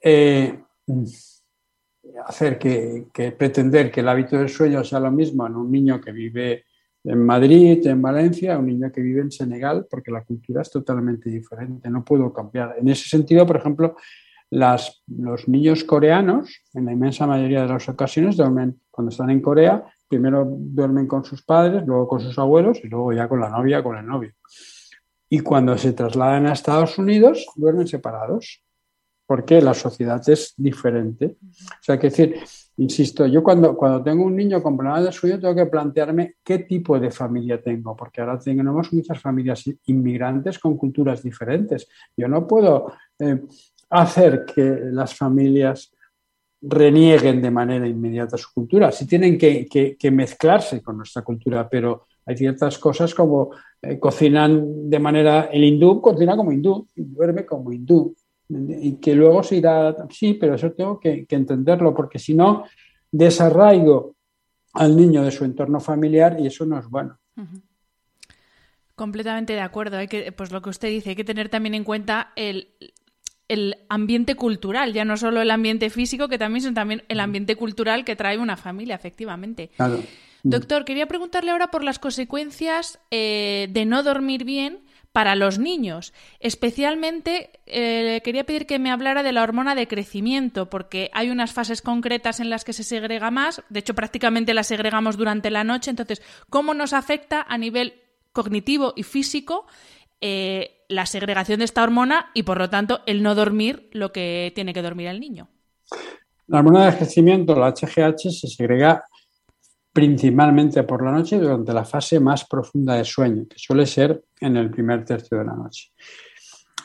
eh, 0.00 0.62
hacer 2.26 2.58
que, 2.58 3.06
pretender 3.36 3.90
que 3.90 4.00
el 4.00 4.08
hábito 4.08 4.36
del 4.36 4.48
sueño 4.48 4.84
sea 4.84 5.00
lo 5.00 5.10
mismo 5.10 5.46
en 5.46 5.56
un 5.56 5.70
niño 5.70 6.00
que 6.00 6.12
vive 6.12 6.64
en 7.04 7.24
Madrid, 7.24 7.86
en 7.86 8.02
Valencia, 8.02 8.58
un 8.58 8.66
niño 8.66 8.90
que 8.92 9.00
vive 9.00 9.22
en 9.22 9.30
Senegal, 9.30 9.86
porque 9.88 10.10
la 10.10 10.24
cultura 10.24 10.62
es 10.62 10.70
totalmente 10.70 11.30
diferente, 11.30 11.88
no 11.90 12.04
puedo 12.04 12.32
cambiar. 12.32 12.76
En 12.78 12.88
ese 12.88 13.08
sentido, 13.08 13.46
por 13.46 13.56
ejemplo, 13.56 13.96
los 14.50 15.48
niños 15.48 15.84
coreanos, 15.84 16.62
en 16.74 16.86
la 16.86 16.92
inmensa 16.92 17.26
mayoría 17.26 17.62
de 17.62 17.68
las 17.68 17.88
ocasiones, 17.88 18.36
duermen, 18.36 18.80
cuando 18.90 19.10
están 19.10 19.30
en 19.30 19.40
Corea, 19.40 19.84
primero 20.08 20.46
duermen 20.48 21.06
con 21.06 21.24
sus 21.24 21.42
padres, 21.42 21.86
luego 21.86 22.08
con 22.08 22.20
sus 22.20 22.38
abuelos 22.38 22.80
y 22.82 22.88
luego 22.88 23.12
ya 23.12 23.28
con 23.28 23.40
la 23.40 23.50
novia, 23.50 23.82
con 23.82 23.96
el 23.96 24.06
novio. 24.06 24.32
Y 25.28 25.40
cuando 25.40 25.76
se 25.76 25.92
trasladan 25.92 26.46
a 26.46 26.52
Estados 26.52 26.98
Unidos, 26.98 27.46
duermen 27.56 27.86
separados 27.86 28.62
porque 29.28 29.60
la 29.60 29.74
sociedad 29.74 30.26
es 30.30 30.54
diferente. 30.56 31.36
O 31.42 31.82
sea, 31.82 31.98
que 31.98 32.08
decir, 32.08 32.36
insisto, 32.78 33.26
yo 33.26 33.42
cuando, 33.42 33.76
cuando 33.76 34.02
tengo 34.02 34.24
un 34.24 34.34
niño 34.34 34.62
con 34.62 34.74
problemas 34.74 35.04
de 35.04 35.12
sueño 35.12 35.38
tengo 35.38 35.54
que 35.54 35.66
plantearme 35.66 36.36
qué 36.42 36.60
tipo 36.60 36.98
de 36.98 37.10
familia 37.10 37.60
tengo, 37.60 37.94
porque 37.94 38.22
ahora 38.22 38.38
tenemos 38.38 38.90
muchas 38.90 39.20
familias 39.20 39.64
inmigrantes 39.84 40.58
con 40.58 40.78
culturas 40.78 41.22
diferentes. 41.22 41.86
Yo 42.16 42.26
no 42.26 42.46
puedo 42.46 42.90
eh, 43.18 43.42
hacer 43.90 44.46
que 44.46 44.62
las 44.92 45.14
familias 45.14 45.92
renieguen 46.62 47.42
de 47.42 47.50
manera 47.50 47.86
inmediata 47.86 48.38
su 48.38 48.48
cultura, 48.54 48.90
sí 48.90 49.06
tienen 49.06 49.36
que, 49.36 50.10
mezclarse 50.10 50.80
con 50.82 50.96
nuestra 50.96 51.20
cultura, 51.20 51.68
pero 51.68 52.06
hay 52.24 52.34
ciertas 52.34 52.78
cosas 52.78 53.14
como 53.14 53.50
eh, 53.82 53.98
cocinan 53.98 54.88
de 54.88 54.98
manera, 54.98 55.50
el 55.52 55.64
hindú 55.64 56.00
cocina 56.00 56.34
como 56.34 56.50
hindú, 56.50 56.88
y 56.96 57.02
duerme 57.02 57.44
como 57.44 57.70
hindú, 57.70 58.16
y 58.48 58.94
que 58.96 59.14
luego 59.14 59.42
se 59.42 59.56
irá, 59.56 59.94
sí, 60.10 60.34
pero 60.34 60.54
eso 60.54 60.72
tengo 60.72 60.98
que, 60.98 61.26
entenderlo, 61.28 61.94
porque 61.94 62.18
si 62.18 62.34
no, 62.34 62.64
desarraigo 63.10 64.14
al 64.74 64.96
niño 64.96 65.22
de 65.22 65.30
su 65.30 65.44
entorno 65.44 65.80
familiar 65.80 66.36
y 66.40 66.46
eso 66.46 66.64
no 66.64 66.78
es 66.78 66.88
bueno. 66.88 67.18
Completamente 68.94 69.52
de 69.52 69.60
acuerdo. 69.60 69.98
Hay 69.98 70.08
que, 70.08 70.32
pues 70.32 70.50
lo 70.50 70.62
que 70.62 70.70
usted 70.70 70.88
dice, 70.88 71.10
hay 71.10 71.16
que 71.16 71.24
tener 71.24 71.48
también 71.48 71.74
en 71.74 71.84
cuenta 71.84 72.32
el, 72.36 72.68
el 73.48 73.76
ambiente 73.88 74.34
cultural, 74.34 74.92
ya 74.92 75.04
no 75.04 75.16
solo 75.16 75.42
el 75.42 75.50
ambiente 75.50 75.90
físico, 75.90 76.28
que 76.28 76.38
también, 76.38 76.62
son 76.62 76.74
también 76.74 77.04
el 77.08 77.20
ambiente 77.20 77.56
cultural 77.56 78.04
que 78.04 78.16
trae 78.16 78.38
una 78.38 78.56
familia, 78.56 78.94
efectivamente. 78.94 79.70
Doctor, 80.42 80.84
quería 80.84 81.06
preguntarle 81.06 81.50
ahora 81.50 81.70
por 81.70 81.82
las 81.82 81.98
consecuencias 81.98 82.98
eh, 83.10 83.68
de 83.70 83.84
no 83.84 84.02
dormir 84.02 84.44
bien 84.44 84.80
para 85.12 85.34
los 85.34 85.58
niños. 85.58 86.12
Especialmente 86.40 87.50
eh, 87.66 88.20
quería 88.24 88.44
pedir 88.44 88.66
que 88.66 88.78
me 88.78 88.90
hablara 88.90 89.22
de 89.22 89.32
la 89.32 89.42
hormona 89.42 89.74
de 89.74 89.88
crecimiento, 89.88 90.70
porque 90.70 91.10
hay 91.12 91.30
unas 91.30 91.52
fases 91.52 91.82
concretas 91.82 92.40
en 92.40 92.50
las 92.50 92.64
que 92.64 92.72
se 92.72 92.84
segrega 92.84 93.30
más, 93.30 93.62
de 93.68 93.80
hecho 93.80 93.94
prácticamente 93.94 94.54
la 94.54 94.62
segregamos 94.62 95.16
durante 95.16 95.50
la 95.50 95.64
noche, 95.64 95.90
entonces, 95.90 96.22
¿cómo 96.50 96.74
nos 96.74 96.92
afecta 96.92 97.44
a 97.48 97.58
nivel 97.58 97.94
cognitivo 98.32 98.92
y 98.94 99.02
físico 99.02 99.66
eh, 100.20 100.84
la 100.88 101.06
segregación 101.06 101.58
de 101.58 101.64
esta 101.64 101.82
hormona 101.82 102.30
y 102.34 102.42
por 102.42 102.58
lo 102.58 102.70
tanto 102.70 103.00
el 103.06 103.22
no 103.22 103.34
dormir 103.34 103.88
lo 103.92 104.10
que 104.10 104.52
tiene 104.54 104.72
que 104.72 104.82
dormir 104.82 105.08
el 105.08 105.20
niño. 105.20 105.48
La 106.46 106.58
hormona 106.58 106.86
de 106.86 106.96
crecimiento, 106.96 107.54
la 107.54 107.72
HGH, 107.72 108.30
se 108.30 108.48
segrega 108.48 109.04
principalmente 109.92 110.82
por 110.84 111.04
la 111.04 111.12
noche 111.12 111.38
durante 111.38 111.72
la 111.72 111.84
fase 111.84 112.20
más 112.20 112.46
profunda 112.46 112.94
de 112.94 113.04
sueño, 113.04 113.46
que 113.48 113.58
suele 113.58 113.86
ser 113.86 114.24
en 114.40 114.56
el 114.56 114.70
primer 114.70 115.04
tercio 115.04 115.38
de 115.38 115.44
la 115.44 115.54
noche. 115.54 115.90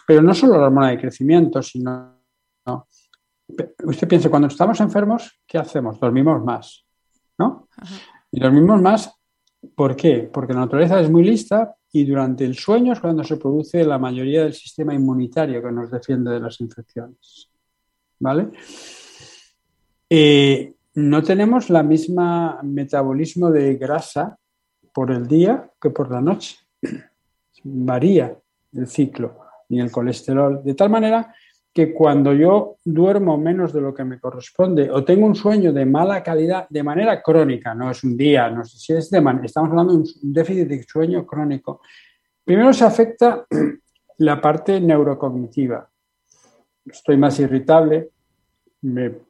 Pero 0.07 0.21
no 0.21 0.33
solo 0.33 0.57
la 0.57 0.65
hormona 0.65 0.89
de 0.89 0.99
crecimiento, 0.99 1.61
sino... 1.61 2.21
Usted 3.83 4.07
piensa, 4.07 4.29
cuando 4.29 4.47
estamos 4.47 4.79
enfermos, 4.79 5.39
¿qué 5.45 5.57
hacemos? 5.57 5.99
Dormimos 5.99 6.43
más, 6.43 6.85
¿no? 7.37 7.67
Y 8.31 8.39
dormimos 8.39 8.81
más, 8.81 9.13
¿por 9.75 9.95
qué? 9.95 10.29
Porque 10.31 10.53
la 10.53 10.61
naturaleza 10.61 10.99
es 10.99 11.09
muy 11.09 11.23
lista 11.23 11.75
y 11.91 12.05
durante 12.05 12.45
el 12.45 12.55
sueño 12.55 12.93
es 12.93 12.99
cuando 12.99 13.23
se 13.23 13.37
produce 13.37 13.83
la 13.83 13.99
mayoría 13.99 14.43
del 14.43 14.53
sistema 14.53 14.93
inmunitario 14.93 15.61
que 15.61 15.71
nos 15.71 15.91
defiende 15.91 16.31
de 16.31 16.39
las 16.39 16.59
infecciones. 16.61 17.51
¿Vale? 18.19 18.49
Eh, 20.09 20.73
no 20.95 21.23
tenemos 21.23 21.69
la 21.69 21.83
misma 21.83 22.59
metabolismo 22.63 23.49
de 23.51 23.75
grasa 23.75 24.37
por 24.93 25.11
el 25.11 25.27
día 25.27 25.69
que 25.81 25.89
por 25.89 26.11
la 26.11 26.21
noche. 26.21 26.57
Varía 27.63 28.37
el 28.73 28.87
ciclo 28.87 29.39
y 29.69 29.79
el 29.79 29.91
colesterol, 29.91 30.61
de 30.63 30.73
tal 30.75 30.89
manera 30.89 31.33
que 31.73 31.91
cuando 31.91 32.33
yo 32.33 32.77
duermo 32.85 33.37
menos 33.37 33.73
de 33.73 33.81
lo 33.81 33.93
que 33.93 34.03
me 34.03 34.19
corresponde 34.19 34.91
o 34.91 35.03
tengo 35.03 35.25
un 35.25 35.33
sueño 35.33 35.73
de 35.73 35.85
mala 35.85 36.21
calidad 36.21 36.67
de 36.69 36.83
manera 36.83 37.21
crónica, 37.23 37.73
no 37.73 37.89
es 37.89 38.03
un 38.03 38.15
día, 38.15 38.49
no 38.49 38.63
sé 38.63 38.77
si 38.77 38.93
es 38.93 39.09
de 39.09 39.17
estamos 39.43 39.71
hablando 39.71 39.93
de 39.93 39.99
un 39.99 40.05
déficit 40.21 40.67
de 40.67 40.83
sueño 40.83 41.25
crónico. 41.25 41.81
Primero 42.43 42.71
se 42.73 42.85
afecta 42.85 43.45
la 44.19 44.39
parte 44.39 44.79
neurocognitiva. 44.79 45.89
Estoy 46.85 47.17
más 47.17 47.39
irritable, 47.39 48.09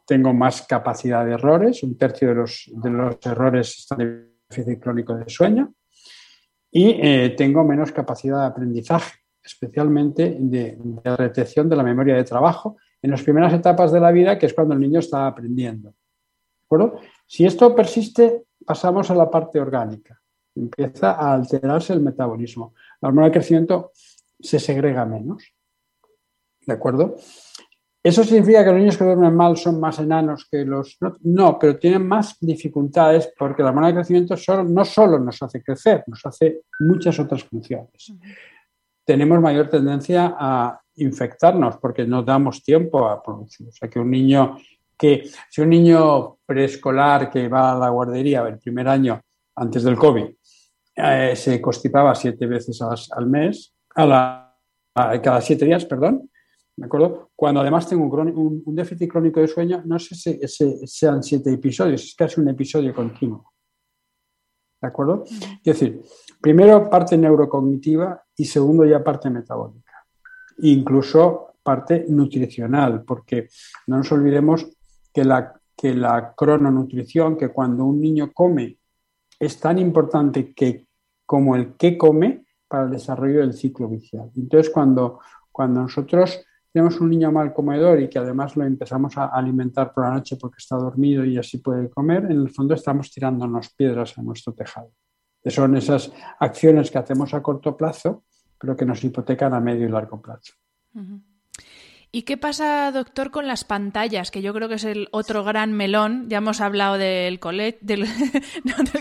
tengo 0.05 0.33
más 0.33 0.63
capacidad 0.63 1.25
de 1.25 1.33
errores, 1.33 1.83
un 1.83 1.97
tercio 1.97 2.29
de 2.29 2.35
los, 2.35 2.71
de 2.73 2.89
los 2.89 3.17
errores 3.25 3.79
están 3.79 4.01
en 4.01 4.33
déficit 4.49 4.79
crónico 4.81 5.15
de 5.15 5.29
sueño 5.29 5.73
y 6.71 6.97
eh, 7.01 7.35
tengo 7.37 7.63
menos 7.63 7.91
capacidad 7.91 8.41
de 8.41 8.47
aprendizaje, 8.47 9.19
especialmente 9.43 10.37
de, 10.39 10.77
de 10.79 11.17
retención 11.17 11.69
de 11.69 11.75
la 11.75 11.83
memoria 11.83 12.15
de 12.15 12.23
trabajo 12.23 12.77
en 13.01 13.11
las 13.11 13.21
primeras 13.21 13.53
etapas 13.53 13.91
de 13.91 13.99
la 13.99 14.11
vida, 14.11 14.39
que 14.39 14.47
es 14.47 14.53
cuando 14.53 14.73
el 14.73 14.79
niño 14.79 14.99
está 14.99 15.27
aprendiendo. 15.27 15.93
¿De? 16.67 16.99
Si 17.27 17.45
esto 17.45 17.75
persiste, 17.75 18.45
pasamos 18.65 19.11
a 19.11 19.15
la 19.15 19.29
parte 19.29 19.59
orgánica. 19.59 20.19
Empieza 20.55 21.11
a 21.11 21.33
alterarse 21.33 21.93
el 21.93 21.99
metabolismo. 21.99 22.73
La 23.01 23.09
hormona 23.09 23.27
de 23.27 23.33
crecimiento 23.33 23.91
se 24.39 24.59
segrega 24.59 25.05
menos. 25.05 25.53
¿De 26.65 26.73
acuerdo? 26.73 27.17
¿Eso 28.03 28.23
significa 28.25 28.65
que 28.65 28.71
los 28.71 28.79
niños 28.79 28.97
que 28.97 29.05
duermen 29.05 29.33
mal 29.33 29.55
son 29.55 29.79
más 29.79 29.97
enanos 29.99 30.45
que 30.51 30.65
los.? 30.65 30.97
No, 31.21 31.57
pero 31.57 31.79
tienen 31.79 32.05
más 32.05 32.37
dificultades 32.41 33.31
porque 33.37 33.63
la 33.63 33.69
hormona 33.69 33.87
de 33.87 33.93
crecimiento 33.93 34.35
no 34.65 34.83
solo 34.83 35.17
nos 35.19 35.41
hace 35.41 35.63
crecer, 35.63 36.03
nos 36.07 36.25
hace 36.25 36.63
muchas 36.81 37.17
otras 37.19 37.43
funciones. 37.45 38.13
Tenemos 39.05 39.39
mayor 39.39 39.69
tendencia 39.69 40.35
a 40.37 40.81
infectarnos 40.95 41.77
porque 41.77 42.05
no 42.05 42.23
damos 42.23 42.61
tiempo 42.61 43.07
a 43.07 43.23
producir. 43.23 43.69
O 43.69 43.71
sea, 43.71 43.89
que 43.89 43.99
un 43.99 44.11
niño 44.11 44.57
que, 44.97 45.29
si 45.49 45.61
un 45.61 45.69
niño 45.69 46.37
preescolar 46.45 47.29
que 47.29 47.47
va 47.47 47.71
a 47.71 47.79
la 47.79 47.89
guardería 47.89 48.41
el 48.47 48.59
primer 48.59 48.87
año 48.87 49.19
antes 49.55 49.83
del 49.83 49.97
COVID 49.97 50.25
eh, 50.95 51.33
se 51.35 51.59
constipaba 51.61 52.13
siete 52.15 52.45
veces 52.45 52.79
al, 52.81 53.27
mes, 53.27 53.73
a 53.95 54.05
la, 54.05 54.55
cada 54.93 55.41
siete 55.41 55.65
días, 55.65 55.85
perdón, 55.85 56.29
¿de 56.75 56.85
acuerdo? 56.85 57.31
Cuando 57.35 57.61
además 57.61 57.87
tengo 57.87 58.03
un, 58.05 58.63
un, 58.65 58.75
déficit 58.75 59.09
crónico 59.09 59.39
de 59.39 59.47
sueño, 59.47 59.81
no 59.85 59.99
sé 59.99 60.15
si, 60.15 60.39
sean 60.87 61.21
siete 61.23 61.51
episodios, 61.51 62.03
es 62.03 62.15
casi 62.15 62.41
un 62.41 62.49
episodio 62.49 62.93
continuo. 62.93 63.53
¿De 64.81 64.87
acuerdo? 64.87 65.23
Es 65.25 65.63
decir, 65.63 66.01
primero 66.41 66.89
parte 66.89 67.17
neurocognitiva 67.17 68.21
y 68.35 68.45
segundo 68.45 68.85
ya 68.85 69.03
parte 69.03 69.29
metabólica. 69.29 70.05
Incluso 70.59 71.53
parte 71.63 72.05
nutricional, 72.09 73.03
porque 73.03 73.47
no 73.87 73.97
nos 73.97 74.11
olvidemos 74.11 74.67
que 75.13 75.23
la, 75.23 75.53
que 75.77 75.93
la 75.93 76.33
crononutrición, 76.35 77.37
que 77.37 77.49
cuando 77.49 77.85
un 77.85 78.01
niño 78.01 78.31
come 78.33 78.77
es 79.39 79.59
tan 79.59 79.79
importante 79.79 80.53
que, 80.53 80.87
como 81.25 81.55
el 81.55 81.75
que 81.75 81.97
come 81.97 82.45
para 82.67 82.85
el 82.85 82.91
desarrollo 82.91 83.39
del 83.39 83.53
ciclo 83.53 83.87
vicial. 83.87 84.31
Entonces, 84.35 84.69
cuando, 84.71 85.19
cuando 85.51 85.81
nosotros 85.81 86.43
tenemos 86.73 86.99
un 86.99 87.11
niño 87.11 87.31
mal 87.31 87.53
comedor 87.53 88.01
y 88.01 88.09
que 88.09 88.17
además 88.17 88.57
lo 88.57 88.65
empezamos 88.65 89.15
a 89.17 89.27
alimentar 89.27 89.93
por 89.93 90.05
la 90.05 90.15
noche 90.15 90.37
porque 90.37 90.57
está 90.57 90.75
dormido 90.75 91.23
y 91.23 91.37
así 91.37 91.59
puede 91.59 91.87
comer, 91.91 92.25
en 92.25 92.31
el 92.31 92.49
fondo 92.49 92.73
estamos 92.73 93.11
tirándonos 93.11 93.69
piedras 93.75 94.17
a 94.17 94.23
nuestro 94.23 94.53
tejado. 94.53 94.91
son 95.45 95.77
esas 95.77 96.11
acciones 96.39 96.89
que 96.89 96.97
hacemos 96.97 97.31
a 97.35 97.43
corto 97.43 97.77
plazo, 97.77 98.23
pero 98.59 98.75
que 98.75 98.85
nos 98.85 99.03
hipotecan 99.03 99.53
a 99.53 99.59
medio 99.59 99.85
y 99.87 99.91
largo 99.91 100.19
plazo. 100.19 100.53
¿Y 102.15 102.21
qué 102.21 102.37
pasa, 102.37 102.91
doctor, 102.91 103.31
con 103.31 103.47
las 103.47 103.63
pantallas? 103.63 104.29
Que 104.29 104.43
yo 104.43 104.53
creo 104.53 104.69
que 104.69 104.75
es 104.75 104.83
el 104.83 105.07
otro 105.09 105.43
gran 105.43 105.73
melón. 105.73 106.29
Ya 106.29 106.37
hemos 106.37 106.61
hablado 106.61 106.99
del, 106.99 107.39
del, 107.81 108.07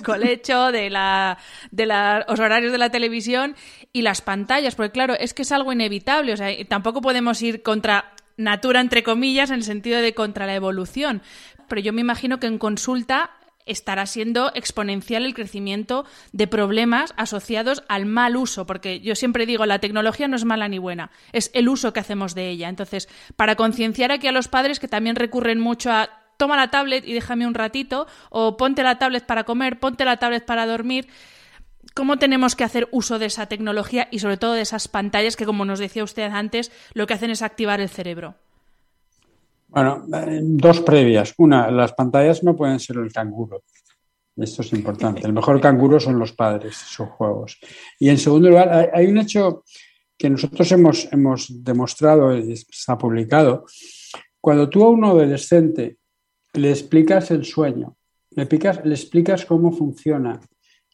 colecho, 0.03 0.73
de, 0.73 0.89
la, 0.89 1.37
de 1.71 1.85
los 1.85 2.41
horarios 2.41 2.73
de 2.73 2.79
la 2.79 2.89
televisión 2.89 3.55
y 3.93 4.01
las 4.01 4.23
pantallas, 4.23 4.77
porque 4.77 4.93
claro, 4.93 5.13
es 5.13 5.35
que 5.35 5.43
es 5.43 5.53
algo 5.53 5.75
inevitable. 5.75 6.33
O 6.33 6.37
sea, 6.39 6.49
tampoco 6.67 7.03
podemos 7.03 7.43
ir 7.43 7.63
contra 7.63 8.15
natura, 8.39 8.81
entre 8.81 9.03
comillas, 9.03 9.51
en 9.51 9.57
el 9.57 9.65
sentido 9.65 10.01
de 10.01 10.15
contra 10.15 10.47
la 10.47 10.55
evolución. 10.55 11.21
Pero 11.69 11.83
yo 11.83 11.93
me 11.93 12.01
imagino 12.01 12.41
que 12.41 12.47
en 12.47 12.57
consulta 12.57 13.33
estará 13.67 14.07
siendo 14.07 14.53
exponencial 14.55 15.25
el 15.25 15.35
crecimiento 15.35 16.05
de 16.33 16.47
problemas 16.47 17.15
asociados 17.17 17.83
al 17.89 18.07
mal 18.07 18.37
uso, 18.37 18.67
porque 18.67 19.01
yo 19.01 19.15
siempre 19.15 19.47
digo, 19.47 19.67
la 19.67 19.79
tecnología 19.79 20.29
no 20.29 20.37
es 20.37 20.45
mala 20.45 20.69
ni 20.69 20.79
buena, 20.79 21.11
es 21.33 21.51
el 21.55 21.69
uso 21.69 21.93
que 21.93 22.01
hacemos 22.01 22.35
de 22.35 22.49
ella. 22.49 22.69
Entonces, 22.69 23.09
para 23.37 23.57
concienciar 23.57 24.13
aquí 24.13 24.27
a 24.27 24.33
los 24.33 24.49
padres 24.49 24.81
que 24.81 24.89
también 24.89 25.17
recurren 25.17 25.61
mucho 25.61 25.91
a 25.91 26.11
toma 26.37 26.57
la 26.57 26.71
tablet 26.71 27.07
y 27.07 27.13
déjame 27.13 27.47
un 27.47 27.55
ratito, 27.55 28.07
o 28.31 28.57
ponte 28.57 28.83
la 28.83 28.99
tablet 28.99 29.25
para 29.25 29.45
comer, 29.45 29.79
ponte 29.79 30.05
la 30.05 30.17
tablet 30.17 30.45
para 30.45 30.67
dormir, 30.67 31.07
¿cómo 31.95 32.19
tenemos 32.19 32.57
que 32.57 32.65
hacer 32.65 32.89
uso 32.91 33.19
de 33.19 33.27
esa 33.27 33.47
tecnología 33.47 34.09
y 34.11 34.19
sobre 34.19 34.39
todo 34.39 34.55
de 34.55 34.63
esas 34.63 34.89
pantallas 34.89 35.37
que, 35.37 35.47
como 35.47 35.65
nos 35.65 35.79
decía 35.79 36.03
usted 36.03 36.31
antes, 36.33 36.73
lo 36.95 37.07
que 37.07 37.15
hacen 37.15 37.31
es 37.31 37.43
activar 37.43 37.81
el 37.81 37.89
cerebro? 37.89 38.35
Bueno, 39.73 40.07
eh, 40.15 40.41
dos 40.43 40.81
previas. 40.81 41.33
Una, 41.39 41.71
las 41.71 41.95
pantallas 41.95 42.45
no 42.45 42.55
pueden 42.55 42.79
ser 42.79 42.99
el 42.99 43.11
canguro. 43.11 43.63
Esto 44.37 44.61
es 44.61 44.73
importante. 44.75 45.27
El 45.27 45.33
mejor 45.33 45.61
canguro 45.63 45.99
son 45.99 46.19
los 46.19 46.33
padres, 46.33 46.77
sus 46.77 47.09
juegos. 47.09 47.59
Y 47.99 48.11
en 48.11 48.19
segundo 48.19 48.51
lugar, 48.51 48.91
hay 48.93 49.07
un 49.07 49.19
hecho 49.19 49.65
que 50.19 50.29
nosotros 50.29 50.71
hemos, 50.73 51.11
hemos 51.11 51.65
demostrado 51.65 52.37
y 52.37 52.53
está 52.53 52.99
publicado. 52.99 53.65
Cuando 54.41 54.69
tú 54.69 54.85
a 54.85 54.91
un 54.91 55.05
adolescente 55.05 55.97
le 56.53 56.71
explicas 56.71 57.31
el 57.31 57.45
sueño, 57.45 57.97
le, 58.31 58.47
le 58.85 58.95
explicas 58.95 59.47
cómo 59.47 59.73
funciona, 59.73 60.39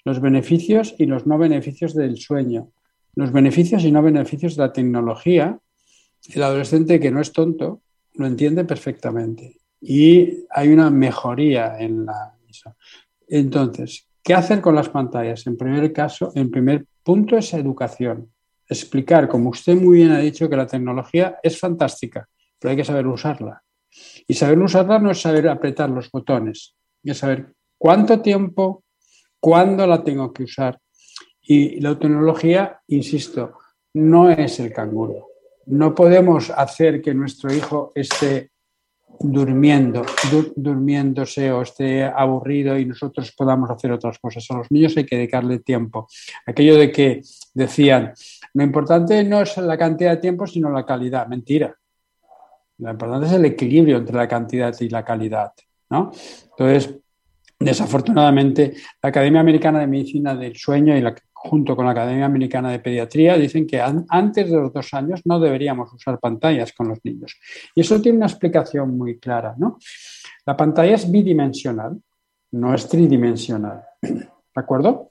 los 0.05 0.21
beneficios 0.21 0.95
y 0.99 1.07
los 1.07 1.27
no 1.27 1.37
beneficios 1.37 1.95
del 1.95 2.17
sueño, 2.17 2.71
los 3.17 3.33
beneficios 3.33 3.83
y 3.85 3.91
no 3.91 4.03
beneficios 4.03 4.55
de 4.55 4.63
la 4.63 4.73
tecnología, 4.73 5.59
el 6.33 6.43
adolescente 6.43 7.01
que 7.01 7.11
no 7.11 7.21
es 7.21 7.33
tonto 7.33 7.83
lo 8.19 8.27
entiende 8.27 8.65
perfectamente 8.65 9.59
y 9.81 10.45
hay 10.51 10.69
una 10.69 10.91
mejoría 10.91 11.79
en 11.79 12.05
la... 12.05 12.35
Entonces, 13.29 14.09
¿qué 14.23 14.35
hacer 14.35 14.61
con 14.61 14.75
las 14.75 14.89
pantallas? 14.89 15.47
En 15.47 15.57
primer 15.57 15.93
caso, 15.93 16.33
en 16.35 16.51
primer 16.51 16.85
punto 17.03 17.37
es 17.37 17.55
educación. 17.55 18.31
Explicar, 18.67 19.29
como 19.29 19.51
usted 19.51 19.77
muy 19.77 19.99
bien 19.99 20.11
ha 20.11 20.19
dicho, 20.19 20.49
que 20.49 20.57
la 20.57 20.67
tecnología 20.67 21.39
es 21.43 21.59
fantástica, 21.59 22.29
pero 22.59 22.71
hay 22.71 22.77
que 22.77 22.85
saber 22.85 23.07
usarla. 23.07 23.63
Y 24.27 24.35
saber 24.35 24.59
usarla 24.59 24.99
no 24.99 25.11
es 25.11 25.21
saber 25.21 25.49
apretar 25.49 25.89
los 25.91 26.11
botones, 26.11 26.75
es 27.05 27.19
saber 27.19 27.55
cuánto 27.79 28.21
tiempo, 28.21 28.85
cuándo 29.41 29.87
la 29.87 30.03
tengo 30.03 30.33
que 30.33 30.43
usar. 30.43 30.79
Y 31.41 31.81
la 31.81 31.99
tecnología, 31.99 32.81
insisto, 32.89 33.59
no 33.95 34.31
es 34.31 34.59
el 34.61 34.73
canguro. 34.73 35.28
No 35.69 35.95
podemos 35.95 36.51
hacer 36.51 37.03
que 37.03 37.15
nuestro 37.15 37.53
hijo 37.53 37.93
esté 37.95 38.51
durmiendo, 39.21 40.05
durmiéndose 40.57 41.51
o 41.51 41.63
esté 41.63 42.05
aburrido 42.05 42.79
y 42.79 42.85
nosotros 42.85 43.33
podamos 43.37 43.71
hacer 43.71 43.93
otras 43.93 44.19
cosas. 44.19 44.47
A 44.51 44.59
los 44.59 44.71
niños 44.71 44.97
hay 44.97 45.05
que 45.05 45.17
dedicarle 45.17 45.59
tiempo. 45.59 46.09
Aquello 46.47 46.77
de 46.77 46.93
que 46.93 47.23
decían, 47.55 48.13
lo 48.55 48.65
importante 48.65 49.25
no 49.25 49.43
es 49.43 49.57
la 49.59 49.77
cantidad 49.77 50.13
de 50.13 50.19
tiempo, 50.19 50.47
sino 50.47 50.71
la 50.71 50.87
calidad. 50.87 51.27
Mentira. 51.27 51.75
Lo 52.79 52.91
importante 52.91 53.27
es 53.27 53.33
el 53.33 53.45
equilibrio 53.45 53.97
entre 53.97 54.17
la 54.17 54.29
cantidad 54.29 54.75
y 54.79 54.89
la 54.89 55.05
calidad. 55.05 55.53
¿no? 55.91 56.13
Entonces, 56.51 56.97
desafortunadamente, 57.59 58.75
la 59.03 59.09
Academia 59.09 59.41
Americana 59.41 59.81
de 59.81 59.89
Medicina 59.89 60.35
del 60.35 60.57
Sueño 60.57 60.97
y 60.97 61.01
la 61.01 61.15
junto 61.41 61.77
con 61.77 61.85
la 61.85 61.93
Academia 61.93 62.27
Americana 62.27 62.71
de 62.71 62.81
Pediatría, 62.81 63.37
dicen 63.37 63.67
que 63.67 63.81
antes 63.81 64.51
de 64.51 64.57
los 64.57 64.73
dos 64.73 64.93
años 64.93 65.23
no 65.25 65.39
deberíamos 65.39 65.93
usar 65.93 66.19
pantallas 66.19 66.73
con 66.73 66.89
los 66.89 66.99
niños. 67.05 67.39
Y 67.75 67.83
eso 67.83 68.01
tiene 68.01 68.19
una 68.19 68.27
explicación 68.27 68.97
muy 68.97 69.19
clara. 69.19 69.55
¿no? 69.57 69.79
La 70.45 70.57
pantalla 70.57 70.95
es 70.95 71.11
bidimensional, 71.11 72.01
no 72.53 72.75
es 72.75 72.89
tridimensional. 72.89 73.83
¿De 74.03 74.63
acuerdo? 74.63 75.11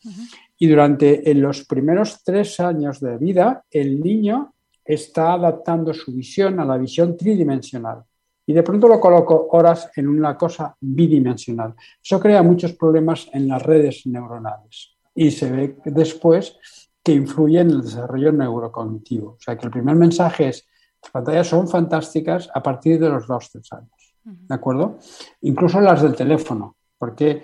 Y 0.60 0.68
durante 0.68 1.34
los 1.34 1.66
primeros 1.66 2.22
tres 2.24 2.60
años 2.60 3.00
de 3.00 3.18
vida, 3.18 3.64
el 3.72 4.02
niño 4.02 4.54
está 4.84 5.34
adaptando 5.34 5.94
su 5.94 6.14
visión 6.14 6.60
a 6.60 6.66
la 6.66 6.78
visión 6.78 7.16
tridimensional. 7.16 8.04
Y 8.46 8.54
de 8.54 8.64
pronto 8.64 8.88
lo 8.88 9.00
coloco 9.00 9.48
horas 9.52 9.92
en 9.96 10.08
una 10.08 10.36
cosa 10.36 10.76
bidimensional. 10.80 11.74
Eso 12.04 12.20
crea 12.20 12.44
muchos 12.44 12.74
problemas 12.74 13.30
en 13.34 13.48
las 13.48 13.62
redes 13.62 14.06
neuronales 14.06 14.97
y 15.18 15.32
se 15.32 15.51
ve 15.51 15.78
después 15.86 16.57
que 17.03 17.11
influye 17.11 17.59
en 17.59 17.72
el 17.72 17.82
desarrollo 17.82 18.32
neurocognitivo. 18.32 19.32
O 19.32 19.39
sea 19.39 19.57
que 19.57 19.65
el 19.65 19.72
primer 19.72 19.95
mensaje 19.95 20.49
es, 20.49 20.68
las 21.01 21.11
pantallas 21.11 21.47
son 21.47 21.68
fantásticas 21.68 22.49
a 22.53 22.61
partir 22.61 22.99
de 22.99 23.09
los 23.09 23.28
2-3 23.28 23.78
años. 23.78 24.15
¿De 24.24 24.53
acuerdo? 24.53 24.99
Incluso 25.41 25.82
las 25.82 26.03
del 26.03 26.15
teléfono, 26.15 26.76
porque 26.99 27.43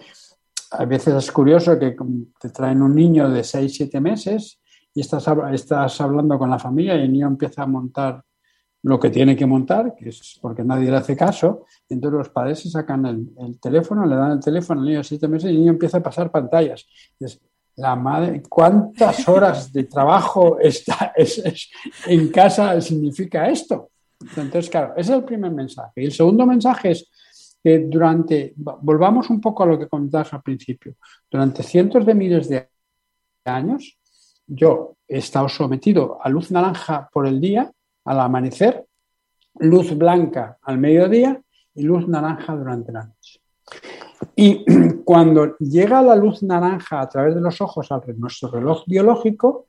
a 0.71 0.85
veces 0.85 1.15
es 1.15 1.31
curioso 1.31 1.79
que 1.79 1.95
te 2.39 2.49
traen 2.49 2.81
un 2.81 2.93
niño 2.93 3.27
de 3.29 3.41
6-7 3.41 3.99
meses 3.99 4.61
y 4.93 5.01
estás, 5.01 5.25
estás 5.51 5.99
hablando 6.01 6.37
con 6.37 6.51
la 6.51 6.59
familia 6.59 6.95
y 6.95 7.03
el 7.03 7.11
niño 7.11 7.27
empieza 7.27 7.63
a 7.63 7.67
montar 7.67 8.23
lo 8.83 8.99
que 8.99 9.09
tiene 9.09 9.35
que 9.35 9.45
montar, 9.45 9.95
que 9.95 10.09
es 10.09 10.37
porque 10.41 10.63
nadie 10.63 10.91
le 10.91 10.97
hace 10.97 11.15
caso, 11.15 11.65
entonces 11.89 12.17
los 12.17 12.29
padres 12.29 12.59
se 12.59 12.69
sacan 12.69 13.05
el, 13.05 13.59
teléfono, 13.59 14.05
le 14.05 14.15
dan 14.15 14.33
el 14.33 14.39
teléfono 14.41 14.81
al 14.81 14.85
niño 14.87 14.97
de 14.99 15.05
7 15.05 15.27
meses 15.27 15.49
y 15.49 15.53
el 15.53 15.59
niño 15.59 15.71
empieza 15.71 15.97
a 15.97 16.03
pasar 16.03 16.29
pantallas 16.29 16.85
la 17.75 17.95
madre, 17.95 18.43
¿cuántas 18.47 19.27
horas 19.27 19.71
de 19.73 19.85
trabajo 19.85 20.59
está 20.59 21.13
en 22.07 22.29
casa 22.29 22.79
significa 22.81 23.49
esto? 23.49 23.89
Entonces, 24.19 24.69
claro, 24.69 24.93
ese 24.95 25.11
es 25.11 25.17
el 25.17 25.23
primer 25.23 25.51
mensaje. 25.51 26.01
Y 26.01 26.05
el 26.05 26.11
segundo 26.11 26.45
mensaje 26.45 26.91
es 26.91 27.09
que 27.63 27.79
durante, 27.79 28.53
volvamos 28.55 29.29
un 29.29 29.41
poco 29.41 29.63
a 29.63 29.65
lo 29.65 29.79
que 29.79 29.87
comentabas 29.87 30.33
al 30.33 30.41
principio, 30.41 30.95
durante 31.29 31.63
cientos 31.63 32.05
de 32.05 32.13
miles 32.13 32.49
de 32.49 32.69
años, 33.45 33.97
yo 34.45 34.97
he 35.07 35.17
estado 35.17 35.49
sometido 35.49 36.19
a 36.21 36.29
luz 36.29 36.51
naranja 36.51 37.09
por 37.11 37.27
el 37.27 37.39
día, 37.39 37.71
al 38.05 38.19
amanecer, 38.19 38.85
luz 39.59 39.97
blanca 39.97 40.57
al 40.61 40.77
mediodía 40.77 41.41
y 41.73 41.83
luz 41.83 42.07
naranja 42.07 42.55
durante 42.55 42.91
la 42.91 43.05
noche. 43.05 43.42
Y 44.35 44.65
cuando 45.05 45.57
llega 45.57 46.01
la 46.01 46.15
luz 46.15 46.43
naranja 46.43 47.01
a 47.01 47.09
través 47.09 47.35
de 47.35 47.41
los 47.41 47.59
ojos 47.61 47.91
a 47.91 48.01
nuestro 48.17 48.51
reloj 48.51 48.83
biológico, 48.87 49.67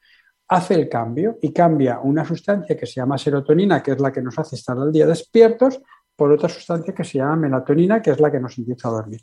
hace 0.48 0.74
el 0.74 0.88
cambio 0.88 1.38
y 1.40 1.52
cambia 1.52 2.00
una 2.00 2.24
sustancia 2.24 2.76
que 2.76 2.86
se 2.86 2.94
llama 2.94 3.18
serotonina, 3.18 3.82
que 3.82 3.92
es 3.92 4.00
la 4.00 4.12
que 4.12 4.22
nos 4.22 4.38
hace 4.38 4.57
estar 4.57 4.78
al 4.78 4.92
día 4.92 5.07
despiertos, 5.07 5.80
por 6.16 6.30
otra 6.30 6.48
sustancia 6.48 6.94
que 6.94 7.05
se 7.05 7.18
llama 7.18 7.36
melatonina, 7.36 8.00
que 8.00 8.12
es 8.12 8.20
la 8.20 8.30
que 8.30 8.40
nos 8.40 8.57
empieza 8.59 8.88
a 8.88 8.92
dormir. 8.92 9.20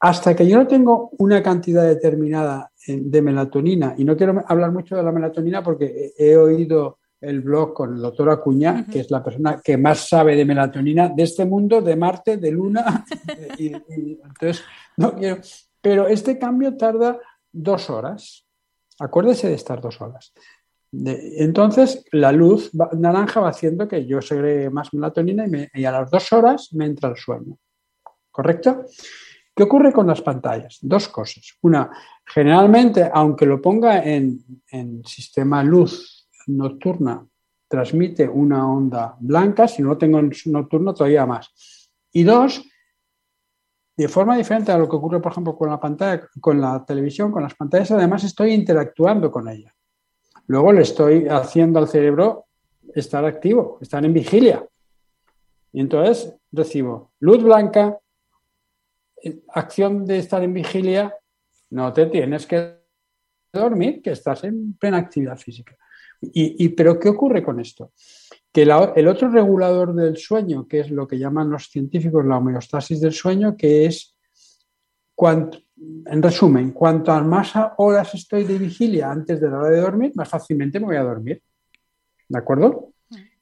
Hasta 0.00 0.34
que 0.34 0.46
yo 0.46 0.56
no 0.56 0.66
tengo 0.66 1.10
una 1.18 1.42
cantidad 1.42 1.84
determinada 1.84 2.70
de 2.86 3.22
melatonina, 3.22 3.94
y 3.96 4.04
no 4.04 4.16
quiero 4.16 4.42
hablar 4.46 4.72
mucho 4.72 4.96
de 4.96 5.02
la 5.02 5.12
melatonina 5.12 5.62
porque 5.62 6.12
he 6.16 6.36
oído 6.36 6.99
el 7.20 7.40
blog 7.40 7.74
con 7.74 7.94
el 7.94 8.00
doctor 8.00 8.30
Acuña, 8.30 8.86
que 8.90 9.00
es 9.00 9.10
la 9.10 9.22
persona 9.22 9.60
que 9.62 9.76
más 9.76 10.08
sabe 10.08 10.36
de 10.36 10.44
melatonina 10.44 11.08
de 11.08 11.22
este 11.22 11.44
mundo, 11.44 11.82
de 11.82 11.96
Marte, 11.96 12.38
de 12.38 12.50
Luna. 12.50 13.04
entonces, 13.58 14.64
no 14.96 15.14
quiero. 15.14 15.40
Pero 15.80 16.06
este 16.06 16.38
cambio 16.38 16.76
tarda 16.76 17.18
dos 17.52 17.90
horas. 17.90 18.46
Acuérdese 18.98 19.48
de 19.48 19.54
estar 19.54 19.80
dos 19.80 20.00
horas. 20.00 20.32
entonces, 20.92 22.04
la 22.12 22.32
luz 22.32 22.70
naranja 22.92 23.40
va 23.40 23.50
haciendo 23.50 23.86
que 23.86 24.06
yo 24.06 24.20
segregue 24.20 24.70
más 24.70 24.92
melatonina 24.92 25.46
y, 25.72 25.84
a 25.84 25.92
las 25.92 26.10
dos 26.10 26.32
horas 26.32 26.72
me 26.72 26.86
entra 26.86 27.10
el 27.10 27.16
sueño. 27.16 27.56
¿Correcto? 28.30 28.84
¿Qué 29.54 29.62
ocurre 29.62 29.92
con 29.92 30.06
las 30.06 30.22
pantallas? 30.22 30.78
Dos 30.80 31.08
cosas. 31.08 31.56
Una, 31.62 31.90
generalmente, 32.24 33.10
aunque 33.12 33.46
lo 33.46 33.60
ponga 33.60 34.02
en, 34.04 34.38
en 34.70 35.04
sistema 35.04 35.62
luz 35.62 36.19
nocturna 36.46 37.26
transmite 37.70 38.28
una 38.28 38.68
onda 38.68 39.16
blanca, 39.20 39.68
si 39.68 39.80
no 39.80 39.96
tengo 39.96 40.18
en 40.18 40.32
nocturno 40.46 40.92
todavía 40.92 41.24
más. 41.24 41.88
Y 42.12 42.24
dos, 42.24 42.64
de 43.96 44.08
forma 44.08 44.36
diferente 44.36 44.72
a 44.72 44.78
lo 44.78 44.88
que 44.88 44.96
ocurre, 44.96 45.20
por 45.20 45.30
ejemplo, 45.30 45.56
con 45.56 45.70
la 45.70 45.78
pantalla, 45.78 46.28
con 46.40 46.60
la 46.60 46.84
televisión, 46.84 47.30
con 47.30 47.44
las 47.44 47.54
pantallas, 47.54 47.92
además 47.92 48.24
estoy 48.24 48.52
interactuando 48.54 49.30
con 49.30 49.48
ella. 49.48 49.72
Luego 50.48 50.72
le 50.72 50.82
estoy 50.82 51.28
haciendo 51.28 51.78
al 51.78 51.86
cerebro 51.86 52.46
estar 52.92 53.24
activo, 53.24 53.78
estar 53.80 54.04
en 54.04 54.14
vigilia. 54.14 54.66
Y 55.72 55.80
entonces 55.80 56.34
recibo 56.50 57.12
luz 57.20 57.40
blanca, 57.42 58.00
acción 59.48 60.04
de 60.06 60.18
estar 60.18 60.42
en 60.42 60.54
vigilia, 60.54 61.14
no 61.70 61.92
te 61.92 62.06
tienes 62.06 62.46
que 62.46 62.80
dormir, 63.52 64.02
que 64.02 64.10
estás 64.10 64.42
en 64.42 64.74
plena 64.74 64.98
actividad 64.98 65.36
física. 65.36 65.76
Y, 66.20 66.68
¿Pero 66.70 66.98
qué 66.98 67.08
ocurre 67.08 67.42
con 67.42 67.60
esto? 67.60 67.92
Que 68.52 68.62
el 68.62 69.08
otro 69.08 69.30
regulador 69.30 69.94
del 69.94 70.16
sueño, 70.16 70.66
que 70.68 70.80
es 70.80 70.90
lo 70.90 71.06
que 71.06 71.18
llaman 71.18 71.50
los 71.50 71.68
científicos 71.68 72.26
la 72.26 72.38
homeostasis 72.38 73.00
del 73.00 73.12
sueño, 73.12 73.56
que 73.56 73.86
es, 73.86 74.16
en 75.16 76.22
resumen, 76.22 76.72
cuanto 76.72 77.18
más 77.24 77.52
horas 77.78 78.14
estoy 78.14 78.44
de 78.44 78.58
vigilia 78.58 79.10
antes 79.10 79.40
de 79.40 79.48
la 79.48 79.58
hora 79.58 79.70
de 79.70 79.80
dormir, 79.80 80.12
más 80.14 80.28
fácilmente 80.28 80.78
me 80.80 80.86
voy 80.86 80.96
a 80.96 81.02
dormir. 81.02 81.42
¿De 82.28 82.38
acuerdo? 82.38 82.92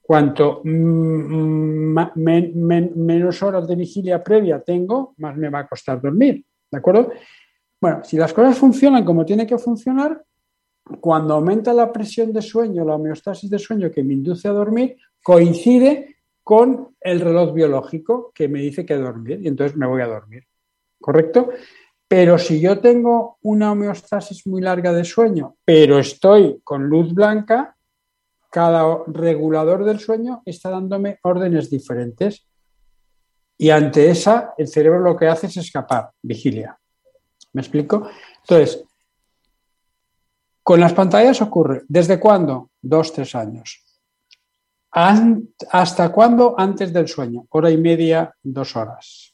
Cuanto 0.01 0.61
mm, 0.63 2.15
menos 2.15 3.43
horas 3.43 3.67
de 3.67 3.75
vigilia 3.75 4.23
previa 4.23 4.61
tengo, 4.61 5.13
más 5.17 5.37
me 5.37 5.49
va 5.49 5.59
a 5.59 5.67
costar 5.67 6.01
dormir. 6.01 6.43
¿De 6.71 6.77
acuerdo? 6.77 7.11
Bueno, 7.81 8.03
si 8.03 8.17
las 8.17 8.33
cosas 8.33 8.57
funcionan 8.57 9.05
como 9.05 9.25
tiene 9.25 9.45
que 9.45 9.57
funcionar, 9.57 10.23
cuando 10.99 11.35
aumenta 11.35 11.73
la 11.73 11.91
presión 11.91 12.33
de 12.33 12.41
sueño, 12.41 12.83
la 12.83 12.95
homeostasis 12.95 13.49
de 13.49 13.59
sueño 13.59 13.91
que 13.91 14.03
me 14.03 14.13
induce 14.13 14.47
a 14.47 14.51
dormir, 14.51 14.97
coincide 15.21 16.17
con 16.43 16.95
el 16.99 17.19
reloj 17.19 17.53
biológico 17.53 18.31
que 18.33 18.47
me 18.47 18.59
dice 18.59 18.85
que 18.85 18.95
dormir 18.95 19.39
y 19.41 19.47
entonces 19.47 19.77
me 19.77 19.87
voy 19.87 20.01
a 20.01 20.07
dormir. 20.07 20.45
¿Correcto? 20.99 21.49
Pero 22.07 22.39
si 22.39 22.59
yo 22.59 22.79
tengo 22.79 23.37
una 23.43 23.71
homeostasis 23.71 24.47
muy 24.47 24.61
larga 24.61 24.91
de 24.91 25.05
sueño, 25.05 25.55
pero 25.63 25.99
estoy 25.99 26.59
con 26.63 26.87
luz 26.87 27.13
blanca, 27.13 27.75
cada 28.49 29.03
regulador 29.05 29.85
del 29.85 29.99
sueño 29.99 30.41
está 30.43 30.71
dándome 30.71 31.19
órdenes 31.21 31.69
diferentes. 31.69 32.47
Y 33.57 33.69
ante 33.69 34.09
esa, 34.09 34.53
el 34.57 34.67
cerebro 34.67 35.01
lo 35.01 35.15
que 35.15 35.27
hace 35.27 35.47
es 35.47 35.57
escapar, 35.57 36.09
vigilia. 36.21 36.79
¿Me 37.53 37.61
explico? 37.61 38.09
Entonces, 38.41 38.85
con 40.69 40.79
las 40.79 40.93
pantallas 40.93 41.41
ocurre, 41.41 41.81
¿desde 41.87 42.19
cuándo? 42.19 42.69
Dos, 42.79 43.11
tres 43.11 43.33
años. 43.33 43.83
¿Hasta 44.91 46.11
cuándo? 46.11 46.53
Antes 46.59 46.93
del 46.93 47.07
sueño. 47.07 47.47
Hora 47.49 47.71
y 47.71 47.77
media, 47.77 48.35
dos 48.43 48.75
horas. 48.75 49.33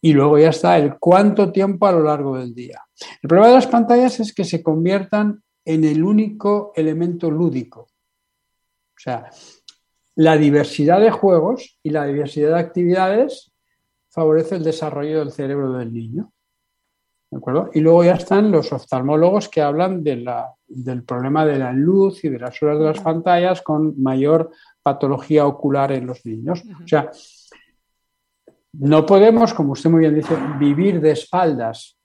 Y 0.00 0.14
luego 0.14 0.38
ya 0.38 0.48
está 0.48 0.78
el 0.78 0.98
cuánto 0.98 1.52
tiempo 1.52 1.86
a 1.86 1.92
lo 1.92 2.02
largo 2.02 2.38
del 2.38 2.54
día. 2.54 2.80
El 3.20 3.28
problema 3.28 3.48
de 3.48 3.54
las 3.56 3.66
pantallas 3.66 4.18
es 4.18 4.32
que 4.32 4.46
se 4.46 4.62
conviertan 4.62 5.42
en 5.62 5.84
el 5.84 6.02
único 6.02 6.72
elemento 6.74 7.30
lúdico. 7.30 7.80
O 7.80 8.96
sea, 8.96 9.28
la 10.14 10.38
diversidad 10.38 11.02
de 11.02 11.10
juegos 11.10 11.78
y 11.82 11.90
la 11.90 12.06
diversidad 12.06 12.54
de 12.54 12.60
actividades 12.60 13.52
favorece 14.08 14.56
el 14.56 14.64
desarrollo 14.64 15.18
del 15.18 15.32
cerebro 15.32 15.74
del 15.74 15.92
niño. 15.92 16.32
¿De 17.30 17.36
acuerdo? 17.36 17.70
Y 17.74 17.80
luego 17.80 18.04
ya 18.04 18.14
están 18.14 18.50
los 18.50 18.72
oftalmólogos 18.72 19.48
que 19.48 19.60
hablan 19.60 20.02
de 20.02 20.16
la, 20.16 20.54
del 20.66 21.04
problema 21.04 21.44
de 21.44 21.58
la 21.58 21.72
luz 21.72 22.24
y 22.24 22.30
de 22.30 22.38
las 22.38 22.62
horas 22.62 22.78
de 22.78 22.84
las 22.86 23.00
pantallas 23.00 23.60
con 23.60 24.00
mayor 24.00 24.50
patología 24.82 25.46
ocular 25.46 25.92
en 25.92 26.06
los 26.06 26.24
niños. 26.24 26.62
O 26.82 26.88
sea, 26.88 27.10
no 28.72 29.04
podemos, 29.04 29.52
como 29.52 29.72
usted 29.72 29.90
muy 29.90 30.00
bien 30.00 30.14
dice, 30.14 30.36
vivir 30.58 31.00
de 31.00 31.12
espaldas 31.12 31.98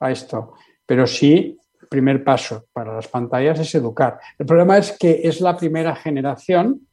a 0.00 0.10
esto, 0.10 0.54
pero 0.84 1.06
sí, 1.06 1.58
el 1.80 1.88
primer 1.88 2.22
paso 2.22 2.66
para 2.72 2.94
las 2.94 3.08
pantallas 3.08 3.60
es 3.60 3.74
educar. 3.74 4.18
El 4.38 4.44
problema 4.44 4.76
es 4.76 4.92
que 4.92 5.20
es 5.24 5.40
la 5.40 5.56
primera 5.56 5.96
generación 5.96 6.86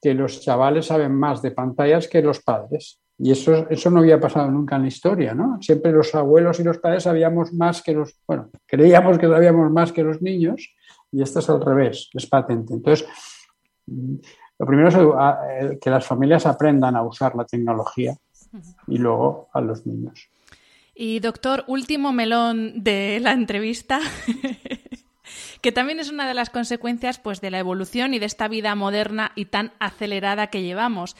que 0.00 0.14
los 0.14 0.40
chavales 0.40 0.86
saben 0.86 1.14
más 1.14 1.40
de 1.42 1.52
pantallas 1.52 2.08
que 2.08 2.22
los 2.22 2.42
padres. 2.42 3.00
Y 3.18 3.30
eso, 3.30 3.66
eso 3.70 3.90
no 3.90 4.00
había 4.00 4.20
pasado 4.20 4.50
nunca 4.50 4.76
en 4.76 4.82
la 4.82 4.88
historia, 4.88 5.34
¿no? 5.34 5.58
Siempre 5.62 5.90
los 5.90 6.14
abuelos 6.14 6.60
y 6.60 6.64
los 6.64 6.78
padres 6.78 7.04
sabíamos 7.04 7.52
más 7.52 7.82
que 7.82 7.94
los, 7.94 8.14
bueno, 8.26 8.50
creíamos 8.66 9.18
que 9.18 9.26
sabíamos 9.26 9.70
más 9.70 9.90
que 9.90 10.02
los 10.02 10.20
niños 10.20 10.74
y 11.10 11.22
esto 11.22 11.38
es 11.38 11.48
al 11.48 11.62
revés, 11.62 12.10
es 12.12 12.26
patente. 12.26 12.74
Entonces, 12.74 13.08
lo 14.58 14.66
primero 14.66 14.88
es 14.88 15.78
que 15.80 15.90
las 15.90 16.06
familias 16.06 16.44
aprendan 16.44 16.94
a 16.96 17.02
usar 17.02 17.34
la 17.34 17.44
tecnología 17.44 18.16
y 18.86 18.98
luego 18.98 19.48
a 19.52 19.60
los 19.60 19.86
niños. 19.86 20.28
Y 20.94 21.20
doctor, 21.20 21.64
último 21.66 22.12
melón 22.12 22.82
de 22.82 23.20
la 23.20 23.32
entrevista, 23.32 24.00
que 25.60 25.72
también 25.72 26.00
es 26.00 26.10
una 26.10 26.26
de 26.26 26.34
las 26.34 26.48
consecuencias 26.48 27.18
pues, 27.18 27.40
de 27.40 27.50
la 27.50 27.58
evolución 27.58 28.14
y 28.14 28.18
de 28.18 28.26
esta 28.26 28.48
vida 28.48 28.74
moderna 28.74 29.32
y 29.34 29.46
tan 29.46 29.72
acelerada 29.78 30.46
que 30.46 30.62
llevamos. 30.62 31.14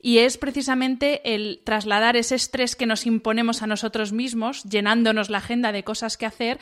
Y 0.00 0.18
es 0.18 0.38
precisamente 0.38 1.34
el 1.34 1.60
trasladar 1.64 2.16
ese 2.16 2.34
estrés 2.34 2.76
que 2.76 2.86
nos 2.86 3.06
imponemos 3.06 3.62
a 3.62 3.66
nosotros 3.66 4.12
mismos, 4.12 4.64
llenándonos 4.64 5.30
la 5.30 5.38
agenda 5.38 5.72
de 5.72 5.84
cosas 5.84 6.16
que 6.16 6.26
hacer, 6.26 6.58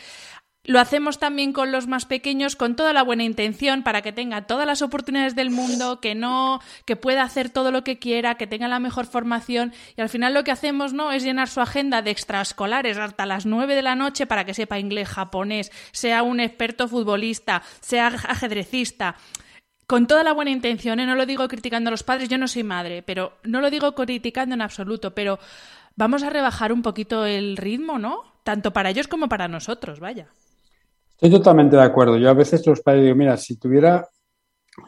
lo 0.68 0.80
hacemos 0.80 1.18
también 1.18 1.55
con 1.55 1.72
los 1.72 1.86
más 1.86 2.05
pequeños 2.05 2.55
con 2.55 2.76
toda 2.76 2.93
la 2.93 3.03
buena 3.03 3.24
intención 3.24 3.82
para 3.82 4.03
que 4.03 4.12
tenga 4.12 4.47
todas 4.47 4.66
las 4.66 4.82
oportunidades 4.82 5.34
del 5.34 5.49
mundo, 5.49 5.99
que 5.99 6.14
no, 6.14 6.61
que 6.84 6.95
pueda 6.95 7.22
hacer 7.22 7.49
todo 7.49 7.72
lo 7.72 7.84
que 7.84 7.99
quiera, 7.99 8.34
que 8.34 8.47
tenga 8.47 8.68
la 8.68 8.78
mejor 8.78 9.07
formación. 9.07 9.72
Y 9.97 10.03
al 10.03 10.11
final 10.11 10.34
lo 10.34 10.45
que 10.45 10.51
hacemos 10.51 10.93
no 10.93 11.11
es 11.11 11.22
llenar 11.22 11.49
su 11.49 11.62
agenda 11.62 12.03
de 12.03 12.11
extraescolares 12.11 12.99
hasta 12.99 13.24
las 13.24 13.47
nueve 13.47 13.76
de 13.76 13.82
la 13.82 13.95
noche 13.95 14.26
para 14.26 14.45
que 14.45 14.53
sepa 14.53 14.78
inglés, 14.78 15.09
japonés, 15.09 15.72
sea 15.93 16.22
un 16.22 16.39
experto 16.39 16.86
futbolista, 16.86 17.62
sea 17.80 18.09
ajedrecista 18.09 19.16
con 19.89 20.07
toda 20.07 20.22
la 20.22 20.34
buena 20.34 20.51
intención, 20.51 21.01
¿eh? 21.01 21.07
no 21.07 21.14
lo 21.14 21.24
digo 21.24 21.49
criticando 21.49 21.89
a 21.89 21.91
los 21.91 22.03
padres, 22.03 22.28
yo 22.28 22.36
no 22.36 22.47
soy 22.47 22.62
madre, 22.62 23.03
pero 23.03 23.32
no 23.45 23.62
lo 23.62 23.70
digo 23.70 23.95
criticando 23.95 24.55
en 24.55 24.61
absoluto, 24.61 25.14
pero 25.14 25.39
vamos 25.97 26.22
a 26.22 26.28
rebajar 26.28 26.74
un 26.74 26.82
poquito 26.82 27.24
el 27.24 27.57
ritmo, 27.57 27.99
¿no? 27.99 28.22
Tanto 28.45 28.70
para 28.70 28.91
ellos 28.91 29.09
como 29.09 29.30
para 29.30 29.49
nosotros, 29.49 29.99
vaya. 29.99 30.28
Estoy 31.12 31.30
totalmente 31.30 31.74
de 31.74 31.82
acuerdo. 31.82 32.18
Yo 32.18 32.28
a 32.28 32.34
veces 32.34 32.66
los 32.66 32.82
padres 32.82 33.05
digo, 33.05 33.16
mira, 33.16 33.39
si 33.39 33.57
tuviera, 33.57 34.07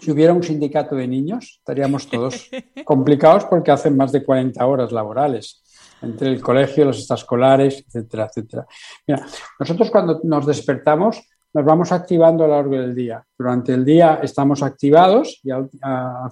si 0.01 0.11
hubiera 0.11 0.34
un 0.34 0.42
sindicato 0.42 0.94
de 0.94 1.09
niños, 1.09 1.57
estaríamos 1.61 2.07
todos 2.07 2.51
complicados 2.84 3.46
porque 3.46 3.70
hacen 3.70 3.96
más 3.96 4.12
de 4.12 4.22
40 4.22 4.64
horas 4.66 4.92
laborales 4.92 5.62
entre 6.03 6.28
el 6.28 6.42
colegio, 6.42 6.84
los 6.84 6.98
extraescolares, 6.98 7.86
etcétera, 7.86 8.26
etcétera. 8.26 8.66
Mira, 9.07 9.26
nosotros 9.59 9.90
cuando 9.90 10.20
nos 10.24 10.44
despertamos 10.44 11.22
nos 11.53 11.64
vamos 11.64 11.90
activando 11.90 12.44
a 12.44 12.48
lo 12.48 12.55
largo 12.55 12.76
del 12.76 12.94
día. 12.94 13.24
Durante 13.36 13.74
el 13.74 13.84
día 13.84 14.20
estamos 14.22 14.62
activados 14.62 15.40
y 15.42 15.51
al, 15.51 15.68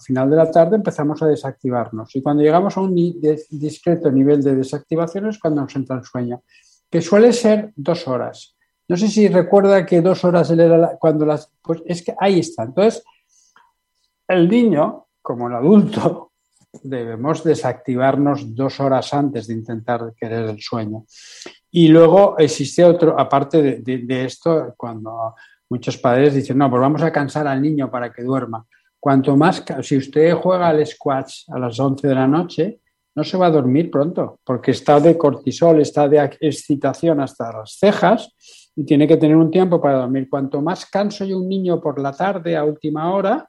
final 0.01 0.31
de 0.31 0.37
la 0.37 0.51
tarde 0.51 0.77
empezamos 0.77 1.21
a 1.23 1.27
desactivarnos. 1.27 2.15
Y 2.15 2.23
cuando 2.23 2.43
llegamos 2.43 2.77
a 2.77 2.81
un 2.81 2.95
discreto 2.95 4.11
nivel 4.13 4.43
de 4.43 4.55
desactivación 4.55 5.29
es 5.29 5.39
cuando 5.39 5.63
nos 5.63 5.75
entra 5.75 5.97
el 5.97 6.05
sueño, 6.05 6.43
que 6.89 7.01
suele 7.01 7.33
ser 7.33 7.73
dos 7.75 8.07
horas. 8.07 8.57
No 8.87 8.97
sé 8.97 9.09
si 9.09 9.29
recuerda 9.29 9.85
que 9.85 10.01
dos 10.01 10.25
horas 10.25 10.51
era 10.51 10.97
cuando 10.99 11.27
las. 11.27 11.53
Pues 11.61 11.83
es 11.85 12.03
que 12.03 12.15
ahí 12.19 12.39
está. 12.39 12.63
Entonces, 12.63 13.05
el 14.29 14.49
niño, 14.49 15.07
como 15.21 15.49
el 15.49 15.55
adulto, 15.55 16.33
debemos 16.83 17.45
desactivarnos 17.45 18.55
dos 18.55 18.81
horas 18.81 19.13
antes 19.15 19.47
de 19.47 19.55
intentar 19.55 20.13
querer 20.19 20.49
el 20.51 20.61
sueño. 20.61 21.05
Y 21.71 21.89
luego 21.89 22.37
existe 22.39 22.85
otro, 22.85 23.19
aparte 23.19 23.81
de, 23.81 24.25
esto, 24.25 24.75
cuando 24.77 25.35
muchos 25.69 25.99
padres 25.99 26.35
dicen, 26.35 26.59
no, 26.59 26.71
pues 26.71 26.81
vamos 26.81 27.03
a 27.03 27.13
cansar 27.13 27.47
al 27.47 27.61
niño 27.61 27.91
para 27.91 28.13
que 28.13 28.23
duerma. 28.23 28.67
Cuanto 29.01 29.37
más, 29.37 29.63
si 29.83 29.97
usted 29.97 30.35
juega 30.35 30.69
al 30.69 30.85
squash 30.87 31.45
a 31.49 31.59
las 31.59 31.79
11 31.79 32.09
de 32.09 32.15
la 32.15 32.27
noche, 32.27 32.81
no 33.15 33.25
se 33.25 33.37
va 33.37 33.47
a 33.47 33.51
dormir 33.51 33.91
pronto, 33.91 34.39
porque 34.45 34.71
está 34.71 35.01
de 35.01 35.19
cortisol, 35.19 35.81
está 35.81 36.09
de 36.09 36.39
excitación 36.41 37.21
hasta 37.21 37.53
las 37.53 37.77
cejas 37.79 38.33
y 38.77 38.85
tiene 38.85 39.09
que 39.09 39.17
tener 39.17 39.37
un 39.37 39.51
tiempo 39.51 39.81
para 39.81 39.99
dormir. 39.99 40.29
Cuanto 40.31 40.63
más 40.63 40.87
canso 40.87 41.25
yo 41.25 41.39
un 41.39 41.49
niño 41.49 41.81
por 41.81 42.01
la 42.01 42.13
tarde 42.13 42.57
a 42.57 42.65
última 42.65 43.13
hora, 43.13 43.49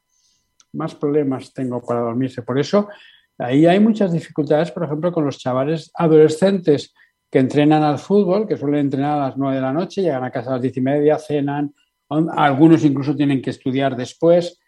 más 0.74 0.95
problemas 0.95 1.53
tengo 1.53 1.82
para 1.82 2.01
dormirse. 2.01 2.41
Por 2.41 2.59
eso 2.59 2.88
ahí 3.38 3.65
hay 3.65 3.80
muchas 3.80 4.11
dificultades, 4.11 4.72
por 4.72 4.84
ejemplo, 4.84 5.11
con 5.11 5.26
los 5.26 5.38
chavales 5.38 5.91
adolescentes 5.95 6.93
que 7.30 7.39
entrenan 7.39 7.84
al 7.84 7.99
fútbol, 7.99 8.47
que 8.47 8.57
suelen 8.57 8.82
entrenar 8.82 9.20
a 9.20 9.28
las 9.28 9.38
nueve 9.38 9.55
de 9.55 9.61
la 9.61 9.74
noche, 9.74 10.01
llegan 10.01 10.24
a 10.24 10.32
casa 10.32 10.49
a 10.49 10.53
las 10.53 10.61
diez 10.61 10.78
y 10.78 10.82
media, 10.82 11.17
cenan, 11.20 11.74
algunos 12.36 12.84
incluso 12.84 13.15
tienen 13.15 13.41
que 13.41 13.51
estudiar 13.51 13.95
después. 13.95 14.59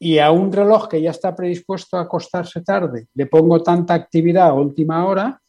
Y 0.00 0.18
a 0.18 0.30
un 0.30 0.52
reloj 0.52 0.88
que 0.88 1.02
ya 1.02 1.10
está 1.10 1.34
predispuesto 1.34 1.96
a 1.96 2.02
acostarse 2.02 2.60
tarde, 2.60 3.08
le 3.14 3.26
pongo 3.26 3.62
tanta 3.64 3.94
actividad 3.94 4.46
a 4.46 4.54
última 4.54 5.04
hora, 5.04 5.40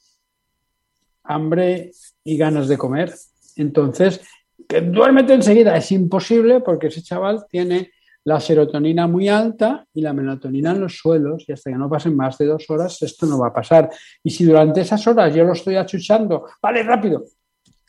hambre 1.23 1.91
y 2.23 2.35
ganas 2.35 2.67
de 2.67 2.77
comer. 2.77 3.13
Entonces, 3.55 4.21
que 4.67 4.81
duérmete 4.81 5.33
enseguida. 5.33 5.77
Es 5.77 5.91
imposible 5.91 6.61
porque 6.61 6.87
ese 6.87 7.03
chaval 7.03 7.45
tiene 7.49 7.91
la 8.29 8.39
serotonina 8.39 9.07
muy 9.07 9.27
alta 9.27 9.87
y 9.91 10.01
la 10.01 10.13
melatonina 10.13 10.69
en 10.71 10.81
los 10.81 10.99
suelos 10.99 11.45
y 11.47 11.51
hasta 11.51 11.71
que 11.71 11.77
no 11.77 11.89
pasen 11.89 12.15
más 12.15 12.37
de 12.37 12.45
dos 12.45 12.69
horas 12.69 13.01
esto 13.01 13.25
no 13.25 13.39
va 13.39 13.47
a 13.47 13.53
pasar. 13.53 13.89
Y 14.23 14.29
si 14.29 14.45
durante 14.45 14.81
esas 14.81 15.05
horas 15.07 15.33
yo 15.33 15.43
lo 15.43 15.53
estoy 15.53 15.77
achuchando, 15.77 16.45
vale, 16.61 16.83
rápido, 16.83 17.23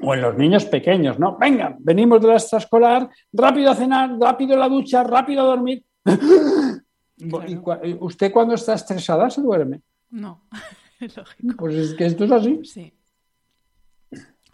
o 0.03 0.15
en 0.15 0.23
los 0.23 0.35
niños 0.39 0.65
pequeños, 0.65 1.19
¿no? 1.19 1.37
Venga, 1.37 1.77
venimos 1.79 2.23
de 2.23 2.29
la 2.29 2.35
extraescolar, 2.35 3.11
rápido 3.35 3.71
a 3.71 3.75
cenar, 3.75 4.19
rápido 4.19 4.55
a 4.55 4.61
la 4.61 4.69
ducha, 4.71 5.05
rápido 5.05 5.43
a 5.43 5.45
dormir. 5.45 5.85
¿Usted 8.01 8.33
cuando 8.33 8.55
está 8.55 8.73
estresada 8.73 9.29
se 9.29 9.43
duerme? 9.43 9.83
No, 10.09 10.47
es 11.01 11.17
lógico. 11.19 11.55
Pues 11.59 11.75
es 11.75 11.95
que 11.95 12.07
esto 12.07 12.25
es 12.25 12.33
así. 12.33 12.61
Sí. 12.65 12.95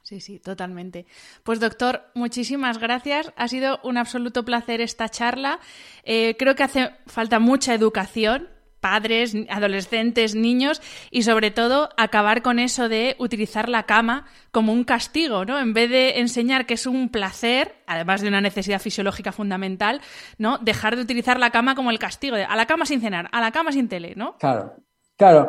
Sí, 0.07 0.21
sí, 0.21 0.39
totalmente. 0.39 1.05
Pues 1.43 1.59
doctor, 1.59 2.03
muchísimas 2.15 2.79
gracias. 2.79 3.33
Ha 3.35 3.49
sido 3.49 3.81
un 3.83 3.99
absoluto 3.99 4.45
placer 4.45 4.81
esta 4.81 5.09
charla. 5.09 5.59
Eh, 6.05 6.37
creo 6.39 6.55
que 6.55 6.63
hace 6.63 6.93
falta 7.07 7.41
mucha 7.41 7.75
educación 7.75 8.49
padres, 8.79 9.35
adolescentes, 9.51 10.37
niños 10.37 10.81
y 11.11 11.23
sobre 11.23 11.51
todo 11.51 11.89
acabar 11.97 12.43
con 12.43 12.61
eso 12.61 12.89
de 12.89 13.17
utilizar 13.19 13.69
la 13.69 13.83
cama 13.83 14.27
como 14.53 14.73
un 14.73 14.85
castigo, 14.85 15.45
¿no? 15.45 15.59
En 15.59 15.75
vez 15.75 15.91
de 15.91 16.21
enseñar 16.21 16.67
que 16.67 16.75
es 16.75 16.87
un 16.87 17.09
placer, 17.09 17.75
además 17.89 18.21
de 18.21 18.29
una 18.29 18.41
necesidad 18.41 18.79
fisiológica 18.79 19.33
fundamental, 19.33 20.03
¿no? 20.39 20.59
Dejar 20.59 20.95
de 20.95 21.03
utilizar 21.03 21.41
la 21.41 21.51
cama 21.51 21.75
como 21.75 21.91
el 21.91 21.99
castigo, 21.99 22.37
de 22.37 22.45
a 22.45 22.55
la 22.55 22.67
cama 22.67 22.87
sin 22.87 23.01
cenar, 23.01 23.29
a 23.33 23.41
la 23.41 23.51
cama 23.51 23.73
sin 23.73 23.89
tele, 23.89 24.15
¿no? 24.15 24.37
Claro, 24.37 24.77
claro. 25.17 25.49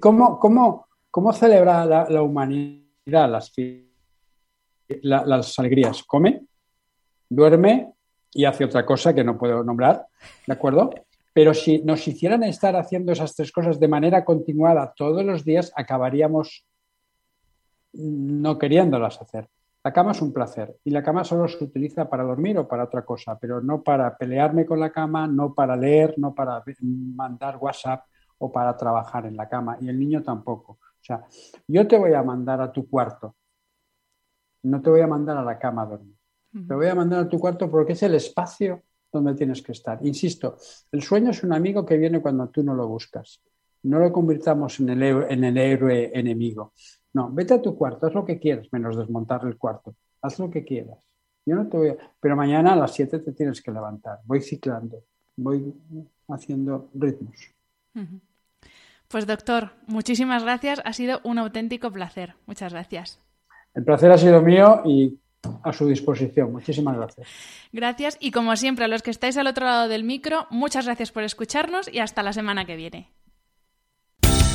¿Cómo, 0.00 0.38
cómo, 0.38 0.86
cómo 1.10 1.32
celebra 1.32 1.84
la, 1.84 2.06
la 2.08 2.22
humanidad 2.22 3.28
las 3.28 3.50
fiestas? 3.50 3.87
Las 5.02 5.58
alegrías. 5.58 6.02
Come, 6.04 6.46
duerme 7.28 7.92
y 8.32 8.44
hace 8.44 8.64
otra 8.64 8.84
cosa 8.84 9.14
que 9.14 9.24
no 9.24 9.38
puedo 9.38 9.62
nombrar, 9.64 10.06
¿de 10.46 10.52
acuerdo? 10.52 10.90
Pero 11.32 11.54
si 11.54 11.82
nos 11.82 12.06
hicieran 12.08 12.42
estar 12.42 12.76
haciendo 12.76 13.12
esas 13.12 13.34
tres 13.34 13.52
cosas 13.52 13.78
de 13.78 13.88
manera 13.88 14.24
continuada 14.24 14.92
todos 14.96 15.24
los 15.24 15.44
días, 15.44 15.72
acabaríamos 15.76 16.64
no 17.92 18.58
queriéndolas 18.58 19.20
hacer. 19.20 19.48
La 19.84 19.92
cama 19.92 20.10
es 20.12 20.20
un 20.20 20.32
placer 20.32 20.76
y 20.84 20.90
la 20.90 21.02
cama 21.02 21.24
solo 21.24 21.46
se 21.48 21.62
utiliza 21.62 22.08
para 22.10 22.24
dormir 22.24 22.58
o 22.58 22.66
para 22.66 22.84
otra 22.84 23.04
cosa, 23.04 23.38
pero 23.38 23.60
no 23.60 23.82
para 23.82 24.16
pelearme 24.16 24.66
con 24.66 24.80
la 24.80 24.90
cama, 24.90 25.26
no 25.26 25.54
para 25.54 25.76
leer, 25.76 26.14
no 26.18 26.34
para 26.34 26.62
mandar 26.82 27.56
WhatsApp 27.58 28.04
o 28.38 28.50
para 28.50 28.76
trabajar 28.76 29.26
en 29.26 29.36
la 29.36 29.48
cama 29.48 29.78
y 29.80 29.88
el 29.88 29.98
niño 29.98 30.22
tampoco. 30.22 30.72
O 30.72 31.04
sea, 31.08 31.24
yo 31.66 31.86
te 31.86 31.96
voy 31.96 32.12
a 32.12 32.22
mandar 32.22 32.60
a 32.60 32.72
tu 32.72 32.88
cuarto 32.88 33.36
no 34.62 34.80
te 34.80 34.90
voy 34.90 35.00
a 35.00 35.06
mandar 35.06 35.36
a 35.36 35.44
la 35.44 35.58
cama 35.58 35.82
a 35.82 35.86
dormir. 35.86 36.14
Te 36.66 36.74
voy 36.74 36.86
a 36.86 36.94
mandar 36.94 37.20
a 37.20 37.28
tu 37.28 37.38
cuarto 37.38 37.70
porque 37.70 37.92
es 37.92 38.02
el 38.02 38.14
espacio 38.14 38.82
donde 39.12 39.34
tienes 39.34 39.62
que 39.62 39.72
estar. 39.72 39.98
Insisto, 40.04 40.56
el 40.90 41.02
sueño 41.02 41.30
es 41.30 41.42
un 41.42 41.52
amigo 41.52 41.84
que 41.84 41.96
viene 41.96 42.20
cuando 42.20 42.48
tú 42.48 42.62
no 42.62 42.74
lo 42.74 42.88
buscas. 42.88 43.40
No 43.82 43.98
lo 43.98 44.12
convirtamos 44.12 44.80
en 44.80 44.88
el, 44.90 45.02
en 45.02 45.44
el 45.44 45.56
héroe 45.56 46.10
enemigo. 46.18 46.72
No, 47.12 47.30
vete 47.32 47.54
a 47.54 47.62
tu 47.62 47.76
cuarto, 47.76 48.06
haz 48.06 48.14
lo 48.14 48.24
que 48.24 48.38
quieras, 48.38 48.66
menos 48.72 48.96
desmontar 48.96 49.44
el 49.44 49.56
cuarto. 49.56 49.94
Haz 50.22 50.38
lo 50.38 50.50
que 50.50 50.64
quieras. 50.64 50.98
Yo 51.46 51.54
no 51.54 51.68
te 51.68 51.76
voy 51.76 51.88
a... 51.90 51.96
Pero 52.20 52.36
mañana 52.36 52.72
a 52.72 52.76
las 52.76 52.92
7 52.94 53.20
te 53.20 53.32
tienes 53.32 53.62
que 53.62 53.70
levantar. 53.70 54.18
Voy 54.24 54.42
ciclando, 54.42 55.04
voy 55.36 55.72
haciendo 56.28 56.90
ritmos. 56.94 57.54
Pues 59.08 59.26
doctor, 59.26 59.70
muchísimas 59.86 60.42
gracias. 60.42 60.82
Ha 60.84 60.92
sido 60.92 61.20
un 61.24 61.38
auténtico 61.38 61.90
placer. 61.90 62.34
Muchas 62.46 62.72
gracias. 62.72 63.18
El 63.74 63.84
placer 63.84 64.10
ha 64.10 64.18
sido 64.18 64.42
mío 64.42 64.82
y 64.84 65.18
a 65.62 65.72
su 65.72 65.86
disposición. 65.86 66.52
Muchísimas 66.52 66.96
gracias. 66.96 67.28
Gracias 67.72 68.16
y 68.20 68.30
como 68.30 68.56
siempre 68.56 68.84
a 68.84 68.88
los 68.88 69.02
que 69.02 69.10
estáis 69.10 69.36
al 69.36 69.46
otro 69.46 69.66
lado 69.66 69.88
del 69.88 70.04
micro, 70.04 70.46
muchas 70.50 70.86
gracias 70.86 71.12
por 71.12 71.22
escucharnos 71.22 71.92
y 71.92 72.00
hasta 72.00 72.22
la 72.22 72.32
semana 72.32 72.64
que 72.64 72.76
viene. 72.76 73.12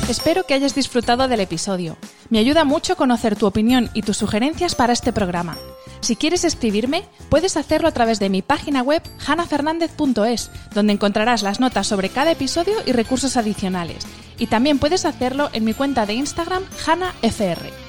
Espero 0.08 0.44
que 0.44 0.52
hayas 0.52 0.74
disfrutado 0.74 1.28
del 1.28 1.40
episodio. 1.40 1.96
Me 2.28 2.38
ayuda 2.38 2.64
mucho 2.64 2.94
conocer 2.94 3.36
tu 3.36 3.46
opinión 3.46 3.88
y 3.94 4.02
tus 4.02 4.18
sugerencias 4.18 4.74
para 4.74 4.92
este 4.92 5.14
programa. 5.14 5.56
Si 6.00 6.16
quieres 6.16 6.44
escribirme, 6.44 7.04
puedes 7.30 7.56
hacerlo 7.56 7.88
a 7.88 7.92
través 7.92 8.18
de 8.18 8.28
mi 8.28 8.42
página 8.42 8.82
web 8.82 9.02
hanafernandez.es, 9.26 10.50
donde 10.74 10.92
encontrarás 10.92 11.42
las 11.42 11.58
notas 11.58 11.86
sobre 11.86 12.10
cada 12.10 12.32
episodio 12.32 12.74
y 12.84 12.92
recursos 12.92 13.38
adicionales. 13.38 14.06
Y 14.38 14.48
también 14.48 14.78
puedes 14.78 15.06
hacerlo 15.06 15.48
en 15.54 15.64
mi 15.64 15.72
cuenta 15.72 16.04
de 16.04 16.12
Instagram 16.12 16.64
hanafr. 16.86 17.83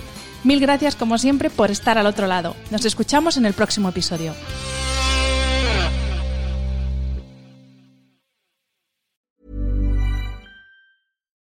Mil 0.46 0.60
gracias 0.60 0.96
como 0.96 1.18
siempre 1.18 1.50
por 1.50 1.72
estar 1.72 1.98
al 1.98 2.06
otro 2.06 2.28
lado. 2.28 2.56
Nos 2.70 2.86
escuchamos 2.86 3.36
en 3.36 3.48
el 3.48 3.54
próximo 3.54 3.90
episodio. 3.90 4.34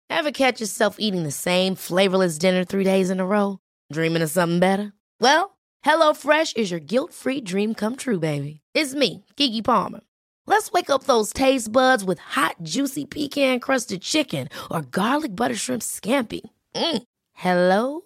Ever 0.09 0.33
catch 0.33 0.61
yourself 0.61 0.97
eating 0.99 1.25
the 1.25 1.31
same 1.31 1.77
flavorless 1.77 2.39
dinner 2.39 2.65
three 2.65 2.85
days 2.85 3.11
in 3.11 3.21
a 3.21 3.27
row? 3.27 3.59
Dreaming 3.93 4.23
of 4.23 4.31
something 4.31 4.59
better? 4.59 4.93
Well, 5.21 5.59
HelloFresh 5.85 6.57
is 6.57 6.71
your 6.71 6.81
guilt-free 6.81 7.43
dream 7.43 7.75
come 7.75 7.97
true, 7.97 8.19
baby. 8.19 8.61
It's 8.75 8.95
me, 8.95 9.25
Kiki 9.37 9.61
Palmer. 9.61 10.01
Let's 10.47 10.73
wake 10.73 10.89
up 10.89 11.05
those 11.05 11.35
taste 11.35 11.71
buds 11.71 12.03
with 12.03 12.19
hot, 12.19 12.57
juicy 12.63 13.05
pecan-crusted 13.05 14.01
chicken 14.01 14.49
or 14.71 14.81
garlic 14.81 15.37
butter 15.37 15.55
shrimp 15.55 15.83
scampi. 15.83 16.41
Mm. 16.75 17.03
Hello 17.35 18.06